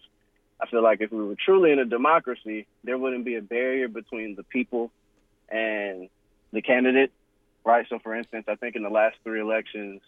I 0.61 0.67
feel 0.67 0.83
like 0.83 1.01
if 1.01 1.13
we 1.13 1.23
were 1.25 1.37
truly 1.37 1.71
in 1.71 1.79
a 1.79 1.85
democracy, 1.85 2.67
there 2.83 2.99
wouldn't 2.99 3.25
be 3.25 3.37
a 3.37 3.43
barrier 3.43 3.89
between 3.89 4.35
the 4.35 4.43
people 4.43 4.91
and 5.49 6.09
the 6.53 6.63
candidate, 6.63 7.13
right? 7.65 7.87
So, 7.89 7.99
for 7.99 8.15
instance, 8.15 8.47
I 8.49 8.57
think 8.57 8.75
in 8.75 8.83
the 8.83 8.91
last 8.91 9.17
three 9.23 9.41
elections, 9.41 10.01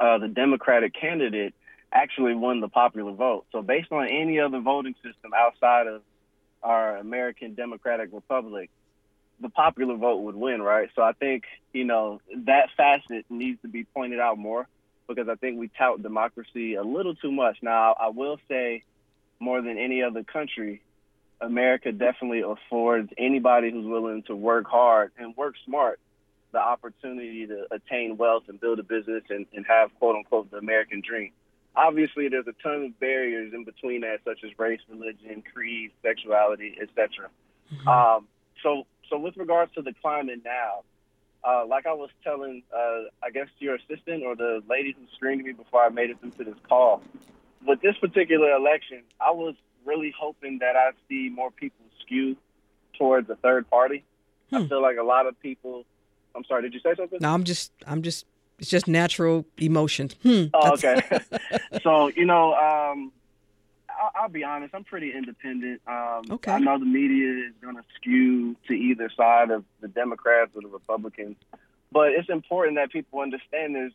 uh, 0.00 0.18
the 0.18 0.28
Democratic 0.28 0.94
candidate 0.94 1.52
actually 1.92 2.34
won 2.34 2.60
the 2.60 2.68
popular 2.68 3.12
vote. 3.12 3.44
So, 3.52 3.60
based 3.60 3.92
on 3.92 4.08
any 4.08 4.40
other 4.40 4.60
voting 4.60 4.94
system 5.02 5.32
outside 5.36 5.88
of 5.88 6.02
our 6.62 6.96
American 6.96 7.54
Democratic 7.54 8.10
Republic, 8.12 8.70
the 9.40 9.48
popular 9.48 9.96
vote 9.96 10.18
would 10.18 10.36
win, 10.36 10.62
right? 10.62 10.88
So, 10.94 11.02
I 11.02 11.12
think, 11.12 11.44
you 11.72 11.84
know, 11.84 12.20
that 12.44 12.70
facet 12.76 13.26
needs 13.28 13.60
to 13.62 13.68
be 13.68 13.84
pointed 13.84 14.20
out 14.20 14.38
more 14.38 14.66
because 15.08 15.28
I 15.28 15.34
think 15.36 15.58
we 15.58 15.68
tout 15.68 16.02
democracy 16.02 16.74
a 16.74 16.82
little 16.82 17.14
too 17.14 17.30
much. 17.30 17.58
Now, 17.62 17.94
I 17.98 18.08
will 18.08 18.38
say, 18.48 18.82
more 19.38 19.60
than 19.60 19.78
any 19.78 20.02
other 20.02 20.24
country, 20.24 20.82
America 21.40 21.92
definitely 21.92 22.42
affords 22.42 23.12
anybody 23.18 23.70
who's 23.70 23.86
willing 23.86 24.22
to 24.24 24.34
work 24.34 24.66
hard 24.66 25.12
and 25.18 25.36
work 25.36 25.54
smart 25.66 26.00
the 26.52 26.58
opportunity 26.58 27.46
to 27.46 27.66
attain 27.70 28.16
wealth 28.16 28.44
and 28.48 28.58
build 28.58 28.78
a 28.78 28.82
business 28.82 29.22
and, 29.28 29.44
and 29.52 29.66
have 29.66 29.94
quote 29.98 30.16
unquote 30.16 30.50
the 30.50 30.56
American 30.56 31.02
dream. 31.06 31.30
Obviously, 31.74 32.28
there's 32.28 32.46
a 32.46 32.54
ton 32.62 32.84
of 32.84 32.98
barriers 32.98 33.52
in 33.52 33.64
between 33.64 34.00
that, 34.00 34.20
such 34.24 34.42
as 34.42 34.58
race, 34.58 34.80
religion, 34.88 35.42
creed, 35.52 35.90
sexuality, 36.02 36.74
etc. 36.80 37.28
Mm-hmm. 37.70 37.88
Um, 37.88 38.28
so, 38.62 38.86
so 39.08 39.18
with 39.18 39.36
regards 39.36 39.72
to 39.74 39.82
the 39.82 39.92
climate 40.02 40.40
now, 40.44 40.82
uh, 41.44 41.64
like 41.66 41.86
I 41.86 41.92
was 41.92 42.10
telling, 42.24 42.62
uh, 42.74 43.04
I 43.22 43.30
guess 43.32 43.46
your 43.58 43.76
assistant 43.76 44.24
or 44.24 44.34
the 44.34 44.62
lady 44.68 44.96
who 44.98 45.06
screened 45.14 45.44
me 45.44 45.52
before 45.52 45.84
I 45.84 45.90
made 45.90 46.10
it 46.10 46.20
through 46.20 46.32
to 46.32 46.44
this 46.44 46.60
call, 46.68 47.02
with 47.64 47.80
this 47.80 47.96
particular 47.98 48.52
election, 48.52 49.02
I 49.20 49.30
was 49.30 49.54
really 49.84 50.12
hoping 50.18 50.58
that 50.58 50.76
I'd 50.76 50.94
see 51.08 51.30
more 51.32 51.50
people 51.50 51.84
skew 52.00 52.36
towards 52.98 53.30
a 53.30 53.36
third 53.36 53.68
party. 53.70 54.04
Hmm. 54.50 54.56
I 54.56 54.66
feel 54.66 54.82
like 54.82 54.96
a 54.98 55.02
lot 55.02 55.26
of 55.26 55.38
people. 55.40 55.84
I'm 56.34 56.44
sorry. 56.44 56.62
Did 56.62 56.74
you 56.74 56.80
say 56.80 56.94
something? 56.96 57.18
No, 57.20 57.32
I'm 57.32 57.44
just. 57.44 57.72
I'm 57.86 58.02
just. 58.02 58.26
It's 58.58 58.70
just 58.70 58.88
natural 58.88 59.44
emotions. 59.58 60.16
Hmm, 60.22 60.44
oh, 60.54 60.72
okay. 60.72 61.02
so 61.82 62.08
you 62.08 62.24
know, 62.24 62.54
um, 62.54 63.12
I'll, 64.00 64.22
I'll, 64.22 64.28
be 64.28 64.44
honest. 64.44 64.74
I'm 64.74 64.84
pretty 64.84 65.12
independent. 65.12 65.80
Um, 65.86 66.22
okay. 66.30 66.52
I 66.52 66.58
know 66.58 66.78
the 66.78 66.84
media 66.84 67.48
is 67.48 67.54
going 67.60 67.76
to 67.76 67.82
skew 67.96 68.56
to 68.68 68.72
either 68.72 69.10
side 69.16 69.50
of 69.50 69.64
the 69.80 69.88
Democrats 69.88 70.50
or 70.54 70.62
the 70.62 70.68
Republicans, 70.68 71.36
but 71.92 72.08
it's 72.12 72.28
important 72.28 72.76
that 72.76 72.90
people 72.90 73.20
understand 73.20 73.74
there's 73.74 73.92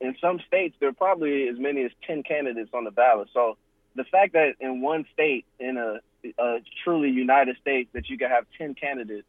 in 0.00 0.16
some 0.20 0.40
states 0.46 0.76
there 0.80 0.88
are 0.88 0.92
probably 0.94 1.48
as 1.48 1.58
many 1.58 1.84
as 1.84 1.90
10 2.06 2.22
candidates 2.22 2.70
on 2.72 2.84
the 2.84 2.90
ballot. 2.90 3.28
So 3.32 3.56
the 3.96 4.04
fact 4.04 4.34
that 4.34 4.54
in 4.60 4.80
one 4.80 5.06
state, 5.12 5.44
in 5.58 5.76
a, 5.76 6.00
a 6.38 6.58
truly 6.84 7.10
United 7.10 7.56
States, 7.60 7.90
that 7.94 8.08
you 8.08 8.16
can 8.16 8.30
have 8.30 8.44
10 8.56 8.74
candidates, 8.74 9.26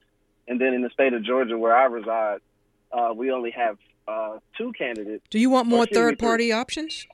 and 0.48 0.60
then 0.60 0.74
in 0.74 0.82
the 0.82 0.90
state 0.90 1.14
of 1.14 1.24
Georgia 1.24 1.58
where 1.58 1.76
I 1.76 1.86
reside, 1.86 2.40
uh, 2.92 3.14
we 3.16 3.32
only 3.32 3.52
have 3.52 3.78
uh, 4.08 4.40
two 4.58 4.72
candidates. 4.74 5.24
Do 5.30 5.40
you 5.40 5.50
want 5.50 5.68
more 5.68 5.86
third 5.86 6.18
party 6.20 6.52
options? 6.52 7.08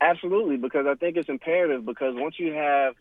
Absolutely, 0.00 0.56
because 0.56 0.86
I 0.86 0.94
think 0.94 1.16
it's 1.16 1.28
imperative 1.28 1.84
because 1.84 2.14
once 2.16 2.38
you 2.38 2.52
have 2.52 2.94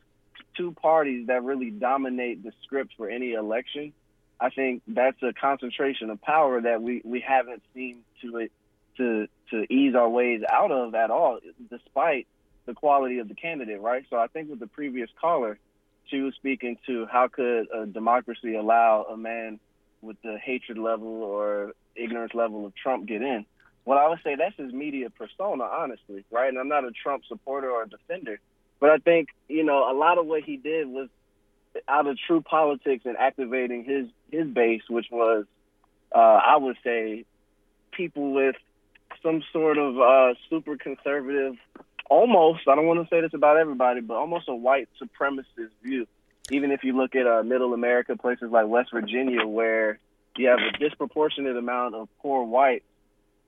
two 0.55 0.71
parties 0.71 1.27
that 1.27 1.43
really 1.43 1.69
dominate 1.69 2.43
the 2.43 2.51
script 2.63 2.93
for 2.97 3.09
any 3.09 3.33
election, 3.33 3.93
I 4.39 4.49
think 4.49 4.81
that's 4.87 5.21
a 5.21 5.33
concentration 5.33 6.09
of 6.09 6.21
power 6.21 6.61
that 6.61 6.81
we, 6.81 7.01
we 7.03 7.19
haven't 7.19 7.63
seen 7.73 7.99
to 8.21 8.37
it 8.37 8.51
to 8.97 9.27
to 9.51 9.71
ease 9.71 9.93
our 9.95 10.09
ways 10.09 10.41
out 10.51 10.71
of 10.71 10.95
at 10.95 11.11
all, 11.11 11.39
despite 11.69 12.27
the 12.65 12.73
quality 12.73 13.19
of 13.19 13.27
the 13.27 13.35
candidate, 13.35 13.79
right? 13.79 14.03
So 14.09 14.17
I 14.17 14.27
think 14.27 14.49
with 14.49 14.59
the 14.59 14.67
previous 14.67 15.09
caller, 15.21 15.57
she 16.05 16.19
was 16.19 16.33
speaking 16.35 16.77
to 16.87 17.05
how 17.05 17.27
could 17.27 17.67
a 17.73 17.85
democracy 17.85 18.55
allow 18.55 19.03
a 19.03 19.15
man 19.17 19.59
with 20.01 20.17
the 20.23 20.37
hatred 20.37 20.77
level 20.77 21.23
or 21.23 21.73
ignorance 21.95 22.33
level 22.33 22.65
of 22.65 22.75
Trump 22.75 23.05
get 23.05 23.21
in? 23.21 23.45
Well, 23.87 23.97
I 23.97 24.09
would 24.09 24.19
say 24.21 24.35
that's 24.35 24.57
his 24.57 24.73
media 24.73 25.09
persona, 25.09 25.63
honestly, 25.63 26.25
right? 26.29 26.49
And 26.49 26.59
I'm 26.59 26.67
not 26.67 26.83
a 26.83 26.91
Trump 26.91 27.23
supporter 27.25 27.71
or 27.71 27.83
a 27.83 27.89
defender, 27.89 28.37
but 28.81 28.89
I 28.89 28.97
think 28.97 29.29
you 29.47 29.63
know 29.63 29.89
a 29.89 29.95
lot 29.95 30.17
of 30.17 30.25
what 30.25 30.43
he 30.43 30.57
did 30.57 30.89
was 30.89 31.07
out 31.87 32.05
of 32.05 32.17
true 32.27 32.41
politics 32.41 33.05
and 33.05 33.15
activating 33.15 33.85
his 33.85 34.07
his 34.29 34.45
base, 34.45 34.81
which 34.89 35.05
was, 35.09 35.45
uh, 36.13 36.19
I 36.19 36.57
would 36.57 36.75
say, 36.83 37.23
people 37.93 38.33
with 38.33 38.57
some 39.23 39.41
sort 39.53 39.77
of 39.77 39.97
uh, 39.97 40.33
super 40.49 40.75
conservative, 40.75 41.55
almost, 42.09 42.67
I 42.67 42.75
don't 42.75 42.87
want 42.87 43.01
to 43.01 43.07
say 43.09 43.21
this 43.21 43.33
about 43.33 43.55
everybody, 43.55 44.01
but 44.01 44.15
almost 44.15 44.49
a 44.49 44.55
white 44.55 44.89
supremacist 45.01 45.71
view. 45.81 46.07
Even 46.51 46.71
if 46.71 46.83
you 46.83 46.91
look 46.91 47.15
at 47.15 47.25
uh, 47.25 47.41
middle 47.41 47.73
America, 47.73 48.17
places 48.17 48.51
like 48.51 48.67
West 48.67 48.91
Virginia, 48.91 49.47
where 49.47 49.97
you 50.35 50.49
have 50.49 50.59
a 50.59 50.77
disproportionate 50.77 51.55
amount 51.55 51.95
of 51.95 52.09
poor 52.21 52.43
whites 52.43 52.83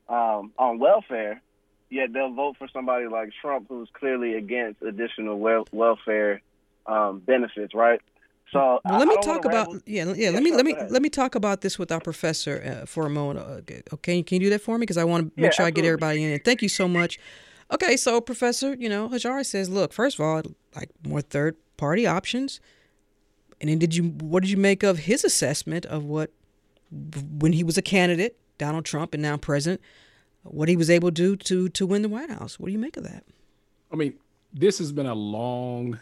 um, 0.10 0.52
on 0.58 0.80
welfare, 0.80 1.42
yet 1.90 2.12
they'll 2.14 2.34
vote 2.34 2.58
for 2.58 2.68
somebody 2.74 3.08
like 3.08 3.30
Trump, 3.42 3.68
who's 3.70 3.90
clearly 3.94 4.36
against 4.36 4.82
additional 4.82 5.40
wel- 5.40 5.68
welfare 5.72 6.42
um, 6.86 7.20
benefits, 7.20 7.74
right? 7.74 8.02
So 8.52 8.80
well, 8.84 8.98
let 8.98 9.08
me 9.08 9.16
talk 9.22 9.46
about 9.46 9.76
yeah 9.86 10.06
yeah, 10.06 10.14
yeah 10.16 10.30
let 10.32 10.42
me 10.42 10.52
let 10.52 10.66
me 10.66 10.76
let 10.90 11.02
me 11.04 11.10
talk 11.10 11.36
about 11.36 11.62
this 11.62 11.78
with 11.78 11.92
our 11.92 12.00
professor 12.00 12.82
uh, 12.82 12.86
for 12.88 13.06
a 13.06 13.10
moment. 13.10 13.40
Okay, 13.40 13.84
okay, 13.94 14.24
can 14.24 14.42
you 14.42 14.48
do 14.48 14.50
that 14.50 14.62
for 14.62 14.78
me? 14.78 14.82
Because 14.82 14.98
I 14.98 15.04
want 15.04 15.22
to 15.22 15.26
make 15.40 15.52
yeah, 15.52 15.52
sure 15.52 15.66
absolutely. 15.68 15.68
I 15.68 15.84
get 15.84 15.88
everybody 15.88 16.24
in. 16.24 16.40
Thank 16.40 16.62
you 16.64 16.70
so 16.70 16.88
much. 16.88 17.20
Okay, 17.72 17.96
so 17.96 18.20
professor, 18.20 18.74
you 18.74 18.90
know 18.90 19.08
Hajar 19.10 19.46
says, 19.46 19.70
look, 19.70 19.94
first 19.94 20.18
of 20.18 20.26
all, 20.26 20.42
like 20.76 20.90
more 21.06 21.22
third 21.22 21.58
party 21.78 22.08
options, 22.08 22.60
and 23.62 23.70
then 23.70 23.78
did 23.78 23.96
you 23.96 24.06
what 24.06 24.42
did 24.42 24.50
you 24.50 24.58
make 24.58 24.82
of 24.82 25.00
his 25.00 25.24
assessment 25.24 25.86
of 25.86 26.06
what 26.06 26.32
when 27.40 27.54
he 27.54 27.64
was 27.64 27.78
a 27.78 27.84
candidate, 27.84 28.36
Donald 28.60 28.86
Trump, 28.86 29.16
and 29.16 29.24
now 29.24 29.38
president, 29.38 29.82
what 30.44 30.70
he 30.70 30.78
was 30.78 30.92
able 30.92 31.10
to 31.10 31.14
do 31.14 31.36
to 31.36 31.70
to 31.70 31.88
win 31.88 32.04
the 32.04 32.10
White 32.10 32.30
House? 32.30 32.60
What 32.60 32.68
do 32.68 32.74
you 32.74 32.80
make 32.80 32.96
of 32.96 33.04
that? 33.04 33.24
I 33.92 33.96
mean, 33.96 34.14
this 34.54 34.78
has 34.78 34.92
been 34.92 35.08
a 35.08 35.16
long 35.16 36.00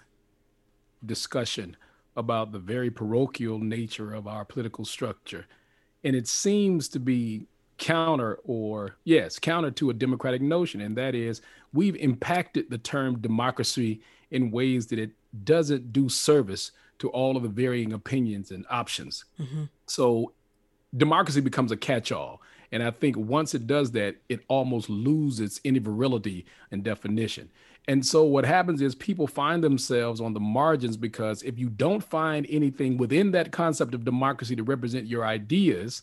discussion 1.05 1.78
about 2.18 2.51
the 2.51 2.60
very 2.60 2.89
parochial 2.89 3.60
nature 3.60 4.14
of 4.14 4.28
our 4.28 4.43
political 4.43 4.84
structure. 4.84 5.45
And 6.03 6.16
it 6.16 6.28
seems 6.28 6.89
to 6.89 6.99
be 6.99 7.47
counter 7.78 8.39
or, 8.43 8.97
yes, 9.03 9.38
counter 9.38 9.72
to 9.72 9.91
a 9.91 9.93
democratic 9.93 10.41
notion. 10.41 10.82
And 10.82 10.97
that 10.97 11.14
is, 11.14 11.41
we've 11.74 11.95
impacted 11.95 12.70
the 12.70 12.80
term 12.80 13.20
democracy 13.20 14.01
in 14.32 14.51
ways 14.51 14.88
that 14.88 14.99
it 14.99 15.12
doesn't 15.43 15.93
do 15.93 16.10
service 16.10 16.72
to 16.99 17.10
all 17.10 17.38
of 17.38 17.43
the 17.43 17.49
varying 17.49 17.93
opinions 17.93 18.49
and 18.49 18.66
options. 18.70 19.26
Mm-hmm. 19.39 19.66
So 19.86 20.34
democracy 20.95 21.41
becomes 21.41 21.71
a 21.71 21.77
catch 21.77 22.11
all. 22.11 22.41
And 22.71 22.83
I 22.83 22.91
think 22.91 23.15
once 23.15 23.55
it 23.55 23.65
does 23.65 23.91
that, 23.91 24.17
it 24.27 24.41
almost 24.47 24.89
loses 24.89 25.61
any 25.63 25.79
virility 25.79 26.45
and 26.71 26.83
definition. 26.83 27.49
And 27.88 28.05
so 28.05 28.23
what 28.23 28.45
happens 28.45 28.81
is 28.81 28.95
people 28.95 29.27
find 29.27 29.63
themselves 29.63 30.19
on 30.19 30.33
the 30.33 30.41
margins 30.41 30.97
because 30.97 31.41
if 31.43 31.57
you 31.57 31.69
don't 31.69 32.03
find 32.03 32.45
anything 32.49 32.97
within 32.97 33.31
that 33.31 33.53
concept 33.53 33.93
of 33.93 34.03
democracy 34.03 34.55
to 34.57 34.63
represent 34.63 35.07
your 35.07 35.25
ideas, 35.25 36.01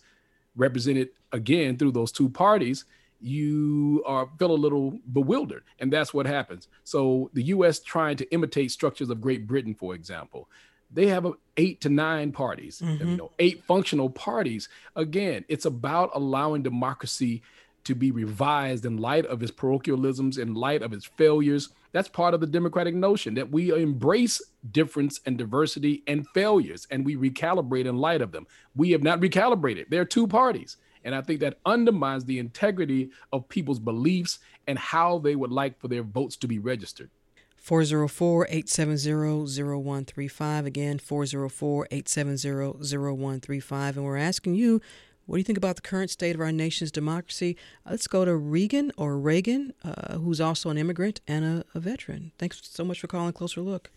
represented 0.56 1.10
again 1.32 1.76
through 1.76 1.92
those 1.92 2.10
two 2.10 2.30
parties, 2.30 2.86
you 3.20 4.02
are 4.06 4.28
feel 4.38 4.50
a 4.50 4.54
little 4.54 4.98
bewildered. 5.12 5.64
And 5.78 5.92
that's 5.92 6.14
what 6.14 6.26
happens. 6.26 6.68
So 6.84 7.30
the 7.34 7.44
US 7.44 7.80
trying 7.80 8.16
to 8.16 8.32
imitate 8.32 8.70
structures 8.70 9.10
of 9.10 9.20
Great 9.20 9.46
Britain, 9.46 9.74
for 9.74 9.94
example, 9.94 10.48
they 10.90 11.06
have 11.08 11.26
eight 11.56 11.80
to 11.82 11.88
nine 11.88 12.32
parties, 12.32 12.80
mm-hmm. 12.80 13.08
you 13.08 13.16
know, 13.16 13.32
eight 13.38 13.64
functional 13.64 14.10
parties. 14.10 14.68
Again, 14.96 15.44
it's 15.48 15.64
about 15.64 16.10
allowing 16.14 16.62
democracy 16.62 17.42
to 17.84 17.94
be 17.94 18.10
revised 18.10 18.86
in 18.86 18.96
light 18.96 19.26
of 19.26 19.42
its 19.42 19.52
parochialisms, 19.52 20.38
in 20.38 20.54
light 20.54 20.82
of 20.82 20.92
its 20.92 21.04
failures, 21.04 21.68
That's 21.92 22.08
part 22.08 22.34
of 22.34 22.40
the 22.40 22.46
democratic 22.46 22.94
notion 22.94 23.34
that 23.34 23.50
we 23.50 23.70
embrace 23.70 24.42
difference 24.72 25.20
and 25.26 25.38
diversity 25.38 26.02
and 26.08 26.26
failures 26.30 26.88
and 26.90 27.04
we 27.04 27.14
recalibrate 27.14 27.86
in 27.86 27.98
light 27.98 28.20
of 28.20 28.32
them. 28.32 28.46
We 28.74 28.90
have 28.90 29.02
not 29.02 29.20
recalibrated. 29.20 29.90
There 29.90 30.00
are 30.00 30.06
two 30.06 30.26
parties. 30.26 30.76
And 31.04 31.14
I 31.14 31.20
think 31.20 31.40
that 31.40 31.58
undermines 31.66 32.24
the 32.24 32.38
integrity 32.38 33.10
of 33.32 33.48
people's 33.48 33.78
beliefs 33.78 34.38
and 34.66 34.78
how 34.78 35.18
they 35.18 35.36
would 35.36 35.52
like 35.52 35.78
for 35.78 35.88
their 35.88 36.02
votes 36.02 36.36
to 36.38 36.48
be 36.48 36.58
registered. 36.58 37.10
404 37.64 38.44
870 38.50 39.46
0135. 39.72 40.66
Again, 40.66 40.98
404 40.98 41.88
870 41.90 42.98
0135. 42.98 43.96
And 43.96 44.04
we're 44.04 44.18
asking 44.18 44.54
you, 44.54 44.82
what 45.24 45.36
do 45.36 45.40
you 45.40 45.44
think 45.44 45.56
about 45.56 45.76
the 45.76 45.82
current 45.82 46.10
state 46.10 46.34
of 46.34 46.42
our 46.42 46.52
nation's 46.52 46.90
democracy? 46.90 47.56
Uh, 47.86 47.92
let's 47.92 48.06
go 48.06 48.26
to 48.26 48.36
Regan 48.36 48.92
or 48.98 49.16
Reagan, 49.16 49.72
uh, 49.82 50.18
who's 50.18 50.42
also 50.42 50.68
an 50.68 50.76
immigrant 50.76 51.22
and 51.26 51.42
a, 51.46 51.64
a, 51.74 51.80
veteran. 51.80 52.32
Thanks 52.36 52.60
so 52.62 52.84
much 52.84 53.00
for 53.00 53.06
calling 53.06 53.32
Closer 53.32 53.62
Look. 53.62 53.90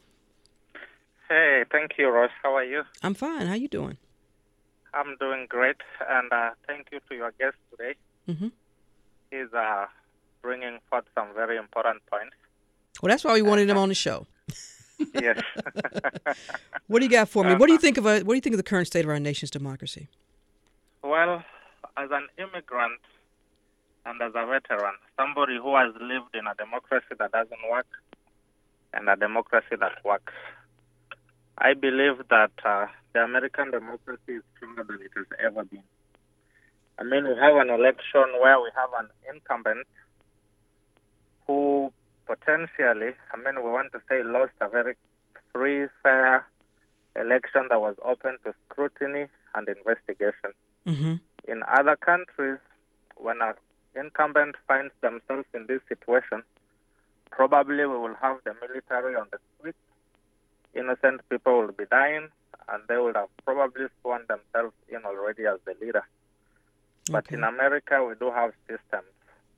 Hey, 1.27 1.65
thank 1.69 1.97
you, 1.97 2.07
Rose. 2.07 2.29
How 2.41 2.55
are 2.55 2.63
you? 2.63 2.83
I'm 3.03 3.15
fine. 3.15 3.47
How 3.47 3.55
you 3.55 3.67
doing? 3.67 3.97
I'm 4.93 5.17
doing 5.19 5.45
great, 5.49 5.75
and 6.09 6.31
uh, 6.31 6.51
thank 6.67 6.87
you 6.93 7.01
to 7.09 7.15
your 7.15 7.33
guest 7.37 7.57
today. 7.71 7.95
Mm-hmm. 8.29 8.47
He's 9.29 9.53
uh, 9.53 9.87
bringing 10.41 10.79
forth 10.89 11.03
some 11.13 11.33
very 11.35 11.57
important 11.57 12.01
points. 12.09 12.16
Well, 13.01 13.09
that's 13.09 13.23
why 13.23 13.33
we 13.33 13.41
wanted 13.41 13.69
him 13.69 13.77
on 13.77 13.89
the 13.89 13.95
show. 13.95 14.27
yes. 15.13 15.41
what 16.87 16.99
do 16.99 17.05
you 17.05 17.11
got 17.11 17.29
for 17.29 17.43
me? 17.43 17.55
What 17.55 17.67
do 17.67 17.73
you 17.73 17.79
think 17.79 17.97
of 17.97 18.05
a, 18.05 18.21
What 18.21 18.33
do 18.33 18.35
you 18.35 18.41
think 18.41 18.53
of 18.53 18.57
the 18.57 18.63
current 18.63 18.87
state 18.87 19.05
of 19.05 19.09
our 19.09 19.19
nation's 19.19 19.51
democracy? 19.51 20.09
Well, 21.03 21.43
as 21.95 22.09
an 22.11 22.27
immigrant 22.37 22.99
and 24.05 24.21
as 24.21 24.31
a 24.35 24.45
veteran, 24.45 24.95
somebody 25.17 25.57
who 25.57 25.75
has 25.75 25.93
lived 25.99 26.33
in 26.33 26.47
a 26.47 26.55
democracy 26.55 27.15
that 27.19 27.31
doesn't 27.31 27.69
work 27.69 27.87
and 28.93 29.09
a 29.09 29.15
democracy 29.15 29.75
that 29.79 30.03
works, 30.03 30.33
I 31.57 31.73
believe 31.73 32.17
that 32.29 32.51
uh, 32.63 32.87
the 33.13 33.23
American 33.23 33.71
democracy 33.71 34.33
is 34.39 34.43
stronger 34.55 34.83
than 34.83 35.01
it 35.01 35.11
has 35.15 35.25
ever 35.43 35.63
been. 35.65 35.83
I 36.99 37.03
mean, 37.03 37.25
we 37.25 37.35
have 37.35 37.55
an 37.57 37.69
election 37.69 38.25
where 38.41 38.59
we 38.59 38.69
have 38.75 38.89
an 38.99 39.09
incumbent 39.33 39.85
who 41.45 41.91
potentially, 42.27 43.13
I 43.33 43.37
mean, 43.37 43.63
we 43.63 43.71
want 43.71 43.91
to 43.93 44.01
say 44.09 44.21
lost 44.23 44.51
a 44.61 44.69
very 44.69 44.95
free, 45.53 45.87
fair 46.03 46.45
election 47.15 47.67
that 47.69 47.81
was 47.81 47.95
open 48.05 48.37
to 48.43 48.53
scrutiny 48.65 49.27
and 49.55 49.67
investigation. 49.67 50.51
Mm-hmm. 50.85 51.15
In 51.47 51.63
other 51.67 51.95
countries, 51.95 52.59
when 53.15 53.41
an 53.41 53.53
incumbent 53.95 54.55
finds 54.67 54.93
themselves 55.01 55.45
in 55.53 55.65
this 55.67 55.81
situation, 55.87 56.43
probably 57.31 57.85
we 57.85 57.97
will 57.97 58.15
have 58.21 58.37
the 58.43 58.53
military 58.61 59.15
on 59.15 59.27
the 59.31 59.39
streets. 59.57 59.77
Innocent 60.75 61.21
people 61.29 61.61
will 61.61 61.71
be 61.71 61.85
dying, 61.89 62.27
and 62.69 62.83
they 62.87 62.97
would 62.97 63.15
have 63.15 63.29
probably 63.45 63.87
sworn 64.01 64.21
themselves 64.27 64.75
in 64.89 65.03
already 65.05 65.45
as 65.45 65.59
the 65.65 65.75
leader. 65.83 66.03
But 67.09 67.31
in 67.31 67.43
America, 67.43 68.03
we 68.03 68.15
do 68.15 68.31
have 68.31 68.51
systems 68.67 69.07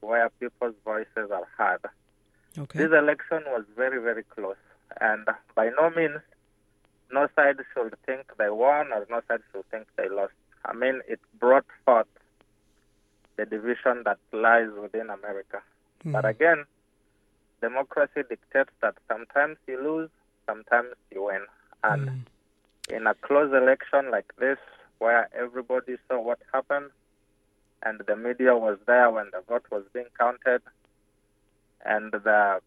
where 0.02 0.30
people's 0.40 0.76
voices 0.86 1.32
are 1.32 1.48
heard. 1.58 1.82
Okay. 2.58 2.80
This 2.80 2.92
election 2.92 3.44
was 3.48 3.64
very, 3.76 4.02
very 4.02 4.24
close, 4.24 4.56
and 5.00 5.28
by 5.56 5.70
no 5.70 5.90
means, 5.92 6.20
no 7.12 7.28
side 7.36 7.58
should 7.74 7.96
think 8.06 8.26
they 8.38 8.50
won 8.50 8.92
or 8.92 9.06
no 9.10 9.22
side 9.28 9.42
should 9.52 9.70
think 9.70 9.88
they 9.98 10.10
lost. 10.10 10.34
I 10.66 10.74
mean, 10.74 11.02
it 11.08 11.20
brought 11.40 11.66
forth 11.86 12.08
the 13.38 13.46
division 13.46 14.04
that 14.06 14.18
lies 14.34 14.70
within 14.82 15.10
America. 15.10 15.62
Hmm. 16.04 16.12
But 16.12 16.26
again, 16.26 16.66
democracy 17.62 18.24
dictates 18.28 18.72
that 18.82 18.96
sometimes 19.08 19.58
you 19.68 19.82
lose, 19.82 20.10
sometimes 20.48 20.90
you 21.12 21.26
win. 21.26 21.46
And 21.84 22.10
hmm. 22.10 22.94
in 22.94 23.08
a 23.08 23.14
close 23.14 23.54
election 23.54 24.12
like 24.12 24.34
this, 24.38 24.58
where 24.98 25.30
everybody 25.34 25.96
saw 26.08 26.20
what 26.20 26.40
happened, 26.54 26.92
and 27.84 28.02
the 28.06 28.16
media 28.16 28.58
was 28.58 28.78
there 28.86 29.10
when 29.10 29.30
the 29.32 29.42
vote 29.48 29.66
was 29.72 29.84
being 29.94 30.12
counted, 30.18 30.62
and 31.86 32.12
the 32.12 32.60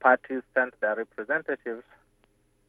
parties 0.00 0.42
sent 0.54 0.78
their 0.80 0.96
representatives, 0.96 1.82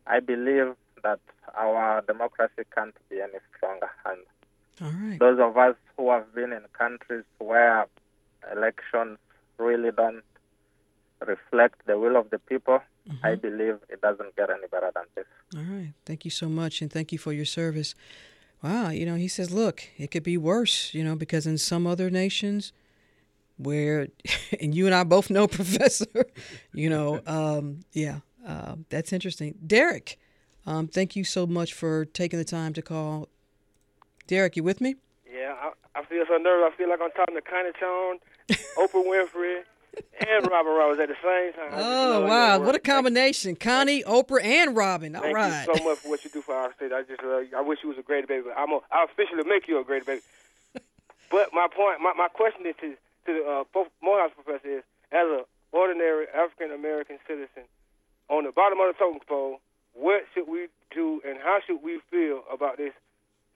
I 0.08 0.20
believe 0.20 0.76
that 1.04 1.20
our 1.56 2.02
democracy 2.02 2.64
can't 2.74 2.96
be 3.10 3.22
any 3.22 3.40
stronger. 3.56 3.90
And 4.06 4.20
All 4.82 4.92
right. 4.92 5.20
those 5.20 5.40
of 5.40 5.58
us 5.58 5.76
who 5.98 6.12
have 6.12 6.34
been 6.34 6.52
in 6.54 6.62
countries 6.78 7.24
where 7.40 7.86
elections 8.52 9.18
really 9.58 9.92
don't 9.92 10.24
reflect 11.26 11.86
the 11.86 11.98
will 11.98 12.18
of 12.18 12.30
the 12.30 12.40
people, 12.40 12.80
mm-hmm. 13.10 13.26
I 13.26 13.36
believe 13.36 13.78
it 13.90 14.02
doesn't 14.02 14.36
get 14.36 14.50
any 14.50 14.68
better 14.72 14.92
than 14.94 15.06
this. 15.16 15.26
All 15.56 15.64
right. 15.64 15.94
Thank 16.06 16.26
you 16.26 16.32
so 16.32 16.48
much, 16.50 16.82
and 16.82 16.92
thank 16.92 17.12
you 17.12 17.18
for 17.18 17.34
your 17.34 17.46
service. 17.46 17.96
Wow. 18.64 18.90
You 18.90 19.06
know, 19.06 19.16
he 19.16 19.28
says, 19.28 19.52
look, 19.52 19.84
it 19.98 20.12
could 20.12 20.24
be 20.24 20.38
worse, 20.38 20.94
you 20.94 21.04
know, 21.04 21.16
because 21.16 21.46
in 21.46 21.58
some 21.58 21.86
other 21.86 22.10
nations 22.10 22.74
where, 23.58 24.08
and 24.62 24.76
you 24.76 24.86
and 24.86 24.96
I 24.96 25.04
both 25.04 25.30
know, 25.30 25.48
Professor, 25.62 26.26
you 26.74 26.90
know, 26.90 27.22
um, 27.26 27.82
yeah, 27.92 28.20
uh, 28.46 28.76
that's 28.90 29.14
interesting. 29.14 29.56
Derek, 29.66 30.20
um, 30.66 30.88
thank 30.88 31.16
you 31.16 31.24
so 31.24 31.46
much 31.46 31.74
for 31.74 32.06
taking 32.06 32.40
the 32.40 32.46
time 32.46 32.74
to 32.74 32.82
call. 32.82 33.30
Derek, 34.28 34.56
you 34.56 34.64
with 34.64 34.82
me? 34.82 34.96
Yeah, 35.32 35.54
I, 35.62 36.00
I 36.00 36.06
feel 36.06 36.24
so 36.28 36.38
nervous. 36.38 36.74
I 36.74 36.78
feel 36.78 36.90
like 36.90 37.00
I'm 37.02 37.12
talking 37.12 37.36
to 37.36 37.42
Connie 37.42 37.72
Tone, 37.80 38.18
Oprah 38.78 39.06
Winfrey, 39.06 39.62
and 40.28 40.48
Robin 40.50 40.74
Roberts 40.74 41.00
at 41.02 41.10
the 41.10 41.16
same 41.24 41.54
time. 41.54 41.72
Oh, 41.74 42.22
wow. 42.26 42.60
What 42.60 42.76
a 42.76 42.80
combination. 42.80 43.56
Connie, 43.56 44.04
Oprah, 44.04 44.44
and 44.44 44.76
Robin. 44.76 45.16
All 45.16 45.22
Thank 45.22 45.36
right. 45.36 45.68
you 45.68 45.76
so 45.76 45.84
much 45.84 46.00
for 46.00 46.10
what 46.10 46.24
you 46.24 46.30
do 46.32 46.42
for 46.42 46.56
our 46.56 46.74
state. 46.74 46.92
I 46.92 47.04
just 47.04 47.22
you. 47.22 47.50
I 47.56 47.62
wish 47.62 47.80
you 47.84 47.90
was 47.90 47.98
a 47.98 48.02
great 48.04 48.28
baby. 48.28 48.48
I'm 48.56 48.72
a, 48.72 48.80
I'll 48.92 49.06
officially 49.06 49.44
make 49.44 49.68
you 49.68 49.80
a 49.80 49.84
great 49.84 50.06
baby. 50.06 50.22
but 51.32 51.54
my 51.54 51.68
point, 51.74 52.02
my, 52.02 52.14
my 52.18 52.28
question 52.28 52.66
is 52.66 52.76
to 52.82 52.96
to 53.26 53.34
the 53.34 53.44
uh, 53.44 53.64
both 53.74 53.88
Morehouse 54.02 54.32
professor 54.36 54.80
is, 54.80 54.84
as 55.12 55.26
an 55.26 55.44
ordinary 55.72 56.26
African 56.34 56.72
American 56.72 57.18
citizen, 57.28 57.64
on 58.30 58.44
the 58.46 58.52
bottom 58.52 58.80
of 58.80 58.88
the 58.94 58.98
totem 58.98 59.20
pole, 59.28 59.60
what 59.94 60.24
should 60.34 60.48
we 60.48 60.68
do 60.94 61.22
and 61.28 61.38
how 61.42 61.60
should 61.66 61.82
we 61.84 62.00
feel 62.12 62.44
about 62.52 62.78
this 62.78 62.94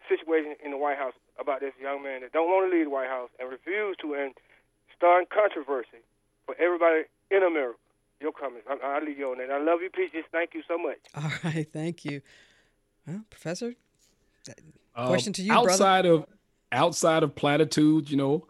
situation 0.08 0.56
in 0.64 0.72
the 0.72 0.78
White 0.78 0.98
House 0.98 1.14
about 1.40 1.60
this 1.62 1.74
young 1.82 2.04
man 2.04 2.22
that 2.22 2.32
don't 2.34 2.48
want 2.48 2.70
to 2.72 2.76
leave 2.76 2.86
the 2.86 2.92
White 2.92 3.08
House 3.10 3.30
and 3.40 3.50
refuse 3.50 3.96
to 4.02 4.14
and 4.14 4.34
start 4.96 5.30
controversy 5.30 6.02
for 6.46 6.56
everybody 6.60 7.04
in 7.32 7.44
America? 7.44 7.78
Your 8.22 8.34
comments. 8.34 8.68
I, 8.70 8.76
I'll 8.84 9.04
leave 9.06 9.18
you 9.18 9.32
on 9.32 9.38
that. 9.38 9.50
I 9.50 9.62
love 9.64 9.80
you, 9.82 9.90
Peaches. 9.90 10.26
Thank 10.32 10.54
you 10.54 10.62
so 10.68 10.78
much. 10.78 10.98
All 11.16 11.32
right. 11.44 11.66
Thank 11.72 12.04
you. 12.04 12.22
Well, 13.08 13.22
Professor, 13.30 13.76
Um, 14.96 15.08
question 15.08 15.32
to 15.34 15.42
you, 15.42 15.54
brother. 15.54 15.70
outside 15.72 16.06
of 16.06 16.26
outside 16.72 17.24
of 17.24 17.34
platitudes, 17.36 18.12
you 18.12 18.18
know, 18.18 18.46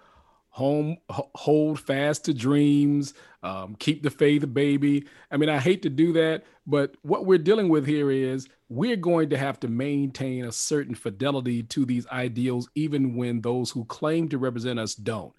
home 0.49 0.97
hold 1.09 1.79
fast 1.79 2.25
to 2.25 2.33
dreams, 2.33 3.13
um, 3.43 3.75
keep 3.79 4.03
the 4.03 4.09
faith, 4.09 4.53
baby. 4.53 5.05
I 5.31 5.37
mean, 5.37 5.49
I 5.49 5.59
hate 5.59 5.83
to 5.83 5.89
do 5.89 6.11
that, 6.13 6.43
but 6.65 6.95
what 7.01 7.25
we're 7.25 7.37
dealing 7.37 7.69
with 7.69 7.85
here 7.85 8.11
is 8.11 8.47
we're 8.67 8.95
going 8.95 9.29
to 9.29 9.37
have 9.37 9.59
to 9.61 9.67
maintain 9.67 10.45
a 10.45 10.51
certain 10.51 10.95
fidelity 10.95 11.63
to 11.63 11.85
these 11.85 12.07
ideals, 12.07 12.69
even 12.75 13.15
when 13.15 13.41
those 13.41 13.71
who 13.71 13.85
claim 13.85 14.27
to 14.29 14.37
represent 14.37 14.79
us 14.79 14.95
don't. 14.95 15.33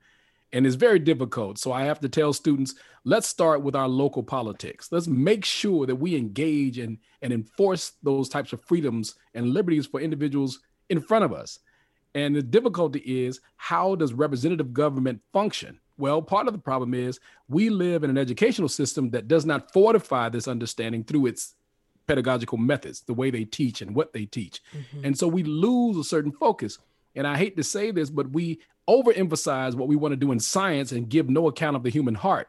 And 0.52 0.66
it's 0.66 0.76
very 0.76 0.98
difficult. 0.98 1.58
So 1.58 1.72
I 1.72 1.84
have 1.84 2.00
to 2.00 2.08
tell 2.08 2.32
students, 2.32 2.74
let's 3.04 3.28
start 3.28 3.62
with 3.62 3.76
our 3.76 3.88
local 3.88 4.22
politics. 4.22 4.88
Let's 4.90 5.06
make 5.06 5.44
sure 5.44 5.86
that 5.86 5.94
we 5.94 6.16
engage 6.16 6.78
and, 6.78 6.98
and 7.22 7.32
enforce 7.32 7.92
those 8.02 8.28
types 8.28 8.52
of 8.52 8.64
freedoms 8.64 9.14
and 9.34 9.54
liberties 9.54 9.86
for 9.86 10.00
individuals 10.00 10.60
in 10.88 11.00
front 11.00 11.24
of 11.24 11.32
us. 11.32 11.60
And 12.14 12.34
the 12.34 12.42
difficulty 12.42 13.00
is 13.00 13.40
how 13.56 13.94
does 13.94 14.12
representative 14.12 14.72
government 14.72 15.20
function? 15.32 15.78
Well, 15.96 16.22
part 16.22 16.46
of 16.46 16.54
the 16.54 16.58
problem 16.58 16.94
is 16.94 17.20
we 17.48 17.68
live 17.68 18.04
in 18.04 18.10
an 18.10 18.18
educational 18.18 18.68
system 18.68 19.10
that 19.10 19.28
does 19.28 19.44
not 19.44 19.72
fortify 19.72 20.28
this 20.28 20.48
understanding 20.48 21.04
through 21.04 21.26
its 21.26 21.54
pedagogical 22.06 22.58
methods, 22.58 23.02
the 23.02 23.14
way 23.14 23.30
they 23.30 23.44
teach 23.44 23.82
and 23.82 23.94
what 23.94 24.12
they 24.12 24.24
teach. 24.24 24.62
Mm-hmm. 24.74 25.04
And 25.04 25.18
so 25.18 25.28
we 25.28 25.44
lose 25.44 25.96
a 25.96 26.04
certain 26.04 26.32
focus. 26.32 26.78
And 27.14 27.26
I 27.26 27.36
hate 27.36 27.56
to 27.56 27.62
say 27.62 27.90
this, 27.90 28.10
but 28.10 28.30
we 28.30 28.60
overemphasize 28.88 29.74
what 29.74 29.88
we 29.88 29.96
want 29.96 30.12
to 30.12 30.16
do 30.16 30.32
in 30.32 30.40
science 30.40 30.90
and 30.90 31.08
give 31.08 31.28
no 31.28 31.46
account 31.46 31.76
of 31.76 31.82
the 31.82 31.90
human 31.90 32.14
heart. 32.14 32.48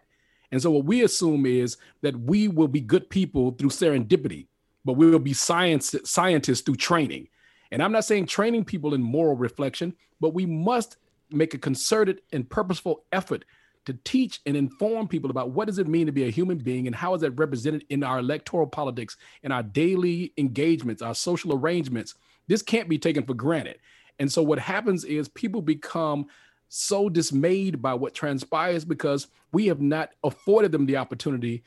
And 0.51 0.62
so 0.62 0.72
what 0.72 0.86
we 0.86 1.03
assume 1.03 1.45
is 1.45 1.78
that 2.01 2.20
we 2.20 2.47
will 2.47 2.68
be 2.68 2.82
good 2.82 3.09
people 3.09 3.51
through 3.51 3.70
serendipity, 3.70 4.47
but 4.84 4.93
we 4.93 5.09
will 5.09 5.20
be 5.20 5.34
science 5.34 5.95
scientists 6.03 6.62
through 6.62 6.76
training. 6.76 7.28
And 7.72 7.82
I'm 7.82 7.92
not 7.92 8.06
saying 8.06 8.26
training 8.26 8.66
people 8.66 8.94
in 8.94 9.02
moral 9.02 9.36
reflection, 9.36 9.96
but 10.20 10.34
we 10.34 10.46
must 10.46 10.98
make 11.30 11.54
a 11.54 11.58
concerted 11.58 12.22
and 12.34 12.50
purposeful 12.50 13.04
effort 13.12 13.46
to 13.86 13.94
teach 14.04 14.42
and 14.46 14.56
inform 14.56 15.08
people 15.08 15.32
about 15.32 15.52
what 15.52 15.66
does 15.66 15.80
it 15.80 15.88
mean 15.88 16.06
to 16.06 16.12
be 16.12 16.26
a 16.26 16.30
human 16.30 16.58
being 16.58 16.86
and 16.86 16.96
how 16.96 17.14
is 17.14 17.22
that 17.22 17.32
represented 17.32 17.84
in 17.90 18.04
our 18.04 18.20
electoral 18.20 18.68
politics 18.68 19.18
in 19.42 19.52
our 19.52 19.64
daily 19.64 20.34
engagements 20.38 21.02
our 21.02 21.16
social 21.16 21.58
arrangements 21.58 22.14
this 22.48 22.62
can't 22.62 22.90
be 22.90 23.00
taken 23.00 23.24
for 23.24 23.34
granted 23.34 23.80
and 24.20 24.32
so 24.32 24.44
what 24.44 24.60
happens 24.60 25.04
is 25.04 25.30
people 25.30 25.64
become 25.64 26.28
so 26.74 27.10
dismayed 27.10 27.82
by 27.82 27.94
what 27.94 28.14
transpires 28.14 28.86
because 28.86 29.28
we 29.52 29.68
have 29.68 29.82
not 29.82 30.12
afforded 30.24 30.72
them 30.72 30.86
the 30.86 30.96
opportunity 30.96 31.64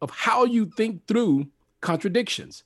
of 0.00 0.10
how 0.10 0.44
you 0.44 0.64
think 0.76 1.06
through 1.06 1.46
contradictions. 1.80 2.64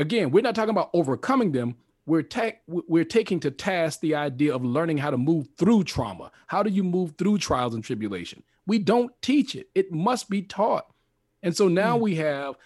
Again, 0.00 0.30
we're 0.30 0.42
not 0.42 0.54
talking 0.54 0.70
about 0.70 0.90
overcoming 0.94 1.52
them. 1.52 1.76
We're, 2.06 2.22
ta- 2.22 2.52
we're 2.66 3.04
taking 3.04 3.38
to 3.40 3.50
task 3.50 4.00
the 4.00 4.14
idea 4.14 4.54
of 4.54 4.64
learning 4.64 4.98
how 4.98 5.10
to 5.10 5.18
move 5.18 5.48
through 5.58 5.84
trauma. 5.84 6.32
How 6.46 6.62
do 6.62 6.70
you 6.70 6.82
move 6.82 7.14
through 7.18 7.38
trials 7.38 7.74
and 7.74 7.84
tribulation? 7.84 8.42
We 8.66 8.78
don't 8.78 9.12
teach 9.22 9.54
it. 9.54 9.68
It 9.74 9.92
must 9.92 10.30
be 10.30 10.42
taught. 10.42 10.86
And 11.42 11.56
so 11.56 11.68
now 11.68 11.96
mm. 11.96 12.00
we 12.00 12.14
have 12.16 12.56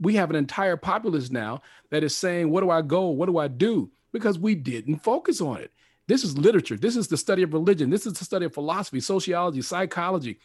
we 0.00 0.14
have 0.16 0.30
an 0.30 0.36
entire 0.36 0.76
populace 0.76 1.30
now 1.30 1.62
that 1.90 2.02
is 2.02 2.16
saying, 2.16 2.50
"What 2.50 2.62
do 2.62 2.70
I 2.70 2.82
go? 2.82 3.08
What 3.08 3.26
do 3.26 3.38
I 3.38 3.48
do?" 3.48 3.90
Because 4.12 4.38
we 4.38 4.54
didn't 4.54 4.98
focus 4.98 5.40
on 5.40 5.58
it. 5.58 5.72
This 6.06 6.24
is 6.24 6.36
literature. 6.36 6.76
This 6.76 6.96
is 6.96 7.08
the 7.08 7.16
study 7.16 7.42
of 7.42 7.52
religion. 7.52 7.90
This 7.90 8.06
is 8.06 8.14
the 8.14 8.24
study 8.24 8.46
of 8.46 8.54
philosophy, 8.54 9.00
sociology, 9.00 9.62
psychology, 9.62 10.38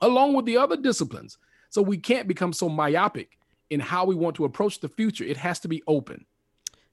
along 0.00 0.34
with 0.34 0.44
the 0.44 0.56
other 0.56 0.76
disciplines. 0.76 1.38
So 1.70 1.82
we 1.82 1.96
can't 1.96 2.28
become 2.28 2.52
so 2.52 2.68
myopic 2.68 3.38
in 3.74 3.80
how 3.80 4.04
we 4.04 4.14
want 4.14 4.36
to 4.36 4.44
approach 4.44 4.80
the 4.80 4.88
future. 4.88 5.24
It 5.24 5.38
has 5.38 5.58
to 5.60 5.68
be 5.68 5.82
open. 5.86 6.24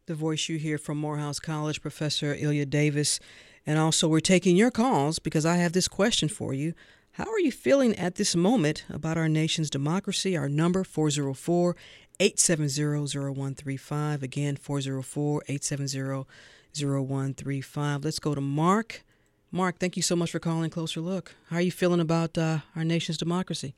The 0.08 0.16
voice 0.16 0.50
you 0.50 0.58
hear 0.58 0.78
from 0.78 0.98
Morehouse 0.98 1.40
College, 1.40 1.82
Professor 1.82 2.34
Ilya 2.34 2.66
Davis. 2.66 3.20
And 3.66 3.78
also, 3.78 4.08
we're 4.08 4.20
taking 4.20 4.58
your 4.58 4.72
calls 4.72 5.20
because 5.20 5.46
I 5.46 5.58
have 5.58 5.74
this 5.74 5.88
question 5.88 6.28
for 6.28 6.54
you. 6.54 6.74
How 7.14 7.26
are 7.26 7.40
you 7.40 7.52
feeling 7.52 7.96
at 7.96 8.16
this 8.16 8.36
moment 8.36 8.84
about 8.90 9.18
our 9.18 9.30
nation's 9.30 9.70
democracy? 9.70 10.36
Our 10.36 10.50
number 10.50 10.84
404 10.84 11.76
870 12.20 13.20
0135. 13.20 14.24
Again, 14.24 14.56
404 14.56 15.44
870 15.48 16.26
0135. 16.74 18.04
Let's 18.04 18.20
go 18.20 18.34
to 18.34 18.42
Mark. 18.42 19.04
Mark, 19.52 19.78
thank 19.80 19.96
you 19.98 20.02
so 20.02 20.16
much 20.16 20.32
for 20.32 20.40
calling 20.40 20.70
Closer 20.70 21.02
Look. 21.02 21.36
How 21.50 21.58
are 21.58 21.62
you 21.62 21.72
feeling 21.72 22.00
about 22.00 22.38
uh, 22.38 22.60
our 22.76 22.86
nation's 22.86 23.18
democracy? 23.18 23.76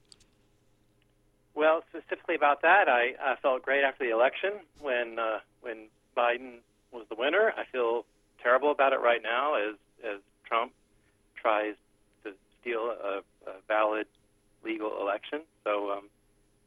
Well, 1.64 1.82
specifically 1.90 2.36
about 2.36 2.62
that, 2.64 2.90
I, 2.90 3.14
I 3.24 3.38
felt 3.42 3.62
great 3.62 3.86
after 3.86 4.04
the 4.04 4.12
election 4.12 4.52
when 4.82 5.18
uh, 5.18 5.40
when 5.62 5.88
Biden 6.14 6.56
was 6.92 7.06
the 7.08 7.16
winner. 7.16 7.54
I 7.56 7.64
feel 7.72 8.04
terrible 8.42 8.70
about 8.70 8.92
it 8.92 9.00
right 9.00 9.22
now 9.24 9.56
as 9.56 9.76
as 10.04 10.20
Trump 10.46 10.74
tries 11.42 11.76
to 12.26 12.34
steal 12.60 12.92
a, 12.92 13.22
a 13.48 13.54
valid 13.70 14.08
legal 14.66 15.00
election. 15.00 15.44
So, 15.64 15.92
um, 15.92 16.10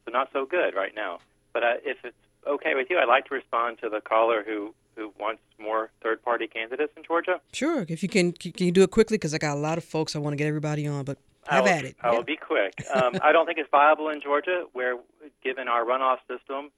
so 0.03 0.11
not 0.11 0.29
so 0.33 0.47
good 0.47 0.73
right 0.73 0.95
now. 0.95 1.19
But 1.53 1.63
uh, 1.63 1.73
if 1.85 1.97
it's 2.03 2.17
okay 2.47 2.73
with 2.73 2.87
you, 2.89 2.97
I'd 2.97 3.07
like 3.07 3.25
to 3.25 3.35
respond 3.35 3.77
to 3.83 3.89
the 3.89 4.01
caller 4.01 4.43
who 4.43 4.73
who 4.95 5.13
wants 5.19 5.43
more 5.59 5.91
third 6.01 6.23
party 6.23 6.47
candidates 6.47 6.93
in 6.97 7.03
Georgia. 7.03 7.39
Sure, 7.53 7.85
if 7.87 8.01
you 8.01 8.09
can, 8.09 8.31
can 8.31 8.65
you 8.65 8.71
do 8.71 8.81
it 8.81 8.89
quickly? 8.89 9.19
Because 9.19 9.35
I 9.35 9.37
got 9.37 9.55
a 9.55 9.59
lot 9.59 9.77
of 9.77 9.83
folks 9.83 10.15
I 10.15 10.19
want 10.19 10.33
to 10.33 10.37
get 10.37 10.47
everybody 10.47 10.87
on, 10.87 11.05
but 11.05 11.19
have 11.49 11.63
will, 11.63 11.71
at 11.71 11.85
it. 11.85 11.95
I 12.01 12.11
will 12.11 12.23
be 12.23 12.37
quick. 12.37 12.73
Um, 12.93 13.19
I 13.21 13.31
don't 13.31 13.45
think 13.45 13.57
it's 13.57 13.69
viable 13.69 14.09
in 14.09 14.21
Georgia, 14.21 14.65
where 14.73 14.97
given 15.43 15.67
our 15.67 15.83
runoff 15.83 16.19
system, 16.27 16.71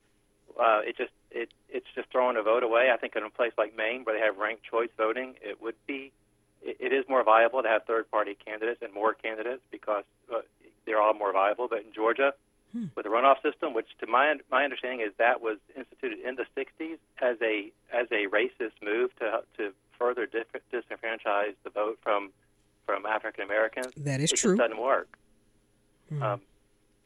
uh, 0.60 0.82
it 0.84 0.98
just 0.98 1.12
it 1.32 1.50
it's 1.70 1.88
just 1.96 2.12
throwing 2.12 2.38
a 2.38 2.42
vote 2.42 2.64
away. 2.64 2.90
I 2.94 2.98
think 2.98 3.16
in 3.16 3.24
a 3.24 3.30
place 3.30 3.54
like 3.58 3.76
Maine, 3.76 4.04
where 4.04 4.18
they 4.18 4.26
have 4.26 4.38
ranked 4.38 4.64
choice 4.64 4.90
voting, 4.98 5.36
it 5.42 5.62
would 5.62 5.76
be 5.88 6.12
it, 6.62 6.78
it 6.80 6.94
is 6.94 7.06
more 7.08 7.24
viable 7.24 7.62
to 7.62 7.70
have 7.70 7.84
third 7.86 8.10
party 8.12 8.36
candidates 8.46 8.82
and 8.82 8.94
more 8.94 9.14
candidates 9.14 9.62
because 9.72 10.04
uh, 10.34 10.42
they're 10.86 11.02
all 11.02 11.14
more 11.14 11.34
viable. 11.34 11.68
But 11.68 11.80
in 11.80 11.94
Georgia, 11.94 12.34
hmm. 12.72 12.86
with 12.96 13.06
the 13.06 13.10
runoff 13.10 13.42
system, 13.42 13.74
which 13.74 13.88
to 14.00 14.08
my 14.08 14.36
my 14.52 14.64
understanding 14.64 15.02
is 15.02 15.14
that 15.18 15.42
was 15.42 15.58
instituted 15.76 16.20
in 16.20 16.36
the 16.36 16.46
'60s 16.58 16.98
as 17.22 17.38
a 17.42 17.72
as 17.94 18.08
a 18.12 18.28
racist 18.28 18.74
move 18.82 19.16
to 19.20 19.44
to 19.58 19.74
further 19.98 20.28
disenfranchise 20.28 21.56
the 21.64 21.70
vote 21.70 22.00
from 22.02 22.32
from 22.90 23.06
African 23.06 23.44
Americans. 23.44 23.94
That 23.98 24.20
is 24.20 24.32
it 24.32 24.38
true. 24.38 24.54
It 24.54 24.58
doesn't 24.58 24.82
work. 24.82 25.18
Hmm. 26.10 26.24
Um, 26.24 26.42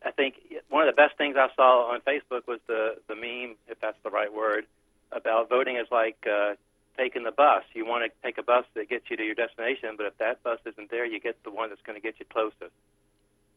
I 0.05 0.11
think 0.11 0.35
one 0.69 0.87
of 0.87 0.93
the 0.93 0.99
best 0.99 1.17
things 1.17 1.35
I 1.37 1.47
saw 1.55 1.91
on 1.91 1.99
Facebook 2.01 2.47
was 2.47 2.59
the 2.67 2.95
the 3.07 3.15
meme, 3.15 3.55
if 3.67 3.79
that's 3.81 3.97
the 4.03 4.09
right 4.09 4.33
word, 4.33 4.65
about 5.11 5.49
voting 5.49 5.75
is 5.77 5.87
like 5.91 6.17
uh, 6.29 6.55
taking 6.97 7.23
the 7.23 7.31
bus. 7.31 7.63
You 7.73 7.85
want 7.85 8.03
to 8.05 8.11
take 8.25 8.37
a 8.37 8.43
bus 8.43 8.65
that 8.75 8.89
gets 8.89 9.09
you 9.09 9.17
to 9.17 9.23
your 9.23 9.35
destination, 9.35 9.95
but 9.97 10.05
if 10.05 10.17
that 10.19 10.43
bus 10.43 10.59
isn't 10.65 10.89
there, 10.89 11.05
you 11.05 11.19
get 11.19 11.41
the 11.43 11.51
one 11.51 11.69
that's 11.69 11.81
going 11.81 11.99
to 11.99 12.01
get 12.01 12.15
you 12.19 12.25
closest. 12.31 12.75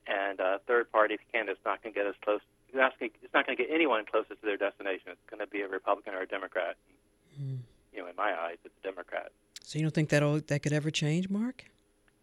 And 0.06 0.40
uh, 0.40 0.58
third 0.66 0.90
party 0.92 1.18
candidate's 1.32 1.64
not 1.64 1.82
going 1.82 1.92
to 1.92 1.98
get 1.98 2.06
us 2.06 2.14
close. 2.22 2.40
It's 2.72 3.34
not 3.34 3.46
going 3.46 3.56
to 3.56 3.62
get 3.64 3.72
anyone 3.72 4.04
closest 4.04 4.40
to 4.40 4.46
their 4.46 4.56
destination. 4.56 5.08
It's 5.10 5.30
going 5.30 5.40
to 5.40 5.46
be 5.46 5.62
a 5.62 5.68
Republican 5.68 6.14
or 6.14 6.22
a 6.22 6.26
Democrat. 6.26 6.76
Mm. 7.40 7.58
You 7.92 8.02
know, 8.02 8.08
in 8.08 8.16
my 8.16 8.32
eyes, 8.38 8.58
it's 8.64 8.74
a 8.84 8.86
Democrat. 8.86 9.32
So 9.62 9.78
you 9.78 9.84
don't 9.84 9.94
think 9.94 10.10
that 10.10 10.46
that 10.48 10.62
could 10.62 10.72
ever 10.72 10.90
change, 10.90 11.28
Mark? 11.28 11.64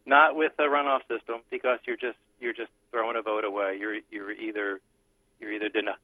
Not 0.06 0.36
with 0.36 0.52
the 0.58 0.64
runoff 0.64 1.02
system, 1.08 1.42
because 1.50 1.80
you're 1.86 1.98
just 1.98 2.18
you're 2.42 2.54
just 2.54 2.72
throwing 2.92 3.16
a 3.16 3.22
vote 3.22 3.46
away. 3.46 3.78
You're 3.80 4.00
you're 4.12 4.32
either 4.32 4.82
you're 5.40 5.54
either 5.54 5.70
den- 5.70 5.96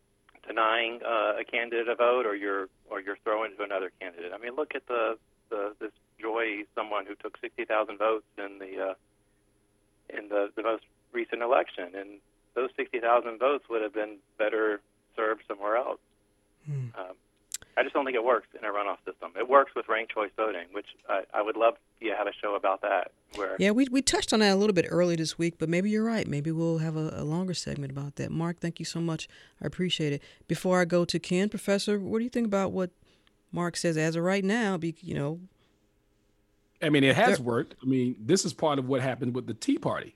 denying 0.48 1.02
uh, 1.06 1.34
a 1.40 1.44
candidate 1.44 1.90
a 1.90 1.96
vote, 1.96 2.26
or 2.26 2.36
you're 2.36 2.70
or 2.90 3.02
you're 3.02 3.18
throwing 3.24 3.56
to 3.58 3.64
another 3.64 3.92
candidate. 4.00 4.32
I 4.34 4.38
mean, 4.38 4.56
look 4.56 4.74
at 4.74 4.88
the 4.88 5.18
the 5.50 5.76
this 5.80 5.92
Joy, 6.20 6.64
someone 6.76 7.06
who 7.06 7.16
took 7.16 7.38
sixty 7.40 7.66
thousand 7.66 7.98
votes 7.98 8.26
in 8.38 8.60
the 8.60 8.90
uh, 8.90 8.94
in 10.18 10.30
the 10.30 10.50
the 10.56 10.64
most 10.64 10.84
recent 11.12 11.42
election, 11.42 11.92
and 11.96 12.20
those 12.56 12.70
sixty 12.78 13.00
thousand 13.00 13.38
votes 13.40 13.66
would 13.70 13.82
have 13.82 13.94
been 13.94 14.18
better 14.38 14.82
served 15.16 15.44
somewhere 15.48 15.76
else. 15.76 16.00
Hmm. 16.66 16.88
Um, 16.98 17.16
I 17.80 17.84
just 17.84 17.94
don't 17.94 18.04
think 18.04 18.16
it 18.16 18.26
works 18.26 18.48
in 18.58 18.66
a 18.66 18.68
runoff 18.68 18.98
system. 19.06 19.32
It 19.40 19.48
works 19.48 19.72
with 19.74 19.88
ranked 19.88 20.14
choice 20.14 20.32
voting, 20.36 20.66
which 20.74 20.88
I, 21.08 21.22
I 21.34 21.42
would 21.42 21.56
love 21.56 21.76
to 22.02 22.10
have 22.10 22.28
a 22.28 22.34
show 22.34 22.56
about 22.56 22.82
that. 22.82 23.12
Where 23.36 23.56
yeah, 23.58 23.72
we 23.72 23.88
we 23.90 24.02
touched 24.02 24.34
on 24.34 24.42
that 24.42 24.52
a 24.52 24.56
little 24.58 24.74
bit 24.74 24.86
early 24.90 25.16
this 25.16 25.38
week, 25.38 25.56
but 25.58 25.70
maybe 25.70 25.90
you're 25.90 26.04
right. 26.04 26.28
Maybe 26.28 26.52
we'll 26.52 26.80
have 26.80 26.98
a, 26.98 27.14
a 27.16 27.24
longer 27.24 27.54
segment 27.54 27.94
about 27.94 28.18
that. 28.18 28.32
Mark, 28.32 28.60
thank 28.60 28.80
you 28.80 28.86
so 28.86 29.00
much. 29.00 29.30
I 29.64 29.66
appreciate 29.66 30.12
it. 30.12 30.22
Before 30.50 30.82
I 30.82 30.86
go 30.86 31.06
to 31.06 31.20
Ken, 31.20 31.48
Professor, 31.48 32.00
what 32.00 32.18
do 32.18 32.26
you 32.26 32.30
think 32.30 32.48
about 32.48 32.74
what 32.74 32.90
Mark 33.54 33.78
says 33.78 33.96
as 33.96 34.18
of 34.18 34.24
right 34.24 34.44
now? 34.44 34.76
Be 34.76 34.94
you 35.00 35.16
know. 35.16 35.40
I 36.82 36.90
mean, 36.90 37.06
it 37.06 37.16
has 37.16 37.40
worked. 37.40 37.76
I 37.82 37.86
mean, 37.86 38.18
this 38.20 38.44
is 38.44 38.52
part 38.54 38.80
of 38.80 38.90
what 38.90 39.00
happened 39.00 39.34
with 39.34 39.48
the 39.48 39.54
Tea 39.54 39.78
Party, 39.78 40.16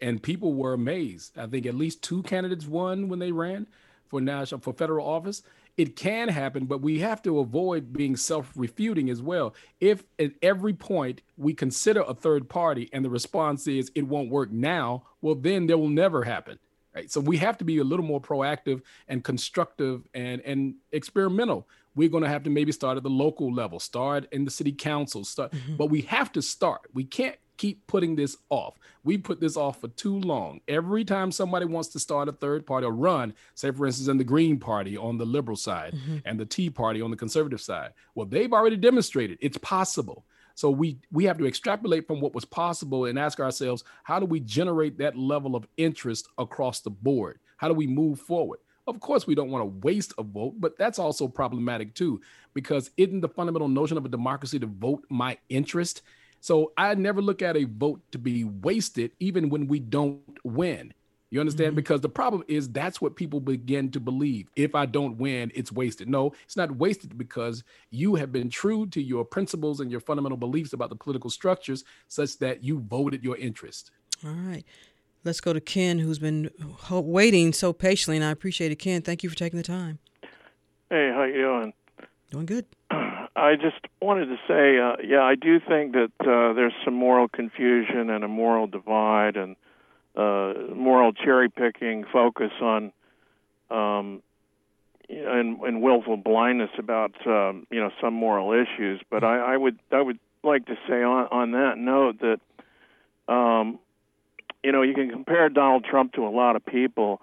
and 0.00 0.20
people 0.20 0.52
were 0.54 0.72
amazed. 0.72 1.38
I 1.38 1.46
think 1.46 1.64
at 1.66 1.76
least 1.76 2.02
two 2.02 2.24
candidates 2.24 2.66
won 2.66 3.08
when 3.08 3.20
they 3.20 3.30
ran 3.30 3.68
for 4.08 4.20
national 4.20 4.60
for 4.60 4.72
federal 4.72 5.06
office 5.06 5.42
it 5.76 5.96
can 5.96 6.28
happen, 6.28 6.66
but 6.66 6.80
we 6.80 7.00
have 7.00 7.20
to 7.22 7.40
avoid 7.40 7.92
being 7.92 8.16
self 8.16 8.52
refuting 8.54 9.10
as 9.10 9.20
well. 9.20 9.54
If 9.80 10.04
at 10.18 10.32
every 10.42 10.72
point 10.72 11.22
we 11.36 11.54
consider 11.54 12.02
a 12.02 12.14
third 12.14 12.48
party 12.48 12.88
and 12.92 13.04
the 13.04 13.10
response 13.10 13.66
is 13.66 13.90
it 13.94 14.06
won't 14.06 14.30
work 14.30 14.52
now, 14.52 15.04
well, 15.20 15.34
then 15.34 15.66
there 15.66 15.78
will 15.78 15.88
never 15.88 16.22
happen. 16.22 16.58
Right. 16.94 17.10
So 17.10 17.20
we 17.20 17.38
have 17.38 17.58
to 17.58 17.64
be 17.64 17.78
a 17.78 17.84
little 17.84 18.04
more 18.04 18.20
proactive 18.20 18.82
and 19.08 19.24
constructive 19.24 20.06
and, 20.14 20.40
and 20.42 20.76
experimental. 20.92 21.68
We're 21.96 22.08
going 22.08 22.22
to 22.22 22.28
have 22.28 22.44
to 22.44 22.50
maybe 22.50 22.70
start 22.70 22.96
at 22.96 23.02
the 23.02 23.10
local 23.10 23.52
level, 23.52 23.80
start 23.80 24.28
in 24.30 24.44
the 24.44 24.50
city 24.50 24.70
council, 24.70 25.24
start, 25.24 25.50
mm-hmm. 25.50 25.74
but 25.74 25.86
we 25.86 26.02
have 26.02 26.30
to 26.32 26.42
start. 26.42 26.82
We 26.92 27.02
can't 27.02 27.36
keep 27.56 27.86
putting 27.86 28.16
this 28.16 28.36
off. 28.50 28.78
We 29.02 29.18
put 29.18 29.40
this 29.40 29.56
off 29.56 29.80
for 29.80 29.88
too 29.88 30.18
long. 30.20 30.60
Every 30.68 31.04
time 31.04 31.30
somebody 31.30 31.66
wants 31.66 31.88
to 31.90 32.00
start 32.00 32.28
a 32.28 32.32
third 32.32 32.66
party 32.66 32.86
or 32.86 32.92
run, 32.92 33.34
say 33.54 33.70
for 33.70 33.86
instance 33.86 34.08
in 34.08 34.18
the 34.18 34.24
Green 34.24 34.58
Party 34.58 34.96
on 34.96 35.18
the 35.18 35.26
liberal 35.26 35.56
side 35.56 35.94
mm-hmm. 35.94 36.18
and 36.24 36.38
the 36.38 36.46
Tea 36.46 36.70
Party 36.70 37.00
on 37.00 37.10
the 37.10 37.16
conservative 37.16 37.60
side, 37.60 37.92
well, 38.14 38.26
they've 38.26 38.52
already 38.52 38.76
demonstrated 38.76 39.38
it's 39.40 39.58
possible. 39.58 40.24
So 40.56 40.70
we 40.70 40.98
we 41.10 41.24
have 41.24 41.38
to 41.38 41.46
extrapolate 41.46 42.06
from 42.06 42.20
what 42.20 42.34
was 42.34 42.44
possible 42.44 43.06
and 43.06 43.18
ask 43.18 43.40
ourselves, 43.40 43.82
how 44.04 44.20
do 44.20 44.26
we 44.26 44.40
generate 44.40 44.98
that 44.98 45.16
level 45.16 45.56
of 45.56 45.66
interest 45.76 46.28
across 46.38 46.80
the 46.80 46.90
board? 46.90 47.40
How 47.56 47.68
do 47.68 47.74
we 47.74 47.86
move 47.86 48.20
forward? 48.20 48.60
Of 48.86 49.00
course, 49.00 49.26
we 49.26 49.34
don't 49.34 49.50
want 49.50 49.62
to 49.62 49.86
waste 49.86 50.12
a 50.18 50.22
vote, 50.22 50.54
but 50.58 50.76
that's 50.76 50.98
also 50.98 51.26
problematic 51.26 51.94
too, 51.94 52.20
because 52.52 52.90
isn't 52.96 53.20
the 53.20 53.28
fundamental 53.28 53.68
notion 53.68 53.96
of 53.96 54.04
a 54.04 54.10
democracy 54.10 54.58
to 54.58 54.66
vote 54.66 55.04
my 55.08 55.38
interest? 55.48 56.02
So 56.44 56.74
I 56.76 56.94
never 56.94 57.22
look 57.22 57.40
at 57.40 57.56
a 57.56 57.64
vote 57.64 58.02
to 58.12 58.18
be 58.18 58.44
wasted, 58.44 59.12
even 59.18 59.48
when 59.48 59.66
we 59.66 59.78
don't 59.78 60.20
win. 60.44 60.92
You 61.30 61.40
understand? 61.40 61.68
Mm-hmm. 61.68 61.76
Because 61.76 62.02
the 62.02 62.10
problem 62.10 62.44
is 62.48 62.68
that's 62.68 63.00
what 63.00 63.16
people 63.16 63.40
begin 63.40 63.90
to 63.92 63.98
believe. 63.98 64.50
If 64.54 64.74
I 64.74 64.84
don't 64.84 65.16
win, 65.16 65.50
it's 65.54 65.72
wasted. 65.72 66.06
No, 66.06 66.34
it's 66.44 66.58
not 66.58 66.76
wasted 66.76 67.16
because 67.16 67.64
you 67.90 68.14
have 68.16 68.30
been 68.30 68.50
true 68.50 68.84
to 68.88 69.00
your 69.00 69.24
principles 69.24 69.80
and 69.80 69.90
your 69.90 70.00
fundamental 70.00 70.36
beliefs 70.36 70.74
about 70.74 70.90
the 70.90 70.96
political 70.96 71.30
structures 71.30 71.82
such 72.08 72.36
that 72.40 72.62
you 72.62 72.80
voted 72.90 73.24
your 73.24 73.38
interest. 73.38 73.90
All 74.22 74.30
right. 74.32 74.64
Let's 75.24 75.40
go 75.40 75.54
to 75.54 75.62
Ken, 75.62 75.98
who's 75.98 76.18
been 76.18 76.50
waiting 76.90 77.54
so 77.54 77.72
patiently, 77.72 78.16
and 78.16 78.24
I 78.24 78.30
appreciate 78.30 78.70
it. 78.70 78.76
Ken, 78.76 79.00
thank 79.00 79.22
you 79.22 79.30
for 79.30 79.36
taking 79.36 79.56
the 79.56 79.62
time. 79.62 79.98
Hey, 80.90 81.10
how 81.10 81.22
you 81.22 81.40
doing? 81.40 81.72
Doing 82.30 82.44
good. 82.44 82.66
I 83.36 83.56
just 83.56 83.76
wanted 84.00 84.26
to 84.26 84.36
say, 84.46 84.78
uh, 84.78 84.96
yeah, 85.04 85.22
I 85.22 85.34
do 85.34 85.58
think 85.58 85.92
that 85.92 86.12
uh, 86.20 86.52
there's 86.52 86.72
some 86.84 86.94
moral 86.94 87.26
confusion 87.26 88.10
and 88.10 88.22
a 88.22 88.28
moral 88.28 88.66
divide 88.68 89.36
and 89.36 89.56
uh, 90.16 90.54
moral 90.74 91.12
cherry 91.12 91.48
picking, 91.48 92.04
focus 92.12 92.52
on 92.60 92.92
um, 93.70 94.22
and, 95.08 95.58
and 95.60 95.82
willful 95.82 96.16
blindness 96.16 96.70
about 96.78 97.14
um, 97.26 97.66
you 97.70 97.80
know 97.80 97.90
some 98.00 98.14
moral 98.14 98.52
issues. 98.52 99.00
But 99.10 99.24
I, 99.24 99.54
I 99.54 99.56
would 99.56 99.78
I 99.90 100.00
would 100.00 100.18
like 100.44 100.66
to 100.66 100.76
say 100.88 101.02
on 101.02 101.26
on 101.32 101.50
that 101.52 101.76
note 101.76 102.20
that 102.20 103.32
um, 103.32 103.80
you 104.62 104.70
know 104.70 104.82
you 104.82 104.94
can 104.94 105.10
compare 105.10 105.48
Donald 105.48 105.84
Trump 105.84 106.12
to 106.12 106.26
a 106.26 106.30
lot 106.30 106.54
of 106.54 106.64
people, 106.64 107.20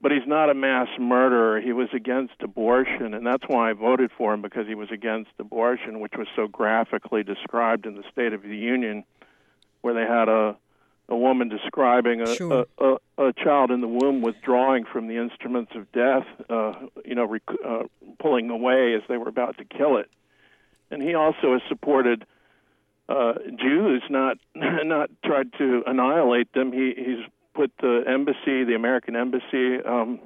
but 0.00 0.12
he's 0.12 0.26
not 0.26 0.50
a 0.50 0.54
mass 0.54 0.88
murderer. 0.98 1.60
He 1.60 1.72
was 1.72 1.88
against 1.94 2.34
abortion, 2.40 3.14
and 3.14 3.26
that's 3.26 3.44
why 3.46 3.70
I 3.70 3.72
voted 3.72 4.10
for 4.16 4.34
him 4.34 4.42
because 4.42 4.66
he 4.66 4.74
was 4.74 4.90
against 4.90 5.30
abortion, 5.38 6.00
which 6.00 6.12
was 6.18 6.26
so 6.36 6.46
graphically 6.46 7.22
described 7.22 7.86
in 7.86 7.94
the 7.94 8.04
State 8.12 8.32
of 8.32 8.42
the 8.42 8.56
Union, 8.56 9.04
where 9.80 9.94
they 9.94 10.02
had 10.06 10.28
a 10.28 10.56
a 11.08 11.16
woman 11.16 11.48
describing 11.48 12.20
a, 12.20 12.34
Sure. 12.34 12.66
a, 12.78 12.84
a, 13.18 13.28
a 13.28 13.32
child 13.32 13.70
in 13.70 13.80
the 13.80 13.86
womb 13.86 14.22
withdrawing 14.22 14.84
from 14.84 15.06
the 15.06 15.16
instruments 15.16 15.70
of 15.76 15.90
death, 15.92 16.26
uh, 16.50 16.72
you 17.04 17.14
know, 17.14 17.24
rec- 17.24 17.42
uh, 17.64 17.84
pulling 18.18 18.50
away 18.50 18.92
as 18.94 19.02
they 19.08 19.16
were 19.16 19.28
about 19.28 19.56
to 19.58 19.64
kill 19.64 19.98
it. 19.98 20.10
And 20.90 21.00
he 21.00 21.14
also 21.14 21.52
has 21.52 21.62
supported 21.68 22.26
uh, 23.08 23.34
Jews, 23.56 24.02
not 24.10 24.38
not 24.56 25.10
tried 25.24 25.52
to 25.58 25.84
annihilate 25.86 26.52
them. 26.54 26.72
He 26.72 26.92
he's 26.96 27.24
put 27.56 27.72
the 27.80 28.04
embassy, 28.06 28.64
the 28.64 28.74
American 28.74 29.16
embassy, 29.16 29.82
um, 29.84 30.20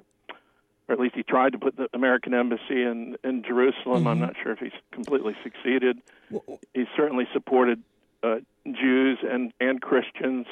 or 0.88 0.94
at 0.94 1.00
least 1.00 1.14
he 1.14 1.22
tried 1.22 1.52
to 1.52 1.58
put 1.58 1.76
the 1.76 1.88
American 1.94 2.34
embassy 2.34 2.82
in 2.82 3.16
in 3.24 3.42
Jerusalem. 3.42 4.06
I'm 4.06 4.20
not 4.20 4.34
sure 4.42 4.52
if 4.52 4.58
he's 4.58 4.78
completely 4.90 5.34
succeeded. 5.42 5.98
He 6.74 6.84
certainly 6.96 7.26
supported 7.32 7.82
uh, 8.22 8.36
Jews 8.66 9.18
and 9.22 9.52
and 9.60 9.80
Christians 9.80 10.46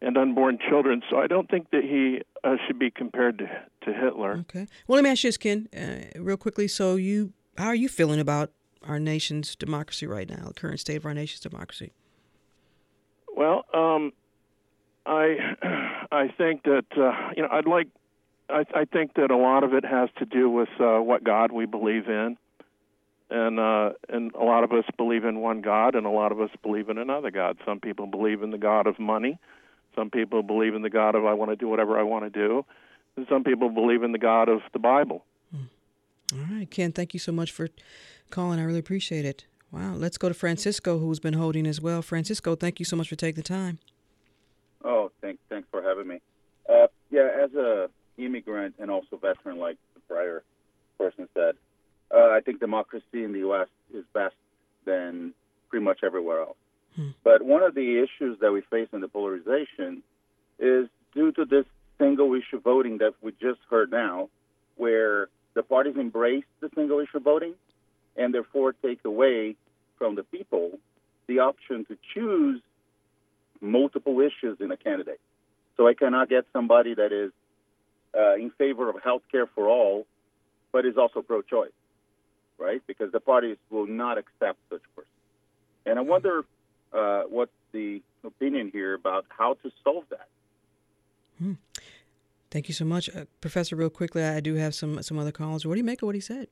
and 0.00 0.16
unborn 0.16 0.58
children. 0.68 1.02
So 1.10 1.18
I 1.18 1.26
don't 1.26 1.50
think 1.50 1.70
that 1.70 1.82
he 1.82 2.22
uh, 2.44 2.56
should 2.66 2.78
be 2.78 2.90
compared 2.90 3.38
to 3.38 3.46
to 3.84 3.92
Hitler. 3.92 4.44
Okay. 4.48 4.66
Well, 4.86 4.96
let 4.96 5.04
me 5.04 5.10
ask 5.10 5.24
you 5.24 5.28
this, 5.28 5.36
Ken, 5.36 5.68
uh, 5.76 6.20
real 6.20 6.36
quickly. 6.36 6.68
So, 6.68 6.96
you, 6.96 7.32
how 7.56 7.68
are 7.68 7.74
you 7.74 7.88
feeling 7.88 8.20
about 8.20 8.50
our 8.82 8.98
nation's 8.98 9.56
democracy 9.56 10.06
right 10.06 10.28
now, 10.28 10.48
the 10.48 10.54
current 10.54 10.80
state 10.80 10.96
of 10.96 11.06
our 11.06 11.14
nation's 11.14 11.40
democracy? 11.40 11.92
Well, 13.36 13.64
um, 13.74 14.12
I 15.08 16.06
I 16.12 16.28
think 16.36 16.64
that 16.64 16.86
uh, 16.96 17.32
you 17.36 17.42
know 17.42 17.48
I'd 17.50 17.66
like 17.66 17.88
I, 18.50 18.64
I 18.74 18.84
think 18.84 19.14
that 19.14 19.30
a 19.30 19.36
lot 19.36 19.64
of 19.64 19.74
it 19.74 19.84
has 19.84 20.08
to 20.18 20.24
do 20.24 20.50
with 20.50 20.68
uh, 20.78 20.98
what 20.98 21.24
God 21.24 21.52
we 21.52 21.66
believe 21.66 22.08
in, 22.08 22.36
and 23.30 23.58
uh, 23.58 23.90
and 24.08 24.34
a 24.34 24.44
lot 24.44 24.64
of 24.64 24.72
us 24.72 24.84
believe 24.96 25.24
in 25.24 25.40
one 25.40 25.60
God, 25.60 25.94
and 25.94 26.06
a 26.06 26.10
lot 26.10 26.32
of 26.32 26.40
us 26.40 26.50
believe 26.62 26.88
in 26.88 26.98
another 26.98 27.30
God. 27.30 27.58
Some 27.64 27.80
people 27.80 28.06
believe 28.06 28.42
in 28.42 28.50
the 28.50 28.58
God 28.58 28.86
of 28.86 28.98
money, 28.98 29.38
some 29.96 30.10
people 30.10 30.42
believe 30.42 30.74
in 30.74 30.82
the 30.82 30.90
God 30.90 31.14
of 31.14 31.24
I 31.24 31.32
want 31.34 31.50
to 31.50 31.56
do 31.56 31.68
whatever 31.68 31.98
I 31.98 32.02
want 32.02 32.24
to 32.24 32.30
do, 32.30 32.64
and 33.16 33.26
some 33.28 33.44
people 33.44 33.70
believe 33.70 34.02
in 34.02 34.12
the 34.12 34.18
God 34.18 34.48
of 34.48 34.60
the 34.72 34.78
Bible. 34.78 35.24
All 36.34 36.44
right, 36.50 36.70
Ken, 36.70 36.92
thank 36.92 37.14
you 37.14 37.20
so 37.20 37.32
much 37.32 37.50
for 37.50 37.68
calling. 38.28 38.60
I 38.60 38.64
really 38.64 38.80
appreciate 38.80 39.24
it. 39.24 39.46
Wow. 39.70 39.94
Let's 39.94 40.18
go 40.18 40.28
to 40.28 40.34
Francisco, 40.34 40.98
who's 40.98 41.20
been 41.20 41.34
holding 41.34 41.66
as 41.66 41.80
well. 41.80 42.02
Francisco, 42.02 42.54
thank 42.54 42.78
you 42.78 42.84
so 42.84 42.96
much 42.96 43.08
for 43.08 43.16
taking 43.16 43.36
the 43.36 43.42
time. 43.42 43.78
Oh, 44.84 45.10
thanks, 45.20 45.40
thanks 45.48 45.68
for 45.70 45.82
having 45.82 46.06
me. 46.06 46.20
Uh, 46.68 46.86
yeah, 47.10 47.28
as 47.42 47.54
a 47.54 47.88
immigrant 48.16 48.74
and 48.78 48.90
also 48.90 49.16
veteran, 49.16 49.58
like 49.58 49.76
the 49.94 50.00
prior 50.08 50.42
person 50.98 51.28
said, 51.34 51.54
uh, 52.14 52.30
I 52.30 52.40
think 52.44 52.60
democracy 52.60 53.24
in 53.24 53.32
the 53.32 53.40
U.S. 53.40 53.68
is 53.94 54.04
best 54.12 54.34
than 54.84 55.34
pretty 55.68 55.84
much 55.84 56.00
everywhere 56.02 56.40
else. 56.40 56.56
But 57.22 57.42
one 57.42 57.62
of 57.62 57.74
the 57.74 58.02
issues 58.02 58.40
that 58.40 58.50
we 58.50 58.60
face 58.62 58.88
in 58.92 59.00
the 59.00 59.08
polarization 59.08 60.02
is 60.58 60.88
due 61.14 61.30
to 61.32 61.44
this 61.44 61.64
single 61.98 62.34
issue 62.34 62.60
voting 62.60 62.98
that 62.98 63.14
we 63.22 63.32
just 63.40 63.60
heard 63.70 63.90
now, 63.90 64.28
where 64.76 65.28
the 65.54 65.62
parties 65.62 65.94
embrace 65.96 66.44
the 66.60 66.70
single 66.74 66.98
issue 66.98 67.20
voting 67.20 67.54
and 68.16 68.34
therefore 68.34 68.72
take 68.72 69.04
away 69.04 69.54
from 69.96 70.16
the 70.16 70.24
people 70.24 70.78
the 71.28 71.38
option 71.38 71.84
to 71.84 71.96
choose 72.14 72.60
multiple 73.60 74.20
issues 74.20 74.58
in 74.60 74.70
a 74.70 74.76
candidate. 74.76 75.20
So 75.76 75.86
I 75.86 75.94
cannot 75.94 76.28
get 76.28 76.44
somebody 76.52 76.94
that 76.94 77.12
is 77.12 77.32
uh, 78.16 78.34
in 78.34 78.50
favor 78.50 78.88
of 78.88 78.96
health 79.02 79.22
care 79.30 79.46
for 79.46 79.68
all, 79.68 80.06
but 80.72 80.84
is 80.84 80.96
also 80.96 81.22
pro 81.22 81.42
choice, 81.42 81.70
right? 82.58 82.82
Because 82.86 83.12
the 83.12 83.20
parties 83.20 83.56
will 83.70 83.86
not 83.86 84.18
accept 84.18 84.58
such 84.70 84.82
person. 84.96 85.10
And 85.86 85.98
I 85.98 86.02
wonder 86.02 86.44
uh, 86.92 87.22
the 87.72 88.02
opinion 88.24 88.70
here 88.72 88.94
about 88.94 89.26
how 89.28 89.54
to 89.62 89.70
solve 89.84 90.04
that. 90.10 90.28
Thank 92.50 92.68
you 92.68 92.74
so 92.74 92.84
much. 92.84 93.14
Uh, 93.14 93.26
Professor, 93.40 93.76
real 93.76 93.90
quickly, 93.90 94.22
I 94.24 94.40
do 94.40 94.54
have 94.54 94.74
some 94.74 95.02
some 95.02 95.18
other 95.18 95.32
calls. 95.32 95.66
What 95.66 95.74
do 95.74 95.78
you 95.78 95.84
make 95.84 96.02
of 96.02 96.06
what 96.06 96.14
he 96.14 96.20
said? 96.20 96.48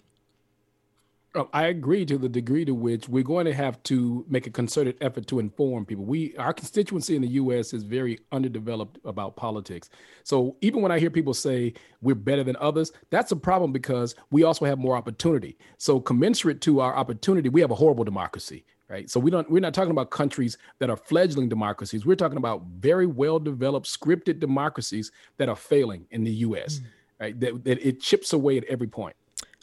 Oh, 1.36 1.50
I 1.52 1.66
agree 1.66 2.06
to 2.06 2.16
the 2.16 2.30
degree 2.30 2.64
to 2.64 2.74
which 2.74 3.10
we're 3.10 3.22
going 3.22 3.44
to 3.44 3.52
have 3.52 3.82
to 3.84 4.24
make 4.26 4.46
a 4.46 4.50
concerted 4.50 4.96
effort 5.02 5.26
to 5.26 5.38
inform 5.38 5.84
people. 5.84 6.06
We, 6.06 6.34
our 6.38 6.54
constituency 6.54 7.14
in 7.14 7.20
the 7.20 7.28
U.S. 7.28 7.74
is 7.74 7.82
very 7.82 8.18
underdeveloped 8.32 8.98
about 9.04 9.36
politics. 9.36 9.90
So 10.24 10.56
even 10.62 10.80
when 10.80 10.90
I 10.90 10.98
hear 10.98 11.10
people 11.10 11.34
say 11.34 11.74
we're 12.00 12.14
better 12.14 12.42
than 12.42 12.56
others, 12.58 12.90
that's 13.10 13.32
a 13.32 13.36
problem 13.36 13.70
because 13.70 14.14
we 14.30 14.44
also 14.44 14.64
have 14.64 14.78
more 14.78 14.96
opportunity. 14.96 15.58
So 15.76 16.00
commensurate 16.00 16.62
to 16.62 16.80
our 16.80 16.96
opportunity, 16.96 17.50
we 17.50 17.60
have 17.60 17.70
a 17.70 17.74
horrible 17.74 18.04
democracy, 18.04 18.64
right? 18.88 19.10
So 19.10 19.20
we 19.20 19.30
don't, 19.30 19.50
we're 19.50 19.60
not 19.60 19.74
talking 19.74 19.90
about 19.90 20.10
countries 20.10 20.56
that 20.78 20.88
are 20.88 20.96
fledgling 20.96 21.50
democracies. 21.50 22.06
We're 22.06 22.16
talking 22.16 22.38
about 22.38 22.62
very 22.78 23.06
well-developed, 23.06 23.86
scripted 23.86 24.40
democracies 24.40 25.12
that 25.36 25.50
are 25.50 25.56
failing 25.56 26.06
in 26.12 26.24
the 26.24 26.32
U.S. 26.32 26.78
Mm. 26.78 26.84
Right? 27.20 27.40
That, 27.40 27.64
that 27.64 27.86
it 27.86 28.00
chips 28.00 28.32
away 28.32 28.56
at 28.56 28.64
every 28.64 28.86
point. 28.86 29.16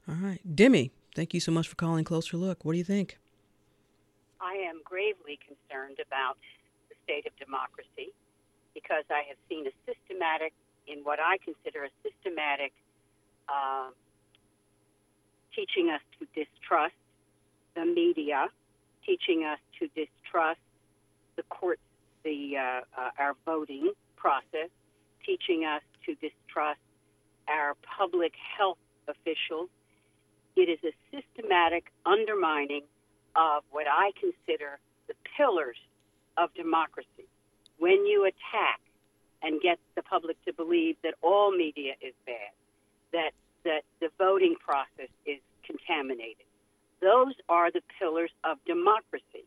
All 0.07 0.15
right, 0.15 0.55
Demi, 0.55 0.91
thank 1.15 1.33
you 1.33 1.39
so 1.39 1.51
much 1.51 1.67
for 1.67 1.75
calling 1.75 2.03
Closer 2.03 2.37
Look. 2.37 2.65
What 2.65 2.73
do 2.73 2.77
you 2.77 2.83
think? 2.83 3.17
I 4.41 4.55
am 4.69 4.81
gravely 4.83 5.39
concerned 5.45 5.99
about 6.05 6.37
the 6.89 6.95
state 7.03 7.25
of 7.25 7.35
democracy 7.37 8.11
because 8.73 9.05
I 9.09 9.23
have 9.29 9.37
seen 9.47 9.65
a 9.67 9.71
systematic, 9.85 10.53
in 10.87 10.99
what 11.03 11.19
I 11.19 11.37
consider 11.43 11.85
a 11.85 11.89
systematic, 12.03 12.73
uh, 13.47 13.89
teaching 15.55 15.89
us 15.89 16.01
to 16.19 16.27
distrust 16.33 16.95
the 17.75 17.85
media, 17.85 18.47
teaching 19.05 19.43
us 19.43 19.59
to 19.79 19.87
distrust 19.95 20.59
the 21.35 21.43
courts, 21.43 21.81
the 22.23 22.57
uh, 22.57 22.81
uh, 22.97 23.09
our 23.19 23.35
voting 23.45 23.91
process, 24.15 24.69
teaching 25.25 25.65
us 25.65 25.81
to 26.05 26.15
distrust 26.15 26.79
our 27.47 27.75
public 27.97 28.33
health 28.57 28.77
officials. 29.07 29.69
It 30.55 30.69
is 30.69 30.79
a 30.83 30.93
systematic 31.11 31.91
undermining 32.05 32.83
of 33.35 33.63
what 33.71 33.87
I 33.89 34.11
consider 34.19 34.79
the 35.07 35.15
pillars 35.35 35.77
of 36.37 36.53
democracy. 36.53 37.27
When 37.79 38.05
you 38.05 38.25
attack 38.25 38.79
and 39.41 39.59
get 39.61 39.79
the 39.95 40.03
public 40.03 40.37
to 40.45 40.53
believe 40.53 40.95
that 41.03 41.15
all 41.21 41.51
media 41.51 41.93
is 42.01 42.13
bad, 42.25 42.53
that 43.11 43.31
that 43.65 43.83
the 44.01 44.09
voting 44.17 44.55
process 44.59 45.09
is 45.25 45.39
contaminated, 45.65 46.45
those 47.01 47.33
are 47.49 47.71
the 47.71 47.81
pillars 47.99 48.31
of 48.43 48.57
democracy. 48.65 49.45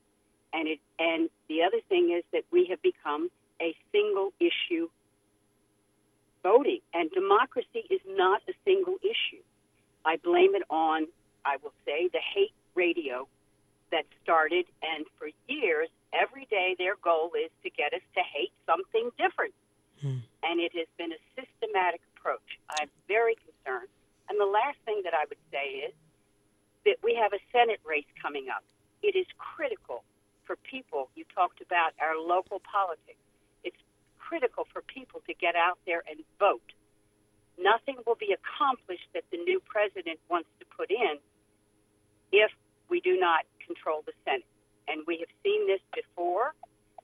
And 0.52 0.68
it 0.68 0.80
and 0.98 1.28
the 1.48 1.62
other 1.62 1.80
thing 1.88 2.14
is 2.16 2.24
that 2.32 2.42
we 2.50 2.66
have 2.70 2.82
become 2.82 3.30
a 3.60 3.74
single 3.92 4.32
issue 4.40 4.88
voting, 6.42 6.80
and 6.94 7.10
democracy 7.10 7.84
is 7.90 8.00
not 8.06 8.40
a 8.48 8.52
single 8.64 8.96
issue. 9.02 9.42
I 10.06 10.16
blame 10.22 10.54
it 10.54 10.62
on, 10.70 11.08
I 11.44 11.56
will 11.62 11.74
say, 11.84 12.08
the 12.12 12.22
hate 12.22 12.54
radio 12.74 13.26
that 13.90 14.06
started, 14.22 14.66
and 14.82 15.04
for 15.18 15.28
years, 15.48 15.88
every 16.14 16.46
day, 16.46 16.76
their 16.78 16.94
goal 17.02 17.32
is 17.34 17.50
to 17.64 17.70
get 17.70 17.92
us 17.92 18.06
to 18.14 18.22
hate 18.22 18.52
something 18.64 19.10
different. 19.18 19.54
Hmm. 20.00 20.22
And 20.42 20.60
it 20.60 20.72
has 20.78 20.86
been 20.96 21.10
a 21.10 21.20
systematic 21.34 22.00
approach. 22.16 22.58
I'm 22.78 22.88
very 23.08 23.34
concerned. 23.34 23.90
And 24.28 24.38
the 24.38 24.46
last 24.46 24.78
thing 24.84 25.02
that 25.04 25.14
I 25.14 25.26
would 25.28 25.42
say 25.50 25.90
is 25.90 25.94
that 26.84 26.96
we 27.02 27.14
have 27.14 27.32
a 27.32 27.42
Senate 27.50 27.80
race 27.84 28.08
coming 28.20 28.46
up. 28.48 28.62
It 29.02 29.16
is 29.16 29.26
critical 29.38 30.04
for 30.44 30.56
people. 30.62 31.10
You 31.14 31.24
talked 31.34 31.60
about 31.60 31.92
our 32.00 32.14
local 32.18 32.60
politics. 32.62 33.22
It's 33.64 33.78
critical 34.18 34.66
for 34.72 34.82
people 34.82 35.22
to 35.26 35.34
get 35.34 35.54
out 35.56 35.78
there 35.86 36.02
and 36.08 36.20
vote. 36.38 36.74
Nothing 37.58 37.96
will 38.06 38.16
be 38.16 38.34
accomplished 38.34 39.08
that 39.14 39.24
the 39.30 39.38
new 39.38 39.60
president 39.64 40.18
wants 40.28 40.48
to 40.60 40.66
put 40.76 40.90
in 40.90 41.18
if 42.32 42.50
we 42.88 43.00
do 43.00 43.18
not 43.18 43.44
control 43.64 44.02
the 44.04 44.12
Senate. 44.24 44.44
And 44.88 45.02
we 45.06 45.18
have 45.18 45.28
seen 45.42 45.66
this 45.66 45.80
before 45.94 46.54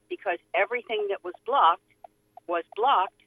because 0.09 0.39
everything 0.55 1.07
that 1.11 1.25
was 1.25 1.35
blocked 1.47 1.83
was 2.47 2.65
blocked 2.77 3.23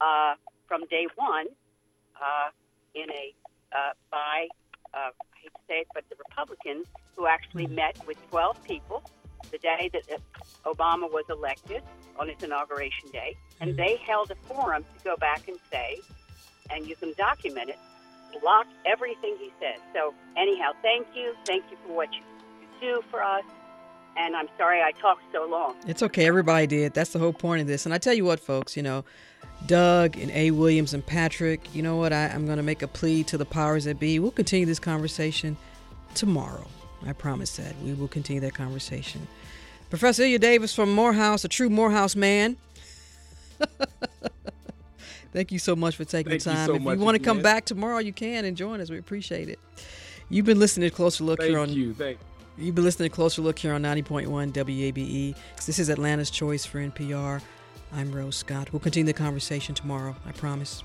uh, 0.00 0.34
from 0.68 0.84
day 0.86 1.06
one 1.16 1.46
uh, 2.16 2.50
in 2.94 3.10
a 3.10 3.34
uh, 3.72 3.92
by 4.10 4.48
uh, 4.94 4.98
I 4.98 5.38
hate 5.40 5.54
to 5.54 5.60
say 5.66 5.74
it, 5.80 5.86
but 5.94 6.04
the 6.10 6.16
Republicans 6.28 6.86
who 7.16 7.26
actually 7.26 7.66
met 7.66 7.96
with 8.06 8.18
12 8.30 8.62
people 8.64 9.02
the 9.50 9.58
day 9.58 9.90
that 9.92 10.02
uh, 10.12 10.74
Obama 10.74 11.10
was 11.10 11.24
elected 11.30 11.82
on 12.18 12.28
his 12.28 12.42
inauguration 12.42 13.08
day, 13.10 13.36
and 13.60 13.76
they 13.76 13.96
held 13.96 14.30
a 14.30 14.34
forum 14.46 14.84
to 14.98 15.04
go 15.04 15.16
back 15.16 15.48
and 15.48 15.58
say, 15.70 16.00
and 16.72 16.86
you 16.86 16.96
can 16.96 17.12
document 17.16 17.70
it, 17.70 17.78
block 18.40 18.66
everything 18.86 19.36
he 19.38 19.52
says. 19.60 19.80
So 19.94 20.14
anyhow, 20.36 20.72
thank 20.82 21.06
you, 21.14 21.34
thank 21.46 21.64
you 21.70 21.76
for 21.86 21.94
what 21.94 22.12
you, 22.12 22.20
do 22.80 23.02
for 23.10 23.22
us, 23.22 23.44
and 24.16 24.36
I'm 24.36 24.48
sorry 24.58 24.82
I 24.82 24.92
talked 24.92 25.22
so 25.32 25.46
long. 25.46 25.76
It's 25.86 26.02
okay. 26.02 26.26
Everybody 26.26 26.66
did. 26.66 26.94
That's 26.94 27.10
the 27.10 27.18
whole 27.18 27.32
point 27.32 27.62
of 27.62 27.66
this. 27.66 27.86
And 27.86 27.94
I 27.94 27.98
tell 27.98 28.12
you 28.12 28.24
what, 28.24 28.40
folks, 28.40 28.76
you 28.76 28.82
know, 28.82 29.04
Doug 29.66 30.18
and 30.18 30.30
A. 30.32 30.50
Williams 30.50 30.92
and 30.92 31.04
Patrick. 31.06 31.74
You 31.74 31.82
know 31.82 31.96
what? 31.96 32.12
I, 32.12 32.26
I'm 32.26 32.44
going 32.44 32.58
to 32.58 32.62
make 32.62 32.82
a 32.82 32.88
plea 32.88 33.22
to 33.24 33.38
the 33.38 33.44
powers 33.44 33.84
that 33.84 33.98
be. 33.98 34.18
We'll 34.18 34.32
continue 34.32 34.66
this 34.66 34.78
conversation 34.78 35.56
tomorrow. 36.14 36.66
I 37.06 37.12
promise 37.12 37.56
that. 37.56 37.74
We 37.82 37.94
will 37.94 38.08
continue 38.08 38.40
that 38.40 38.54
conversation. 38.54 39.26
Professor 39.88 40.22
Ilya 40.22 40.38
Davis 40.38 40.74
from 40.74 40.92
Morehouse, 40.92 41.44
a 41.44 41.48
true 41.48 41.70
Morehouse 41.70 42.16
man. 42.16 42.56
Thank 45.32 45.50
you 45.50 45.58
so 45.58 45.74
much 45.74 45.96
for 45.96 46.04
taking 46.04 46.30
Thank 46.30 46.42
the 46.42 46.50
you 46.50 46.56
time. 46.56 46.66
so 46.66 46.74
if 46.74 46.82
you 46.82 47.04
want 47.04 47.16
to 47.16 47.22
come 47.22 47.40
back 47.40 47.64
tomorrow, 47.64 47.98
you 47.98 48.12
can 48.12 48.44
and 48.44 48.56
join 48.56 48.80
us. 48.80 48.90
We 48.90 48.98
appreciate 48.98 49.48
it. 49.48 49.58
You've 50.28 50.46
been 50.46 50.58
listening 50.58 50.88
to 50.90 50.94
Closer 50.94 51.24
Look 51.24 51.42
here 51.42 51.58
Thank 51.58 51.70
on 51.70 51.74
you. 51.74 51.94
Thank 51.94 52.18
you. 52.58 52.66
You've 52.66 52.74
been 52.74 52.84
listening 52.84 53.08
to 53.08 53.14
Closer 53.14 53.40
Look 53.40 53.58
here 53.58 53.72
on 53.72 53.82
90.1 53.82 54.52
WABE. 54.52 55.34
This 55.64 55.78
is 55.78 55.88
Atlanta's 55.88 56.30
Choice 56.30 56.66
for 56.66 56.78
NPR. 56.78 57.40
I'm 57.94 58.12
Rose 58.12 58.36
Scott. 58.36 58.72
We'll 58.72 58.80
continue 58.80 59.06
the 59.06 59.18
conversation 59.18 59.74
tomorrow, 59.74 60.14
I 60.26 60.32
promise. 60.32 60.84